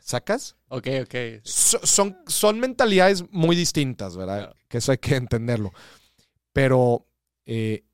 ¿Sacas? 0.01 0.57
Ok, 0.69 0.89
ok. 1.03 1.15
So- 1.45 1.85
son, 1.85 2.19
son 2.27 2.61
mentalidades 2.61 3.25
muy 3.31 3.57
distintas, 3.57 4.17
¿verdad? 4.17 4.55
Que 4.69 4.79
eso 4.79 4.93
hay 4.93 4.99
que 4.99 5.17
entenderlo. 5.17 5.73
Pero 6.53 7.07
eh, 7.45 7.85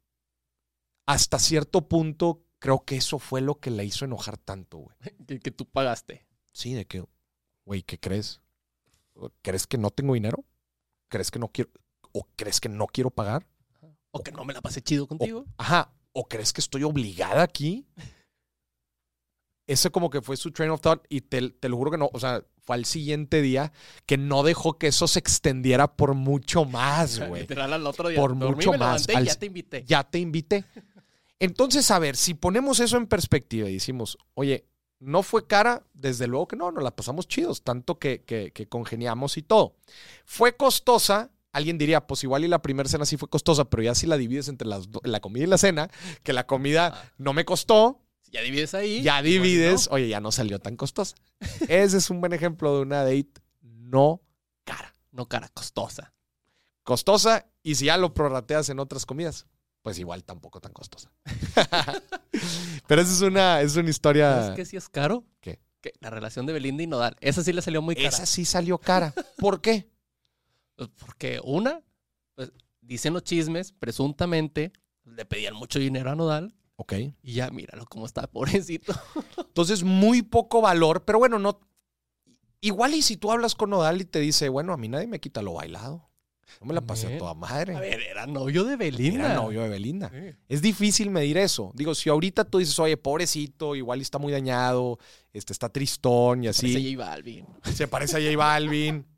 hasta 1.07 1.39
cierto 1.39 1.89
punto 1.89 2.43
creo 2.63 2.85
que 2.85 2.95
eso 2.97 3.19
fue 3.19 3.41
lo 3.41 3.57
que 3.57 3.71
la 3.71 3.83
hizo 3.83 4.05
enojar 4.05 4.39
tanto, 4.39 4.79
güey. 4.79 4.97
Que, 5.27 5.41
que 5.41 5.51
tú 5.51 5.67
pagaste. 5.67 6.25
Sí, 6.53 6.75
de 6.75 6.87
que, 6.87 7.05
güey, 7.67 7.83
¿qué 7.83 7.99
crees? 7.99 8.41
¿Crees 9.43 9.67
que 9.67 9.79
no 9.79 9.91
tengo 9.91 10.15
dinero? 10.15 10.45
¿Crees 11.09 11.31
que 11.33 11.41
no 11.41 11.49
quiero? 11.49 11.71
¿O 12.13 12.29
crees 12.37 12.61
que 12.61 12.69
no 12.69 12.87
quiero 12.87 13.11
pagar? 13.11 13.47
O 14.13 14.23
que 14.23 14.31
no 14.31 14.45
me 14.45 14.53
la 14.55 14.61
pasé 14.61 14.81
chido 14.81 15.09
contigo. 15.09 15.45
Ajá. 15.57 15.93
¿O 16.13 16.29
crees 16.29 16.53
que 16.53 16.61
estoy 16.61 16.85
obligada 16.85 17.43
aquí? 17.43 17.85
Ese 19.67 19.91
como 19.91 20.09
que 20.11 20.23
fue 20.23 20.37
su 20.37 20.53
train 20.53 20.71
of 20.71 20.81
thought 20.81 21.05
y 21.09 21.23
te, 21.23 21.51
te 21.51 21.69
lo 21.69 21.77
juro 21.77 21.91
que 21.91 21.99
no, 21.99 22.11
o 22.13 22.21
sea, 22.21 22.45
fue 22.61 22.77
al 22.77 22.85
siguiente 22.85 23.43
día 23.43 23.73
que 24.07 24.19
no 24.19 24.43
dejó 24.43 24.79
que 24.79 24.89
eso 24.89 25.09
se 25.09 25.19
extendiera 25.19 25.97
por 25.97 26.15
mucho 26.15 26.65
más, 26.65 27.19
güey. 27.29 27.43
Literal 27.43 27.73
al 27.73 27.87
otro 27.87 28.09
día. 28.09 28.19
Por 28.21 28.39
Dormí, 28.39 28.57
mucho 28.57 28.73
me 28.73 28.79
más. 28.79 29.09
Al- 29.09 29.25
ya 29.27 29.35
te 29.35 29.47
invité. 29.47 29.85
Ya 29.85 30.05
te 30.05 30.19
invité. 30.21 30.65
Entonces, 31.43 31.91
a 31.91 31.99
ver, 31.99 32.17
si 32.17 32.35
ponemos 32.35 32.79
eso 32.79 32.97
en 32.97 33.07
perspectiva 33.09 33.69
y 33.69 33.75
decimos, 33.75 34.17
oye, 34.35 34.65
no 35.01 35.25
fue 35.25 35.47
cara, 35.49 35.85
desde 35.93 36.29
luego 36.29 36.47
que 36.47 36.55
no, 36.55 36.71
nos 36.71 36.85
la 36.85 36.95
pasamos 36.95 37.27
chidos, 37.27 37.63
tanto 37.63 37.99
que, 37.99 38.23
que, 38.23 38.53
que 38.53 38.69
congeniamos 38.69 39.37
y 39.37 39.43
todo. 39.43 39.75
Fue 40.25 40.57
costosa, 40.57 41.33
alguien 41.51 41.79
diría, 41.79 42.07
pues 42.07 42.23
igual 42.23 42.45
y 42.45 42.49
la 42.49 42.63
primera 42.63 42.89
cena 42.89 43.05
sí 43.05 43.17
fue 43.17 43.29
costosa, 43.29 43.65
pero 43.69 43.83
ya 43.83 43.97
si 43.97 44.07
la 44.07 44.17
divides 44.17 44.47
entre 44.47 44.69
las 44.69 44.89
la 45.03 45.19
comida 45.19 45.43
y 45.43 45.49
la 45.49 45.59
cena, 45.59 45.91
que 46.23 46.33
la 46.33 46.47
comida 46.47 46.93
Ah. 46.95 47.13
no 47.19 47.33
me 47.33 47.45
costó, 47.45 48.01
Ya 48.31 48.41
divides 48.43 48.75
ahí. 48.75 49.03
ya 49.03 49.21
divides, 49.23 49.89
oye, 49.91 50.09
ya 50.09 50.21
no 50.21 50.31
salió 50.31 50.61
tan 50.61 50.77
costosa. 50.77 51.17
Ese 51.69 51.97
es 51.97 52.09
un 52.09 52.21
buen 52.21 52.33
ejemplo 52.33 52.77
de 52.77 52.83
una 52.83 53.03
date 53.03 53.33
no 53.61 54.23
cara. 54.65 54.95
No 55.11 55.27
cara 55.29 55.49
costosa. 55.49 56.15
Costosa, 56.85 57.47
y 57.65 57.75
si 57.75 57.87
ya 57.87 57.97
lo 57.97 58.15
prorrateas 58.15 58.69
en 58.69 58.79
otras 58.79 59.05
comidas, 59.07 59.47
pues 59.83 59.99
igual 59.99 60.25
tampoco 60.25 60.61
tan 60.61 60.73
costosa. 60.73 61.13
Pero 62.87 63.03
esa 63.03 63.13
es 63.13 63.21
una, 63.21 63.61
es 63.61 63.77
una 63.77 63.91
historia. 63.91 64.35
¿Sabes 64.35 64.57
qué 64.57 64.65
sí 64.65 64.77
es 64.77 64.89
caro? 64.89 65.25
¿Qué? 65.41 65.61
Que 65.81 65.93
la 66.01 66.11
relación 66.11 66.47
de 66.47 66.53
Belinda 66.53 66.83
y 66.83 66.87
Nodal. 66.87 67.17
Esa 67.21 67.43
sí 67.43 67.53
le 67.53 67.63
salió 67.63 67.83
muy 67.83 67.97
cara. 67.97 68.09
Esa 68.09 68.27
sí 68.27 68.45
salió 68.45 68.79
cara. 68.79 69.13
¿Por 69.39 69.61
qué? 69.61 69.91
Pues 70.77 70.89
Porque 70.99 71.41
una, 71.43 71.83
pues, 72.37 72.53
dicen 72.81 73.13
los 73.13 73.25
chismes, 73.25 73.73
presuntamente, 73.73 74.73
le 75.05 75.25
pedían 75.25 75.55
mucho 75.55 75.81
dinero 75.81 76.11
a 76.11 76.15
Nodal. 76.15 76.55
Ok. 76.77 76.95
Y 77.23 77.35
ya, 77.35 77.51
míralo 77.51 77.85
cómo 77.87 78.07
está, 78.07 78.29
pobrecito. 78.29 78.95
Entonces, 79.37 79.83
muy 79.83 80.23
poco 80.23 80.61
valor, 80.61 81.05
pero 81.05 81.19
bueno, 81.19 81.39
no. 81.41 81.61
Igual 82.61 82.95
y 82.95 83.03
si 83.03 83.17
tú 83.17 83.33
hablas 83.33 83.57
con 83.57 83.71
Nodal 83.71 84.01
y 84.01 84.05
te 84.05 84.21
dice, 84.21 84.49
bueno, 84.49 84.73
a 84.73 84.77
mí 84.77 84.89
nadie 84.89 85.09
me 85.09 85.21
quita 85.21 85.43
lo 85.43 85.55
bailado. 85.55 86.12
No 86.61 86.67
me 86.67 86.75
la 86.75 86.81
pasé 86.81 87.15
a 87.15 87.19
toda 87.19 87.35
madre. 87.35 87.75
A 87.75 87.81
ver, 87.81 88.01
era 88.01 88.27
novio 88.27 88.65
de 88.65 88.77
Belinda. 88.77 89.27
Era 89.27 89.35
novio 89.35 89.63
de 89.63 89.69
Belinda. 89.69 90.11
Sí. 90.11 90.37
Es 90.49 90.63
difícil 90.63 91.11
medir 91.11 91.39
eso. 91.39 91.73
Digo, 91.75 91.95
si 91.95 92.11
ahorita 92.11 92.45
tú 92.45 92.59
dices, 92.59 92.79
oye, 92.79 92.97
pobrecito, 92.97 93.75
igual 93.77 94.01
está 94.01 94.19
muy 94.19 94.33
dañado, 94.33 94.99
este, 95.33 95.53
está 95.53 95.69
tristón 95.69 96.45
y 96.45 96.49
así. 96.49 96.73
Parece 96.73 96.95
J 96.95 97.05
Balvin. 97.05 97.47
se 97.75 97.89
parece 97.89 98.17
a 98.17 98.21
J 98.21 98.37
Balvin. 98.37 99.07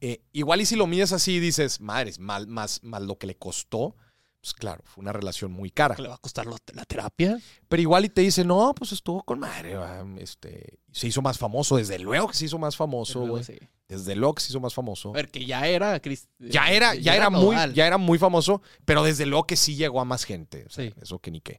Eh, 0.00 0.20
igual 0.32 0.60
y 0.60 0.66
si 0.66 0.76
lo 0.76 0.86
mides 0.86 1.12
así 1.12 1.40
dices, 1.40 1.80
madres, 1.80 2.18
más, 2.18 2.46
más, 2.46 2.82
más 2.82 3.00
lo 3.00 3.16
que 3.16 3.26
le 3.26 3.36
costó, 3.36 3.96
pues 4.44 4.52
claro, 4.52 4.82
fue 4.84 5.00
una 5.00 5.12
relación 5.14 5.50
muy 5.52 5.70
cara. 5.70 5.94
¿Qué 5.94 6.02
le 6.02 6.08
va 6.08 6.16
a 6.16 6.18
costar 6.18 6.44
la 6.46 6.84
terapia? 6.84 7.40
Pero 7.66 7.80
igual 7.80 8.04
y 8.04 8.10
te 8.10 8.20
dice, 8.20 8.44
no, 8.44 8.74
pues 8.74 8.92
estuvo 8.92 9.22
con 9.22 9.38
madre, 9.40 9.74
este, 10.18 10.80
se 10.92 11.06
hizo 11.06 11.22
más 11.22 11.38
famoso, 11.38 11.78
desde 11.78 11.98
luego 11.98 12.28
que 12.28 12.34
se 12.34 12.44
hizo 12.44 12.58
más 12.58 12.76
famoso, 12.76 13.26
güey. 13.26 13.42
sí. 13.42 13.58
Desde 13.88 14.14
luego 14.16 14.34
que 14.34 14.42
se 14.42 14.50
hizo 14.52 14.60
más 14.60 14.74
famoso. 14.74 15.10
A 15.10 15.12
ver, 15.12 15.30
que 15.30 15.46
ya 15.46 15.66
era... 15.66 16.00
Cris- 16.02 16.28
Ya 16.38 16.70
era, 16.70 16.94
ya 16.94 17.14
era 17.16 17.30
muy, 17.30 17.56
ya 17.74 17.86
era 17.86 17.96
muy 17.96 18.18
famoso, 18.18 18.60
pero 18.84 19.02
desde 19.02 19.24
luego 19.24 19.46
que 19.46 19.56
sí 19.56 19.76
llegó 19.76 20.00
a 20.00 20.04
más 20.04 20.24
gente. 20.24 20.64
o 20.66 20.70
sea, 20.70 20.84
Sí. 20.90 20.94
Eso 21.00 21.18
que 21.20 21.30
ni 21.30 21.40
qué. 21.40 21.58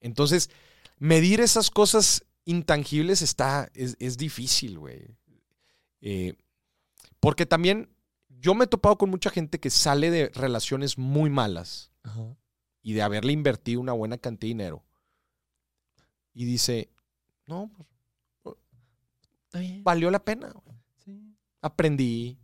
Entonces, 0.00 0.50
medir 0.98 1.40
esas 1.40 1.70
cosas 1.70 2.22
intangibles 2.44 3.22
está, 3.22 3.70
es, 3.74 3.96
es 3.98 4.16
difícil, 4.18 4.78
güey. 4.78 5.06
Eh, 6.02 6.34
porque 7.20 7.46
también 7.46 7.88
yo 8.28 8.54
me 8.54 8.64
he 8.64 8.68
topado 8.68 8.96
con 8.98 9.10
mucha 9.10 9.30
gente 9.30 9.58
que 9.60 9.70
sale 9.70 10.10
de 10.10 10.30
relaciones 10.34 10.98
muy 10.98 11.30
malas 11.30 11.90
Ajá. 12.06 12.36
y 12.82 12.92
de 12.94 13.02
haberle 13.02 13.32
invertido 13.32 13.80
una 13.80 13.92
buena 13.92 14.16
cantidad 14.18 14.40
de 14.42 14.48
dinero. 14.48 14.84
Y 16.32 16.44
dice, 16.44 16.90
no, 17.46 17.70
pues 18.42 18.56
Está 19.44 19.58
bien. 19.60 19.82
valió 19.84 20.10
la 20.10 20.24
pena. 20.24 20.52
Sí. 21.04 21.34
Aprendí, 21.62 22.38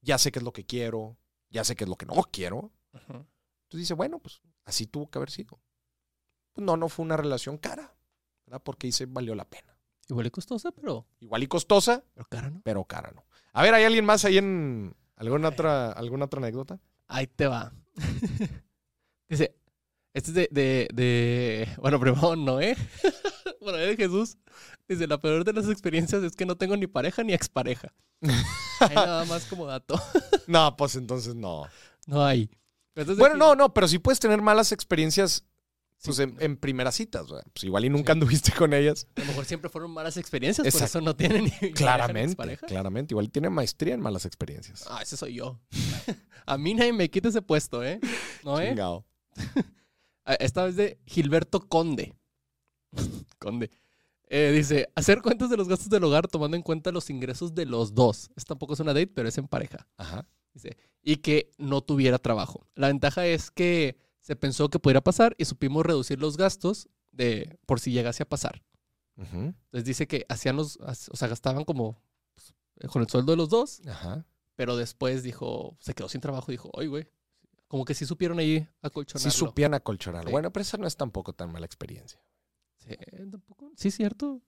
ya 0.00 0.16
sé 0.18 0.30
qué 0.32 0.38
es 0.38 0.44
lo 0.44 0.52
que 0.52 0.64
quiero, 0.64 1.16
ya 1.50 1.64
sé 1.64 1.76
qué 1.76 1.84
es 1.84 1.90
lo 1.90 1.96
que 1.96 2.06
no 2.06 2.14
quiero. 2.30 2.72
Ajá. 2.92 3.14
Entonces 3.64 3.80
dice, 3.80 3.94
bueno, 3.94 4.18
pues 4.20 4.40
así 4.64 4.86
tuvo 4.86 5.10
que 5.10 5.18
haber 5.18 5.30
sido. 5.30 5.60
Pues 6.52 6.64
no, 6.64 6.76
no 6.76 6.88
fue 6.88 7.04
una 7.04 7.16
relación 7.16 7.58
cara, 7.58 7.94
¿verdad? 8.46 8.62
Porque 8.62 8.86
dice, 8.86 9.06
valió 9.06 9.34
la 9.34 9.44
pena. 9.44 9.76
Igual 10.08 10.26
y 10.26 10.30
costosa, 10.30 10.70
pero, 10.70 11.04
Igual 11.18 11.42
y 11.42 11.46
costosa, 11.48 12.04
pero 12.14 12.26
cara, 12.28 12.48
¿no? 12.50 12.60
pero 12.62 12.84
cara 12.84 13.10
no. 13.10 13.26
A 13.52 13.62
ver, 13.62 13.74
¿hay 13.74 13.84
alguien 13.84 14.04
más 14.04 14.24
ahí 14.24 14.38
en 14.38 14.94
alguna 15.16 15.48
otra, 15.48 15.90
alguna 15.92 16.26
otra 16.26 16.38
anécdota? 16.38 16.78
Ahí 17.08 17.26
te 17.26 17.46
va. 17.48 17.72
Dice, 19.28 19.54
este 20.14 20.30
es 20.30 20.34
de, 20.34 20.48
de, 20.50 20.88
de- 20.94 21.68
bueno, 21.78 21.98
primero 22.00 22.36
Noé, 22.36 22.76
bueno, 23.60 23.78
de 23.78 23.96
Jesús. 23.96 24.36
Dice, 24.88 25.06
la 25.06 25.20
peor 25.20 25.44
de 25.44 25.52
las 25.52 25.68
experiencias 25.68 26.22
es 26.22 26.36
que 26.36 26.46
no 26.46 26.56
tengo 26.56 26.76
ni 26.76 26.86
pareja 26.86 27.22
ni 27.24 27.32
expareja. 27.34 27.92
Hay 28.80 28.94
nada 28.94 29.24
más 29.24 29.44
como 29.46 29.66
dato. 29.66 30.00
No, 30.46 30.76
pues 30.76 30.96
entonces 30.96 31.34
no. 31.34 31.66
No 32.06 32.24
hay. 32.24 32.48
Entonces 32.94 33.18
Bueno, 33.18 33.34
no, 33.36 33.54
no, 33.56 33.74
pero 33.74 33.88
sí 33.88 33.98
puedes 33.98 34.20
tener 34.20 34.40
malas 34.40 34.72
experiencias 34.72 35.44
pues, 36.04 36.16
Sí. 36.16 36.22
en, 36.22 36.36
en 36.40 36.56
primeras 36.56 36.94
citas. 36.94 37.26
Pues 37.26 37.64
igual 37.64 37.84
y 37.84 37.90
nunca 37.90 38.12
Sí. 38.12 38.16
anduviste 38.18 38.52
con 38.52 38.72
ellas. 38.72 39.06
A 39.16 39.20
lo 39.20 39.26
mejor 39.26 39.44
siempre 39.44 39.68
fueron 39.68 39.90
malas 39.90 40.16
experiencias, 40.16 40.64
por 40.64 40.68
Exacto. 40.68 40.98
eso 40.98 41.00
no 41.04 41.16
tienen 41.16 41.44
ni 41.44 41.50
pareja 41.50 41.66
ni 41.66 41.72
Claramente, 41.72 42.56
claramente. 42.66 43.12
Igual 43.12 43.30
tiene 43.30 43.50
maestría 43.50 43.94
en 43.94 44.00
malas 44.00 44.24
experiencias. 44.24 44.84
Ah, 44.88 45.00
ese 45.02 45.16
soy 45.16 45.34
yo. 45.34 45.60
A 46.46 46.56
mí 46.56 46.74
nadie 46.74 46.92
me 46.92 47.10
quita 47.10 47.28
ese 47.28 47.42
puesto, 47.42 47.82
¿eh? 47.84 47.98
¿No, 48.44 48.60
eh? 48.60 48.68
Chingado. 48.68 49.04
Esta 50.40 50.64
vez 50.64 50.76
de 50.76 50.98
Gilberto 51.06 51.68
Conde. 51.68 52.14
Conde. 53.38 53.70
Eh, 54.28 54.52
dice, 54.52 54.88
hacer 54.96 55.22
cuentas 55.22 55.50
de 55.50 55.56
los 55.56 55.68
gastos 55.68 55.88
del 55.88 56.02
hogar 56.02 56.26
tomando 56.26 56.56
en 56.56 56.62
cuenta 56.62 56.90
los 56.90 57.10
ingresos 57.10 57.54
de 57.54 57.64
los 57.64 57.94
dos. 57.94 58.30
Esta 58.36 58.48
tampoco 58.48 58.74
es 58.74 58.80
una 58.80 58.92
date, 58.92 59.06
pero 59.06 59.28
es 59.28 59.38
en 59.38 59.46
pareja. 59.46 59.86
Ajá. 59.96 60.26
Dice, 60.52 60.76
y 61.02 61.18
que 61.18 61.52
no 61.58 61.82
tuviera 61.82 62.18
trabajo. 62.18 62.66
La 62.74 62.88
ventaja 62.88 63.26
es 63.26 63.50
que 63.50 63.96
se 64.20 64.34
pensó 64.34 64.68
que 64.68 64.80
pudiera 64.80 65.00
pasar 65.00 65.36
y 65.38 65.44
supimos 65.44 65.86
reducir 65.86 66.18
los 66.18 66.36
gastos 66.36 66.88
de 67.12 67.58
por 67.66 67.78
si 67.78 67.92
llegase 67.92 68.24
a 68.24 68.28
pasar. 68.28 68.62
Ujú. 69.16 69.36
Entonces 69.36 69.84
dice 69.84 70.08
que 70.08 70.26
hacían 70.28 70.56
los, 70.56 70.78
o 70.78 71.16
sea, 71.16 71.28
gastaban 71.28 71.64
como 71.64 72.02
pues, 72.34 72.90
con 72.90 73.02
el 73.02 73.08
sueldo 73.08 73.32
de 73.32 73.36
los 73.36 73.48
dos, 73.48 73.80
Ajá. 73.86 74.26
pero 74.56 74.76
después 74.76 75.22
dijo, 75.22 75.76
se 75.80 75.94
quedó 75.94 76.08
sin 76.08 76.20
trabajo 76.20 76.50
y 76.50 76.54
dijo, 76.54 76.70
oye, 76.72 76.88
güey, 76.88 77.06
como 77.68 77.84
que 77.84 77.94
sí 77.94 78.06
supieron 78.06 78.38
ahí 78.38 78.66
acolchonarlo. 78.82 79.30
Sí 79.30 79.36
supían 79.36 79.74
acolchonarlo. 79.74 80.28
Sí. 80.28 80.32
Bueno, 80.32 80.52
pero 80.52 80.62
esa 80.62 80.76
no 80.76 80.86
es 80.86 80.96
tampoco 80.96 81.32
tan 81.32 81.50
mala 81.52 81.66
experiencia. 81.66 82.20
Sí, 82.78 82.94
tampoco- 83.30 83.72
sí, 83.76 83.90
cierto. 83.90 84.40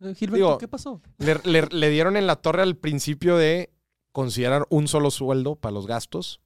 Eh, 0.00 0.14
Gilberto, 0.14 0.36
Digo- 0.36 0.58
¿qué 0.58 0.68
pasó? 0.68 1.00
Le, 1.18 1.36
le- 1.44 1.66
le 1.70 1.88
dieron 1.90 2.16
en 2.16 2.26
la 2.26 2.36
torre 2.36 2.62
al 2.62 2.76
principio 2.76 3.36
de 3.36 3.72
considerar 4.12 4.66
un 4.70 4.88
solo 4.88 5.10
sueldo 5.10 5.56
para 5.56 5.72
los 5.72 5.86
gastos. 5.86 6.40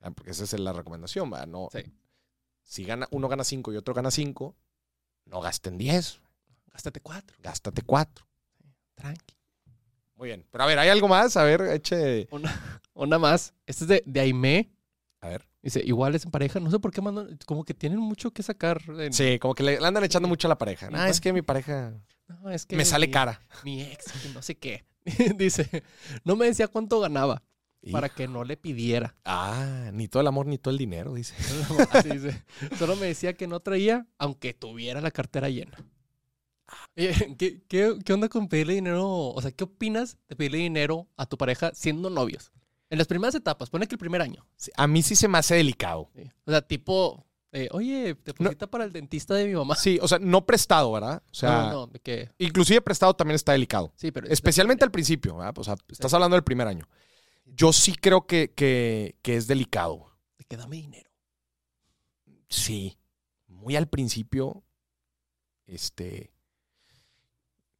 Ah, 0.00 0.10
Porque 0.10 0.30
esa 0.30 0.44
es 0.44 0.58
la 0.58 0.72
recomendación, 0.72 1.30
¿va? 1.32 1.44
No, 1.46 1.68
Sí. 1.72 1.80
Si 2.62 2.84
gana, 2.84 3.08
uno 3.10 3.28
gana 3.28 3.42
5 3.44 3.72
y 3.72 3.76
otro 3.76 3.92
gana 3.94 4.10
5, 4.12 4.54
no 5.26 5.40
gasten 5.40 5.76
10, 5.76 6.20
Gástate 6.72 7.00
cuatro. 7.00 7.36
gástate 7.42 7.82
4. 7.82 8.24
Tranqui. 8.94 9.34
Muy 10.14 10.28
bien. 10.28 10.46
Pero 10.50 10.64
a 10.64 10.66
ver, 10.68 10.78
¿hay 10.78 10.88
algo 10.88 11.08
más? 11.08 11.36
A 11.36 11.42
ver, 11.42 11.62
eche. 11.62 12.28
Una, 12.30 12.80
una 12.94 13.18
más. 13.18 13.52
Este 13.66 13.84
es 13.84 13.88
de, 13.88 14.02
de 14.06 14.20
Aimé. 14.20 14.70
A 15.22 15.28
ver. 15.28 15.46
Dice, 15.62 15.82
iguales 15.84 16.24
en 16.24 16.30
pareja. 16.30 16.60
No 16.60 16.70
sé 16.70 16.78
por 16.78 16.92
qué 16.92 17.00
mandan, 17.02 17.38
como 17.46 17.64
que 17.64 17.74
tienen 17.74 17.98
mucho 17.98 18.30
que 18.32 18.42
sacar. 18.42 18.80
en- 18.98 19.12
Sí, 19.12 19.38
como 19.38 19.54
que 19.54 19.62
le, 19.62 19.78
le 19.80 19.86
andan 19.86 20.04
echando 20.04 20.28
mucho 20.28 20.48
a 20.48 20.50
la 20.50 20.58
pareja. 20.58 20.86
Ah, 20.86 20.90
Igual. 20.90 21.10
es 21.10 21.20
que 21.20 21.32
mi 21.32 21.42
pareja 21.42 21.92
No, 22.28 22.50
es 22.50 22.64
que 22.66 22.76
me 22.76 22.84
sale 22.84 23.06
mi- 23.06 23.12
cara. 23.12 23.42
Mi 23.64 23.82
ex, 23.82 24.12
que 24.22 24.28
no 24.30 24.40
sé 24.42 24.56
qué. 24.56 24.84
Dice, 25.36 25.82
no 26.24 26.36
me 26.36 26.46
decía 26.46 26.68
cuánto 26.68 27.00
ganaba 27.00 27.42
para 27.92 28.08
que 28.10 28.28
no 28.28 28.44
le 28.44 28.56
pidiera. 28.58 29.16
Ah, 29.24 29.90
ni 29.94 30.06
todo 30.08 30.20
el 30.20 30.26
amor 30.26 30.46
ni 30.46 30.58
todo 30.58 30.72
el 30.72 30.78
dinero, 30.78 31.14
dice. 31.14 31.34
Así 31.92 32.10
dice. 32.10 32.42
Solo 32.78 32.96
me 32.96 33.06
decía 33.06 33.32
que 33.34 33.46
no 33.46 33.60
traía, 33.60 34.06
aunque 34.18 34.52
tuviera 34.54 35.00
la 35.00 35.10
cartera 35.10 35.48
llena. 35.48 35.76
¿qué, 36.94 37.62
qué, 37.68 37.98
qué 38.04 38.12
onda 38.12 38.28
con 38.28 38.48
pedirle 38.48 38.74
dinero? 38.74 39.06
O 39.08 39.40
sea, 39.42 39.50
¿qué 39.50 39.64
opinas 39.64 40.18
de 40.28 40.36
pedirle 40.36 40.58
dinero 40.58 41.08
a 41.16 41.26
tu 41.26 41.36
pareja 41.36 41.72
siendo 41.74 42.10
novios? 42.10 42.52
En 42.90 42.98
las 42.98 43.06
primeras 43.06 43.34
etapas, 43.36 43.70
pone 43.70 43.86
que 43.86 43.94
el 43.94 43.98
primer 43.98 44.20
año. 44.20 44.46
A 44.76 44.86
mí 44.86 45.02
sí 45.02 45.14
se 45.14 45.28
me 45.28 45.38
hace 45.38 45.54
delicado. 45.54 46.10
¿sí? 46.14 46.28
O 46.44 46.50
sea, 46.50 46.60
tipo, 46.60 47.24
eh, 47.52 47.68
oye, 47.70 48.16
deposita 48.24 48.66
para 48.68 48.84
el 48.84 48.92
dentista 48.92 49.34
de 49.34 49.46
mi 49.46 49.54
mamá. 49.54 49.76
Sí, 49.76 49.98
o 50.02 50.08
sea, 50.08 50.18
no 50.18 50.44
prestado, 50.44 50.92
¿verdad? 50.92 51.22
O 51.30 51.34
sea, 51.34 51.50
no, 51.50 51.62
no, 51.62 51.72
no, 51.72 51.86
de 51.86 52.00
que, 52.00 52.30
inclusive 52.38 52.80
prestado 52.80 53.14
también 53.14 53.36
está 53.36 53.52
delicado. 53.52 53.92
sí, 53.96 54.10
pero... 54.10 54.26
Especialmente 54.26 54.84
al 54.84 54.90
principio, 54.90 55.36
¿verdad? 55.36 55.56
O 55.56 55.64
sea, 55.64 55.76
estás 55.88 56.12
hablando 56.14 56.34
del 56.34 56.44
primer 56.44 56.66
año. 56.66 56.88
Yo 57.46 57.72
sí 57.72 57.94
creo 57.94 58.26
que, 58.26 58.52
que, 58.52 59.16
que 59.22 59.36
es 59.36 59.46
delicado. 59.46 60.12
De 60.36 60.44
que 60.44 60.56
dame 60.56 60.76
dinero. 60.76 61.10
Sí. 62.48 62.98
Muy 63.46 63.76
al 63.76 63.88
principio, 63.88 64.64
este, 65.66 66.32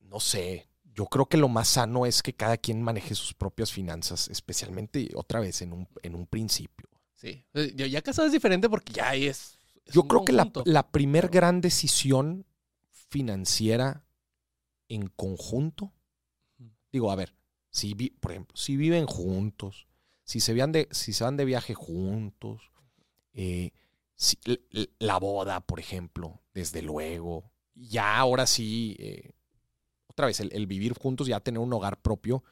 no 0.01 0.21
sé, 0.21 0.70
yo 1.01 1.07
creo 1.07 1.25
que 1.25 1.39
lo 1.39 1.49
más 1.49 1.67
sano 1.69 2.05
es 2.05 2.23
que 2.23 2.35
cada 2.35 2.59
quien 2.59 2.83
maneje 2.83 3.15
sus 3.15 3.33
propias 3.33 3.73
finanzas, 3.73 4.29
especialmente 4.29 5.09
otra 5.15 5.41
vez 5.41 5.63
en 5.63 5.73
un, 5.73 5.89
en 6.03 6.15
un 6.15 6.27
principio. 6.27 6.91
Sí. 7.15 7.43
Eh, 7.55 7.73
Ya 7.75 8.03
casado 8.03 8.27
es 8.27 8.35
diferente 8.35 8.69
porque 8.69 8.93
ya 8.93 9.09
ahí 9.09 9.25
es... 9.25 9.57
es 9.87 9.95
Yo 9.95 10.03
creo 10.03 10.27
que 10.27 10.33
la, 10.35 10.53
la 10.67 10.91
primer 10.91 11.31
gran 11.31 11.63
decisión 11.63 12.45
financiera 12.91 14.05
en 14.91 15.07
conjunto, 15.09 15.91
digo, 16.93 17.11
a 17.11 17.17
ver, 17.17 17.35
si 17.71 17.95
vi- 17.95 18.11
por 18.11 18.33
ejemplo, 18.33 18.55
si 18.55 18.77
viven 18.77 19.07
juntos, 19.07 19.87
si 20.23 20.41
se, 20.41 20.53
van 20.53 20.71
de, 20.73 20.87
si 20.91 21.15
se 21.15 21.25
van 21.25 21.39
de 21.39 21.47
viaje 21.47 21.73
juntos, 21.73 22.61
eh, 23.33 23.71
si- 24.17 24.37
la 24.99 25.19
boda, 25.19 25.61
por 25.63 25.81
ejemplo, 25.81 26.43
desde 26.53 26.83
luego, 26.83 27.51
ya 27.75 28.19
ahora 28.19 28.47
sí, 28.47 28.97
eh, 28.99 29.31
otra 30.21 30.27
vez, 30.27 30.41
el, 30.41 30.51
el 30.53 30.67
vivir 30.67 30.93
juntos, 30.95 31.27
ya 31.27 31.41
tener 31.41 31.59
un 31.61 31.73
hogar 31.73 32.01
propio, 32.01 32.45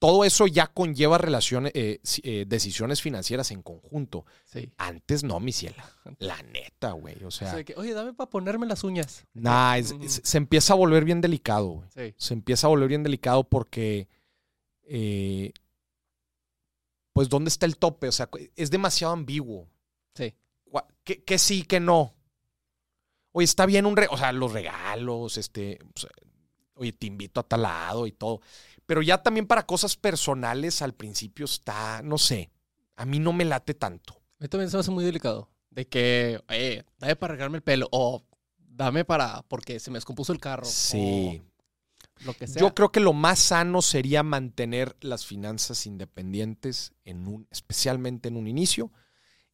todo 0.00 0.24
eso 0.24 0.46
ya 0.46 0.68
conlleva 0.68 1.18
relaciones, 1.18 1.72
eh, 1.74 2.00
eh, 2.22 2.44
decisiones 2.46 3.02
financieras 3.02 3.50
en 3.50 3.62
conjunto. 3.62 4.24
Sí. 4.44 4.70
Antes 4.78 5.24
no, 5.24 5.40
mi 5.40 5.50
ciela. 5.52 5.84
La 6.18 6.40
neta, 6.42 6.92
güey. 6.92 7.16
O 7.24 7.28
O 7.28 7.30
sea, 7.32 7.64
que, 7.64 7.74
oye, 7.76 7.94
dame 7.94 8.14
para 8.14 8.30
ponerme 8.30 8.66
las 8.66 8.84
uñas. 8.84 9.24
nah, 9.34 9.76
es- 9.76 9.92
es- 10.00 10.20
se 10.22 10.38
empieza 10.38 10.74
a 10.74 10.76
volver 10.76 11.04
bien 11.04 11.20
delicado, 11.20 11.66
güey. 11.68 11.88
Sí. 11.94 12.14
Se 12.16 12.34
empieza 12.34 12.68
a 12.68 12.70
volver 12.70 12.88
bien 12.88 13.02
delicado 13.02 13.42
porque, 13.42 14.08
eh, 14.84 15.52
pues, 17.12 17.28
¿dónde 17.28 17.48
está 17.48 17.66
el 17.66 17.76
tope? 17.76 18.06
O 18.08 18.12
sea, 18.12 18.28
es 18.54 18.70
demasiado 18.70 19.12
ambiguo. 19.12 19.68
Sí. 20.14 20.32
¿Qué, 21.02 21.24
qué 21.24 21.38
sí, 21.38 21.62
qué 21.64 21.80
no? 21.80 22.14
Oye, 23.32 23.44
está 23.44 23.66
bien 23.66 23.86
un... 23.86 23.96
Re 23.96 24.06
o 24.10 24.16
sea, 24.16 24.30
los 24.32 24.52
regalos, 24.52 25.38
este... 25.38 25.78
oye, 26.78 26.92
te 26.92 27.06
invito 27.06 27.40
a 27.40 27.42
tal 27.42 27.62
lado 27.62 28.06
y 28.06 28.12
todo. 28.12 28.40
Pero 28.86 29.02
ya 29.02 29.22
también 29.22 29.46
para 29.46 29.66
cosas 29.66 29.96
personales 29.96 30.80
al 30.80 30.94
principio 30.94 31.44
está, 31.44 32.00
no 32.02 32.16
sé, 32.16 32.50
a 32.96 33.04
mí 33.04 33.18
no 33.18 33.32
me 33.32 33.44
late 33.44 33.74
tanto. 33.74 34.14
A 34.40 34.44
mí 34.44 34.48
también 34.48 34.70
se 34.70 34.76
me 34.76 34.80
hace 34.80 34.90
muy 34.90 35.04
delicado. 35.04 35.48
De 35.70 35.86
que, 35.86 36.40
oye, 36.48 36.84
dame 36.98 37.16
para 37.16 37.32
arreglarme 37.32 37.58
el 37.58 37.62
pelo. 37.62 37.88
O 37.92 38.24
dame 38.58 39.04
para, 39.04 39.42
porque 39.42 39.78
se 39.78 39.90
me 39.90 39.98
descompuso 39.98 40.32
el 40.32 40.40
carro. 40.40 40.64
Sí. 40.64 41.42
o 41.42 42.24
lo 42.24 42.34
que 42.34 42.46
sea. 42.46 42.60
Yo 42.60 42.74
creo 42.74 42.90
que 42.90 43.00
lo 43.00 43.12
más 43.12 43.38
sano 43.38 43.82
sería 43.82 44.22
mantener 44.22 44.96
las 45.00 45.26
finanzas 45.26 45.86
independientes, 45.86 46.92
en 47.04 47.26
un, 47.28 47.46
especialmente 47.50 48.28
en 48.28 48.36
un 48.36 48.48
inicio. 48.48 48.90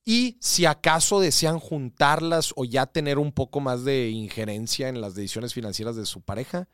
Y 0.05 0.37
si 0.41 0.67
acaso 0.67 1.19
desean 1.19 1.59
juntarlas 1.59 2.53
o 2.57 2.65
ya 2.65 2.87
tener 2.87 3.19
un 3.19 3.33
poco 3.33 3.61
más 3.61 3.85
de 3.85 4.11
injerencia 4.11 4.89
en 4.89 5.01
las 5.01 5.15
decisiones 5.15 5.55
financieras 5.55 5.97
de 5.97 6.05
su 6.05 6.21
pareja, 6.21 6.69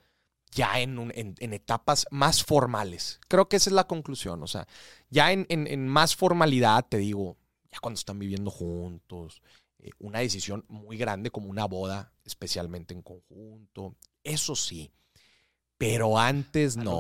ya 0.53 0.81
en, 0.81 0.99
un- 0.99 1.13
en- 1.15 1.35
en 1.39 1.53
etapas 1.53 2.07
más 2.11 2.43
formales. 2.45 3.21
Creo 3.29 3.49
que 3.49 3.57
esa 3.57 3.71
es 3.71 3.75
la 3.75 3.87
conclusión. 3.87 4.43
O 4.43 4.47
sea, 4.47 4.67
ya 5.11 5.33
en, 5.33 5.47
en- 5.49 5.87
más 5.89 6.17
formalidad, 6.17 6.87
te 6.89 6.99
digo, 6.99 7.37
ya 7.71 7.79
cuando 7.81 7.99
están 7.99 8.19
viviendo 8.19 8.51
juntos, 8.51 9.43
eh, 9.79 9.91
una 9.99 10.19
decisión 10.21 10.65
muy 10.69 10.97
grande 10.97 11.31
como 11.31 11.49
una 11.49 11.67
boda, 11.67 12.13
especialmente 12.25 12.95
en 12.95 13.03
conjunto, 13.03 13.95
eso 14.25 14.55
sí. 14.57 14.91
Pero 15.79 16.19
antes 16.19 16.77
no. 16.77 16.99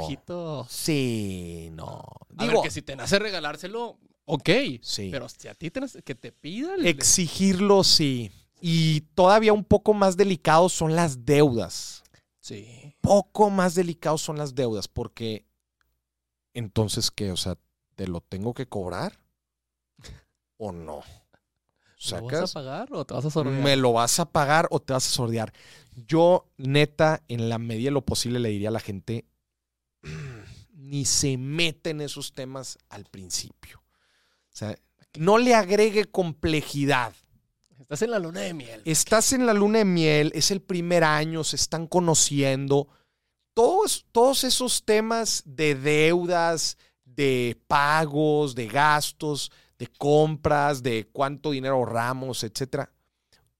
Sí, 0.70 1.68
no. 1.72 1.98
A 2.36 2.44
ver, 2.44 2.48
Digo, 2.48 2.62
que 2.62 2.70
si 2.70 2.80
te 2.82 2.96
nace 2.96 3.18
regalárselo, 3.18 3.98
ok. 4.24 4.48
sí. 4.80 5.08
Pero 5.10 5.28
si 5.28 5.48
a 5.48 5.54
ti 5.54 5.70
te 5.70 5.80
nace, 5.80 6.02
que 6.02 6.14
te 6.14 6.32
pida 6.32 6.74
el- 6.76 6.86
Exigirlo, 6.86 7.84
sí. 7.84 8.30
Y 8.62 9.02
todavía 9.14 9.52
un 9.52 9.64
poco 9.64 9.92
más 9.92 10.16
delicado 10.16 10.68
son 10.68 10.94
las 10.96 11.26
deudas. 11.26 11.99
Sí. 12.40 12.96
Poco 13.00 13.50
más 13.50 13.74
delicados 13.74 14.22
son 14.22 14.38
las 14.38 14.54
deudas, 14.54 14.88
porque 14.88 15.46
entonces, 16.54 17.10
¿qué? 17.10 17.30
O 17.30 17.36
sea, 17.36 17.56
¿te 17.94 18.06
lo 18.06 18.20
tengo 18.20 18.54
que 18.54 18.66
cobrar? 18.66 19.20
¿O 20.56 20.72
no? 20.72 21.02
¿Lo 22.10 22.22
vas 22.22 22.56
a 22.56 22.60
pagar 22.60 22.88
o 22.92 23.04
te 23.04 23.14
vas 23.14 23.24
a 23.26 23.30
sordear? 23.30 23.62
¿Me 23.62 23.76
lo 23.76 23.92
vas 23.92 24.20
a 24.20 24.24
pagar 24.24 24.66
o 24.70 24.80
te 24.80 24.92
vas 24.92 25.06
a 25.06 25.10
sordear? 25.10 25.52
Yo, 25.94 26.48
neta, 26.56 27.22
en 27.28 27.48
la 27.48 27.58
medida 27.58 27.88
de 27.88 27.92
lo 27.92 28.04
posible, 28.06 28.40
le 28.40 28.48
diría 28.48 28.70
a 28.70 28.72
la 28.72 28.80
gente, 28.80 29.26
ni 30.72 31.04
se 31.04 31.36
mete 31.36 31.90
en 31.90 32.00
esos 32.00 32.32
temas 32.32 32.78
al 32.88 33.04
principio. 33.04 33.82
O 34.52 34.56
sea, 34.56 34.76
no 35.18 35.38
le 35.38 35.54
agregue 35.54 36.06
complejidad. 36.06 37.12
Estás 37.80 38.02
en 38.02 38.10
la 38.10 38.18
luna 38.18 38.40
de 38.40 38.52
miel. 38.52 38.82
Estás 38.84 39.32
en 39.32 39.46
la 39.46 39.54
luna 39.54 39.78
de 39.78 39.84
miel, 39.86 40.32
es 40.34 40.50
el 40.50 40.60
primer 40.60 41.02
año, 41.02 41.42
se 41.44 41.56
están 41.56 41.86
conociendo. 41.86 42.88
Todos, 43.54 44.06
todos 44.12 44.44
esos 44.44 44.84
temas 44.84 45.42
de 45.46 45.74
deudas, 45.74 46.76
de 47.04 47.58
pagos, 47.66 48.54
de 48.54 48.68
gastos, 48.68 49.50
de 49.78 49.86
compras, 49.86 50.82
de 50.82 51.08
cuánto 51.10 51.52
dinero 51.52 51.76
ahorramos, 51.76 52.44
etcétera. 52.44 52.92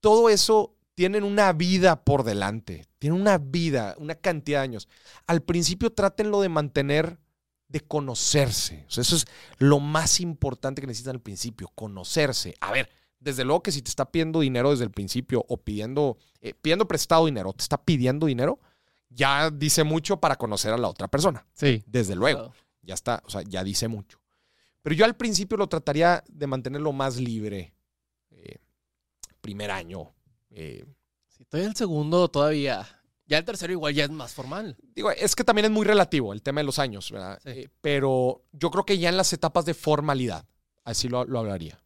Todo 0.01 0.29
eso 0.29 0.77
tienen 0.95 1.25
una 1.25 1.55
vida 1.55 2.05
por 2.05 2.23
delante. 2.23 2.87
Tienen 2.99 3.19
una 3.21 3.39
vida, 3.39 3.95
una 3.99 4.15
cantidad 4.15 4.59
de 4.59 4.65
años. 4.65 4.89
Al 5.27 5.43
principio 5.43 5.91
trátenlo 5.91 6.43
de 6.43 6.51
mantener, 6.51 7.19
de 7.69 7.81
conocerse. 7.81 8.85
Eso 8.87 9.17
es 9.17 9.25
lo 9.59 9.81
más 9.81 10.21
importante 10.21 10.83
que 10.83 10.87
necesitan 10.87 11.17
al 11.17 11.23
principio, 11.23 11.69
conocerse. 11.75 12.55
A 12.61 12.71
ver, 12.73 12.91
desde 13.21 13.45
luego 13.45 13.63
que 13.63 13.71
si 13.73 13.83
te 13.83 13.91
está 13.91 14.11
pidiendo 14.11 14.41
dinero 14.41 14.71
desde 14.71 14.85
el 14.85 14.91
principio 14.91 15.45
o 15.49 15.57
pidiendo, 15.59 16.19
eh, 16.41 16.55
pidiendo 16.55 16.89
prestado 16.89 17.27
dinero, 17.27 17.53
te 17.53 17.63
está 17.63 17.77
pidiendo 17.83 18.27
dinero, 18.27 18.59
ya 19.11 19.51
dice 19.51 19.85
mucho 19.85 20.19
para 20.19 20.37
conocer 20.37 20.73
a 20.73 20.79
la 20.79 20.89
otra 20.89 21.07
persona. 21.09 21.47
Sí. 21.53 21.83
Desde 21.87 22.15
luego, 22.17 22.53
ya 22.83 22.95
está, 22.95 23.23
o 23.27 23.31
sea, 23.31 23.43
ya 23.43 23.63
dice 23.63 23.89
mucho. 23.89 24.19
Pero 24.83 24.97
yo 24.97 25.05
al 25.05 25.17
principio 25.17 25.57
lo 25.59 25.69
trataría 25.69 26.25
de 26.29 26.47
mantenerlo 26.47 26.93
más 26.93 27.17
libre. 27.19 27.75
eh, 28.31 28.57
primer 29.41 29.71
año. 29.71 30.13
eh, 30.51 30.85
Si 31.29 31.43
estoy 31.43 31.63
el 31.63 31.75
segundo 31.77 32.29
todavía. 32.29 32.87
Ya 33.27 33.39
el 33.39 33.45
tercero 33.45 33.73
igual 33.73 33.95
ya 33.95 34.05
es 34.05 34.11
más 34.11 34.33
formal. 34.35 34.77
digo, 34.95 35.11
es 35.11 35.37
que 35.37 35.45
también 35.45 35.67
es 35.67 35.71
muy 35.71 35.85
relativo 35.87 36.33
el 36.33 36.43
tema 36.43 36.61
de 36.61 36.65
los 36.65 36.79
años, 36.79 37.11
¿verdad? 37.13 37.39
Sí. 37.45 37.51
Eh, 37.51 37.69
pero 37.81 38.43
yo 38.53 38.71
creo 38.71 38.85
que 38.85 38.99
ya 38.99 39.09
en 39.09 39.17
las 39.17 39.33
etapas 39.33 39.65
de 39.67 39.75
formalidad, 39.75 40.45
así 40.85 41.09
lo, 41.09 41.25
lo 41.25 41.39
hablaría. 41.39 41.79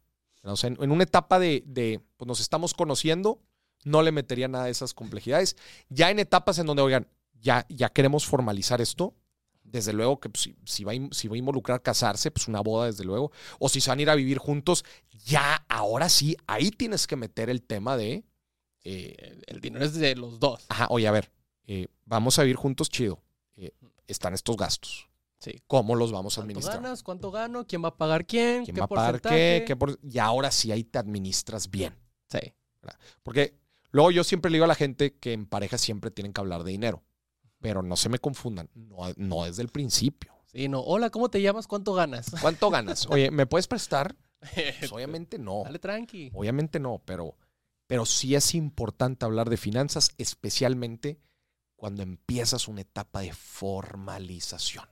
O 0.45 0.57
sea, 0.57 0.69
en, 0.69 0.77
en 0.81 0.91
una 0.91 1.03
etapa 1.03 1.39
de, 1.39 1.63
de, 1.65 2.01
pues 2.17 2.27
nos 2.27 2.39
estamos 2.39 2.73
conociendo, 2.73 3.41
no 3.83 4.01
le 4.01 4.11
metería 4.11 4.47
nada 4.47 4.65
de 4.65 4.71
esas 4.71 4.93
complejidades. 4.93 5.55
Ya 5.89 6.11
en 6.11 6.19
etapas 6.19 6.59
en 6.59 6.67
donde, 6.67 6.83
oigan, 6.83 7.07
ya, 7.33 7.65
ya 7.69 7.89
queremos 7.89 8.25
formalizar 8.25 8.81
esto, 8.81 9.15
desde 9.63 9.93
luego 9.93 10.19
que 10.19 10.29
pues, 10.29 10.43
si, 10.43 10.55
si 10.65 10.83
va 10.83 10.93
si 11.11 11.27
va 11.27 11.35
a 11.35 11.37
involucrar 11.39 11.81
casarse, 11.81 12.31
pues 12.31 12.47
una 12.47 12.61
boda, 12.61 12.85
desde 12.85 13.03
luego. 13.03 13.31
O 13.59 13.69
si 13.69 13.81
se 13.81 13.89
van 13.89 13.99
a 13.99 14.01
ir 14.03 14.09
a 14.09 14.15
vivir 14.15 14.37
juntos, 14.37 14.85
ya 15.25 15.65
ahora 15.67 16.09
sí, 16.09 16.37
ahí 16.47 16.71
tienes 16.71 17.07
que 17.07 17.15
meter 17.15 17.49
el 17.49 17.63
tema 17.63 17.97
de, 17.97 18.23
eh, 18.83 19.15
El, 19.17 19.43
el 19.47 19.61
dinero 19.61 19.83
es 19.83 19.93
de 19.95 20.15
los 20.15 20.39
dos. 20.39 20.65
ajá, 20.69 20.87
oye, 20.89 21.07
a 21.07 21.11
ver, 21.11 21.31
eh, 21.65 21.87
vamos 22.05 22.37
a 22.37 22.43
vivir 22.43 22.55
juntos, 22.55 22.89
chido. 22.89 23.19
Eh, 23.55 23.71
están 24.07 24.33
estos 24.35 24.55
gastos. 24.55 25.09
Sí. 25.39 25.61
¿Cómo 25.67 25.95
los 25.95 26.11
vamos 26.11 26.33
a 26.37 26.41
¿Cuánto 26.41 26.51
administrar? 26.51 26.81
ganas? 26.81 27.03
¿Cuánto 27.03 27.31
gano? 27.31 27.67
¿Quién 27.67 27.83
va 27.83 27.89
a 27.89 27.97
pagar 27.97 28.25
quién? 28.25 28.63
¿Quién 28.65 28.75
¿Qué 28.75 28.81
va 28.81 28.85
a 28.85 28.89
pagar 28.89 29.11
porcentaje? 29.21 29.59
qué? 29.59 29.63
¿Qué 29.67 29.75
por- 29.75 29.99
Y 30.01 30.17
ahora 30.19 30.49
sí 30.51 30.71
ahí 30.71 30.83
te 30.83 30.97
administras 30.99 31.69
bien. 31.69 31.95
Sí. 32.29 32.39
Porque 33.23 33.59
luego 33.91 34.11
yo 34.11 34.23
siempre 34.23 34.49
le 34.51 34.55
digo 34.55 34.65
a 34.65 34.69
la 34.69 34.75
gente 34.75 35.15
que 35.17 35.33
en 35.33 35.45
pareja 35.45 35.77
siempre 35.77 36.11
tienen 36.11 36.33
que 36.33 36.41
hablar 36.41 36.63
de 36.63 36.71
dinero. 36.71 37.03
Pero 37.59 37.81
no 37.81 37.95
se 37.95 38.09
me 38.09 38.19
confundan, 38.19 38.69
no, 38.75 38.97
no 39.17 39.45
desde 39.45 39.61
el 39.63 39.69
principio. 39.69 40.33
Sí, 40.45 40.67
no. 40.69 40.81
Hola, 40.81 41.09
¿cómo 41.09 41.29
te 41.29 41.41
llamas? 41.41 41.67
¿Cuánto 41.67 41.93
ganas? 41.93 42.27
¿Cuánto 42.41 42.69
ganas? 42.69 43.07
Oye, 43.09 43.31
¿me 43.31 43.45
puedes 43.45 43.67
prestar? 43.67 44.15
Pues 44.79 44.91
obviamente 44.91 45.39
no. 45.39 45.63
Dale 45.63 45.79
tranqui. 45.79 46.29
Obviamente 46.33 46.79
no, 46.79 47.01
pero, 47.03 47.35
pero 47.87 48.05
sí 48.05 48.35
es 48.35 48.53
importante 48.53 49.25
hablar 49.25 49.49
de 49.49 49.57
finanzas, 49.57 50.11
especialmente 50.19 51.19
cuando 51.75 52.03
empiezas 52.03 52.67
una 52.67 52.81
etapa 52.81 53.21
de 53.21 53.33
formalización. 53.33 54.85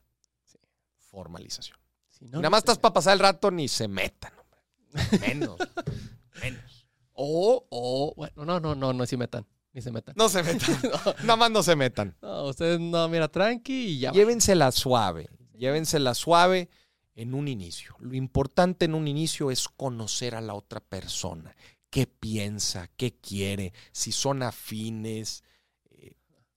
Formalización. 1.14 1.78
Si 2.10 2.26
no, 2.26 2.40
Nada 2.40 2.50
más 2.50 2.60
estás 2.60 2.80
para 2.80 2.94
pasar 2.94 3.14
el 3.14 3.20
rato, 3.20 3.52
ni 3.52 3.68
se 3.68 3.88
metan, 3.88 4.34
hombre. 4.40 5.20
Menos. 5.20 5.58
menos. 6.42 6.88
O, 7.14 7.68
o, 7.70 8.14
bueno, 8.18 8.46
no, 8.46 8.60
no, 8.60 8.74
no, 8.74 8.94
no 8.94 9.06
se 9.06 9.16
metan. 9.16 9.46
Ni 9.74 9.82
se 9.84 9.92
metan. 9.92 10.16
No 10.18 10.28
se 10.28 10.42
metan. 10.42 10.76
Nada 11.22 11.36
más 11.36 11.52
no 11.52 11.62
se 11.62 11.76
metan. 11.76 12.18
No, 12.20 12.46
ustedes 12.46 12.80
no, 12.80 13.08
mira, 13.10 13.28
tranqui 13.28 13.90
y 13.90 14.00
ya. 14.00 14.12
Llévensela 14.12 14.72
suave. 14.72 15.30
Llévensela 15.56 16.16
suave 16.16 16.70
en 17.14 17.36
un 17.36 17.48
inicio. 17.48 17.96
Lo 18.00 18.16
importante 18.16 18.86
en 18.86 18.96
un 18.96 19.08
inicio 19.08 19.52
es 19.52 19.70
conocer 19.70 20.34
a 20.34 20.42
la 20.42 20.56
otra 20.56 20.80
persona. 20.80 21.56
¿Qué 21.92 22.08
piensa? 22.08 22.90
¿Qué 22.98 23.14
quiere? 23.20 23.72
Si 23.92 24.12
son 24.12 24.42
afines. 24.42 25.44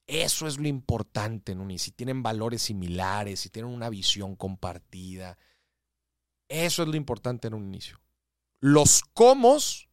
Eso 0.07 0.47
es 0.47 0.57
lo 0.57 0.67
importante 0.67 1.51
en 1.51 1.59
un 1.59 1.69
inicio. 1.69 1.85
Si 1.85 1.91
tienen 1.91 2.23
valores 2.23 2.61
similares, 2.61 3.41
si 3.41 3.49
tienen 3.49 3.71
una 3.71 3.89
visión 3.89 4.35
compartida. 4.35 5.37
Eso 6.47 6.83
es 6.83 6.89
lo 6.89 6.95
importante 6.95 7.49
en 7.49 7.53
un 7.53 7.65
inicio. 7.65 7.99
Los 8.59 9.01
comos 9.13 9.89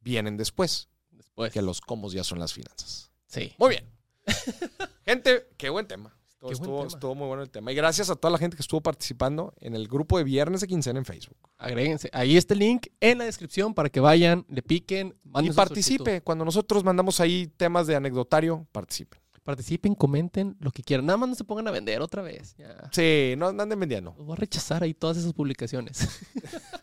vienen 0.00 0.36
después, 0.36 0.88
Después. 1.10 1.52
que 1.52 1.62
los 1.62 1.80
comos 1.80 2.12
ya 2.12 2.24
son 2.24 2.40
las 2.40 2.52
finanzas. 2.52 3.12
Sí. 3.26 3.54
Muy 3.58 3.70
bien. 3.70 3.88
gente, 5.06 5.48
qué 5.56 5.70
buen 5.70 5.86
tema. 5.86 6.16
Buen 6.40 6.52
estuvo- 6.54 7.14
muy 7.14 7.26
bueno 7.26 7.42
el 7.42 7.50
tema. 7.50 7.70
Y 7.70 7.74
gracias 7.74 8.08
a 8.10 8.16
toda 8.16 8.32
la 8.32 8.38
gente 8.38 8.56
que 8.56 8.62
estuvo 8.62 8.80
participando 8.80 9.52
en 9.60 9.74
el 9.74 9.88
grupo 9.88 10.16
de 10.18 10.24
Viernes 10.24 10.62
de 10.62 10.66
Quincena 10.66 10.98
en 10.98 11.04
Facebook. 11.04 11.36
Agréguense. 11.58 12.08
Ahí 12.12 12.36
está 12.36 12.54
el 12.54 12.60
link 12.60 12.86
en 13.00 13.18
la 13.18 13.24
descripción 13.24 13.74
para 13.74 13.90
que 13.90 14.00
vayan, 14.00 14.46
le 14.48 14.62
piquen, 14.62 15.14
manden 15.24 15.52
y 15.52 15.54
participe. 15.54 16.22
Cuando 16.22 16.44
nosotros 16.44 16.82
mandamos 16.82 17.20
ahí 17.20 17.46
temas 17.56 17.86
de 17.86 17.96
anecdotario, 17.96 18.66
participe. 18.72 19.16
solicitud. 19.18 19.30
Participen, 19.42 19.94
comenten 19.94 20.56
lo 20.60 20.70
que 20.70 20.82
quieran. 20.82 21.06
Nada 21.06 21.16
más 21.16 21.28
no 21.30 21.34
se 21.34 21.44
pongan 21.44 21.66
a 21.68 21.70
vender 21.70 22.00
otra 22.02 22.22
vez. 22.22 22.54
Ya. 22.56 22.88
Sí, 22.92 23.34
no 23.36 23.52
no 23.52 23.62
anden 23.62 23.80
vendiendo. 23.80 24.14
Los 24.16 24.26
voy 24.26 24.34
a 24.34 24.36
rechazar 24.36 24.82
ahí 24.82 24.94
todas 24.94 25.16
esas 25.16 25.32
publicaciones. 25.32 26.08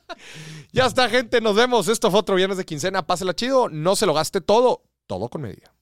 Ya 0.72 0.86
está, 0.86 1.10
gente. 1.10 1.42
Nos 1.42 1.56
vemos. 1.56 1.88
Esto 1.88 2.10
fue 2.12 2.20
otro 2.20 2.36
Viernes 2.36 2.58
de 2.58 2.66
Quincena. 2.66 3.06
Pásela 3.06 3.34
chido. 3.36 3.70
No 3.70 3.96
se 3.96 4.06
lo 4.06 4.14
gaste 4.14 4.42
todo. 4.42 4.84
Todo 5.06 5.30
con 5.30 5.42
medida. 5.42 5.74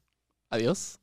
Adiós. 0.49 0.99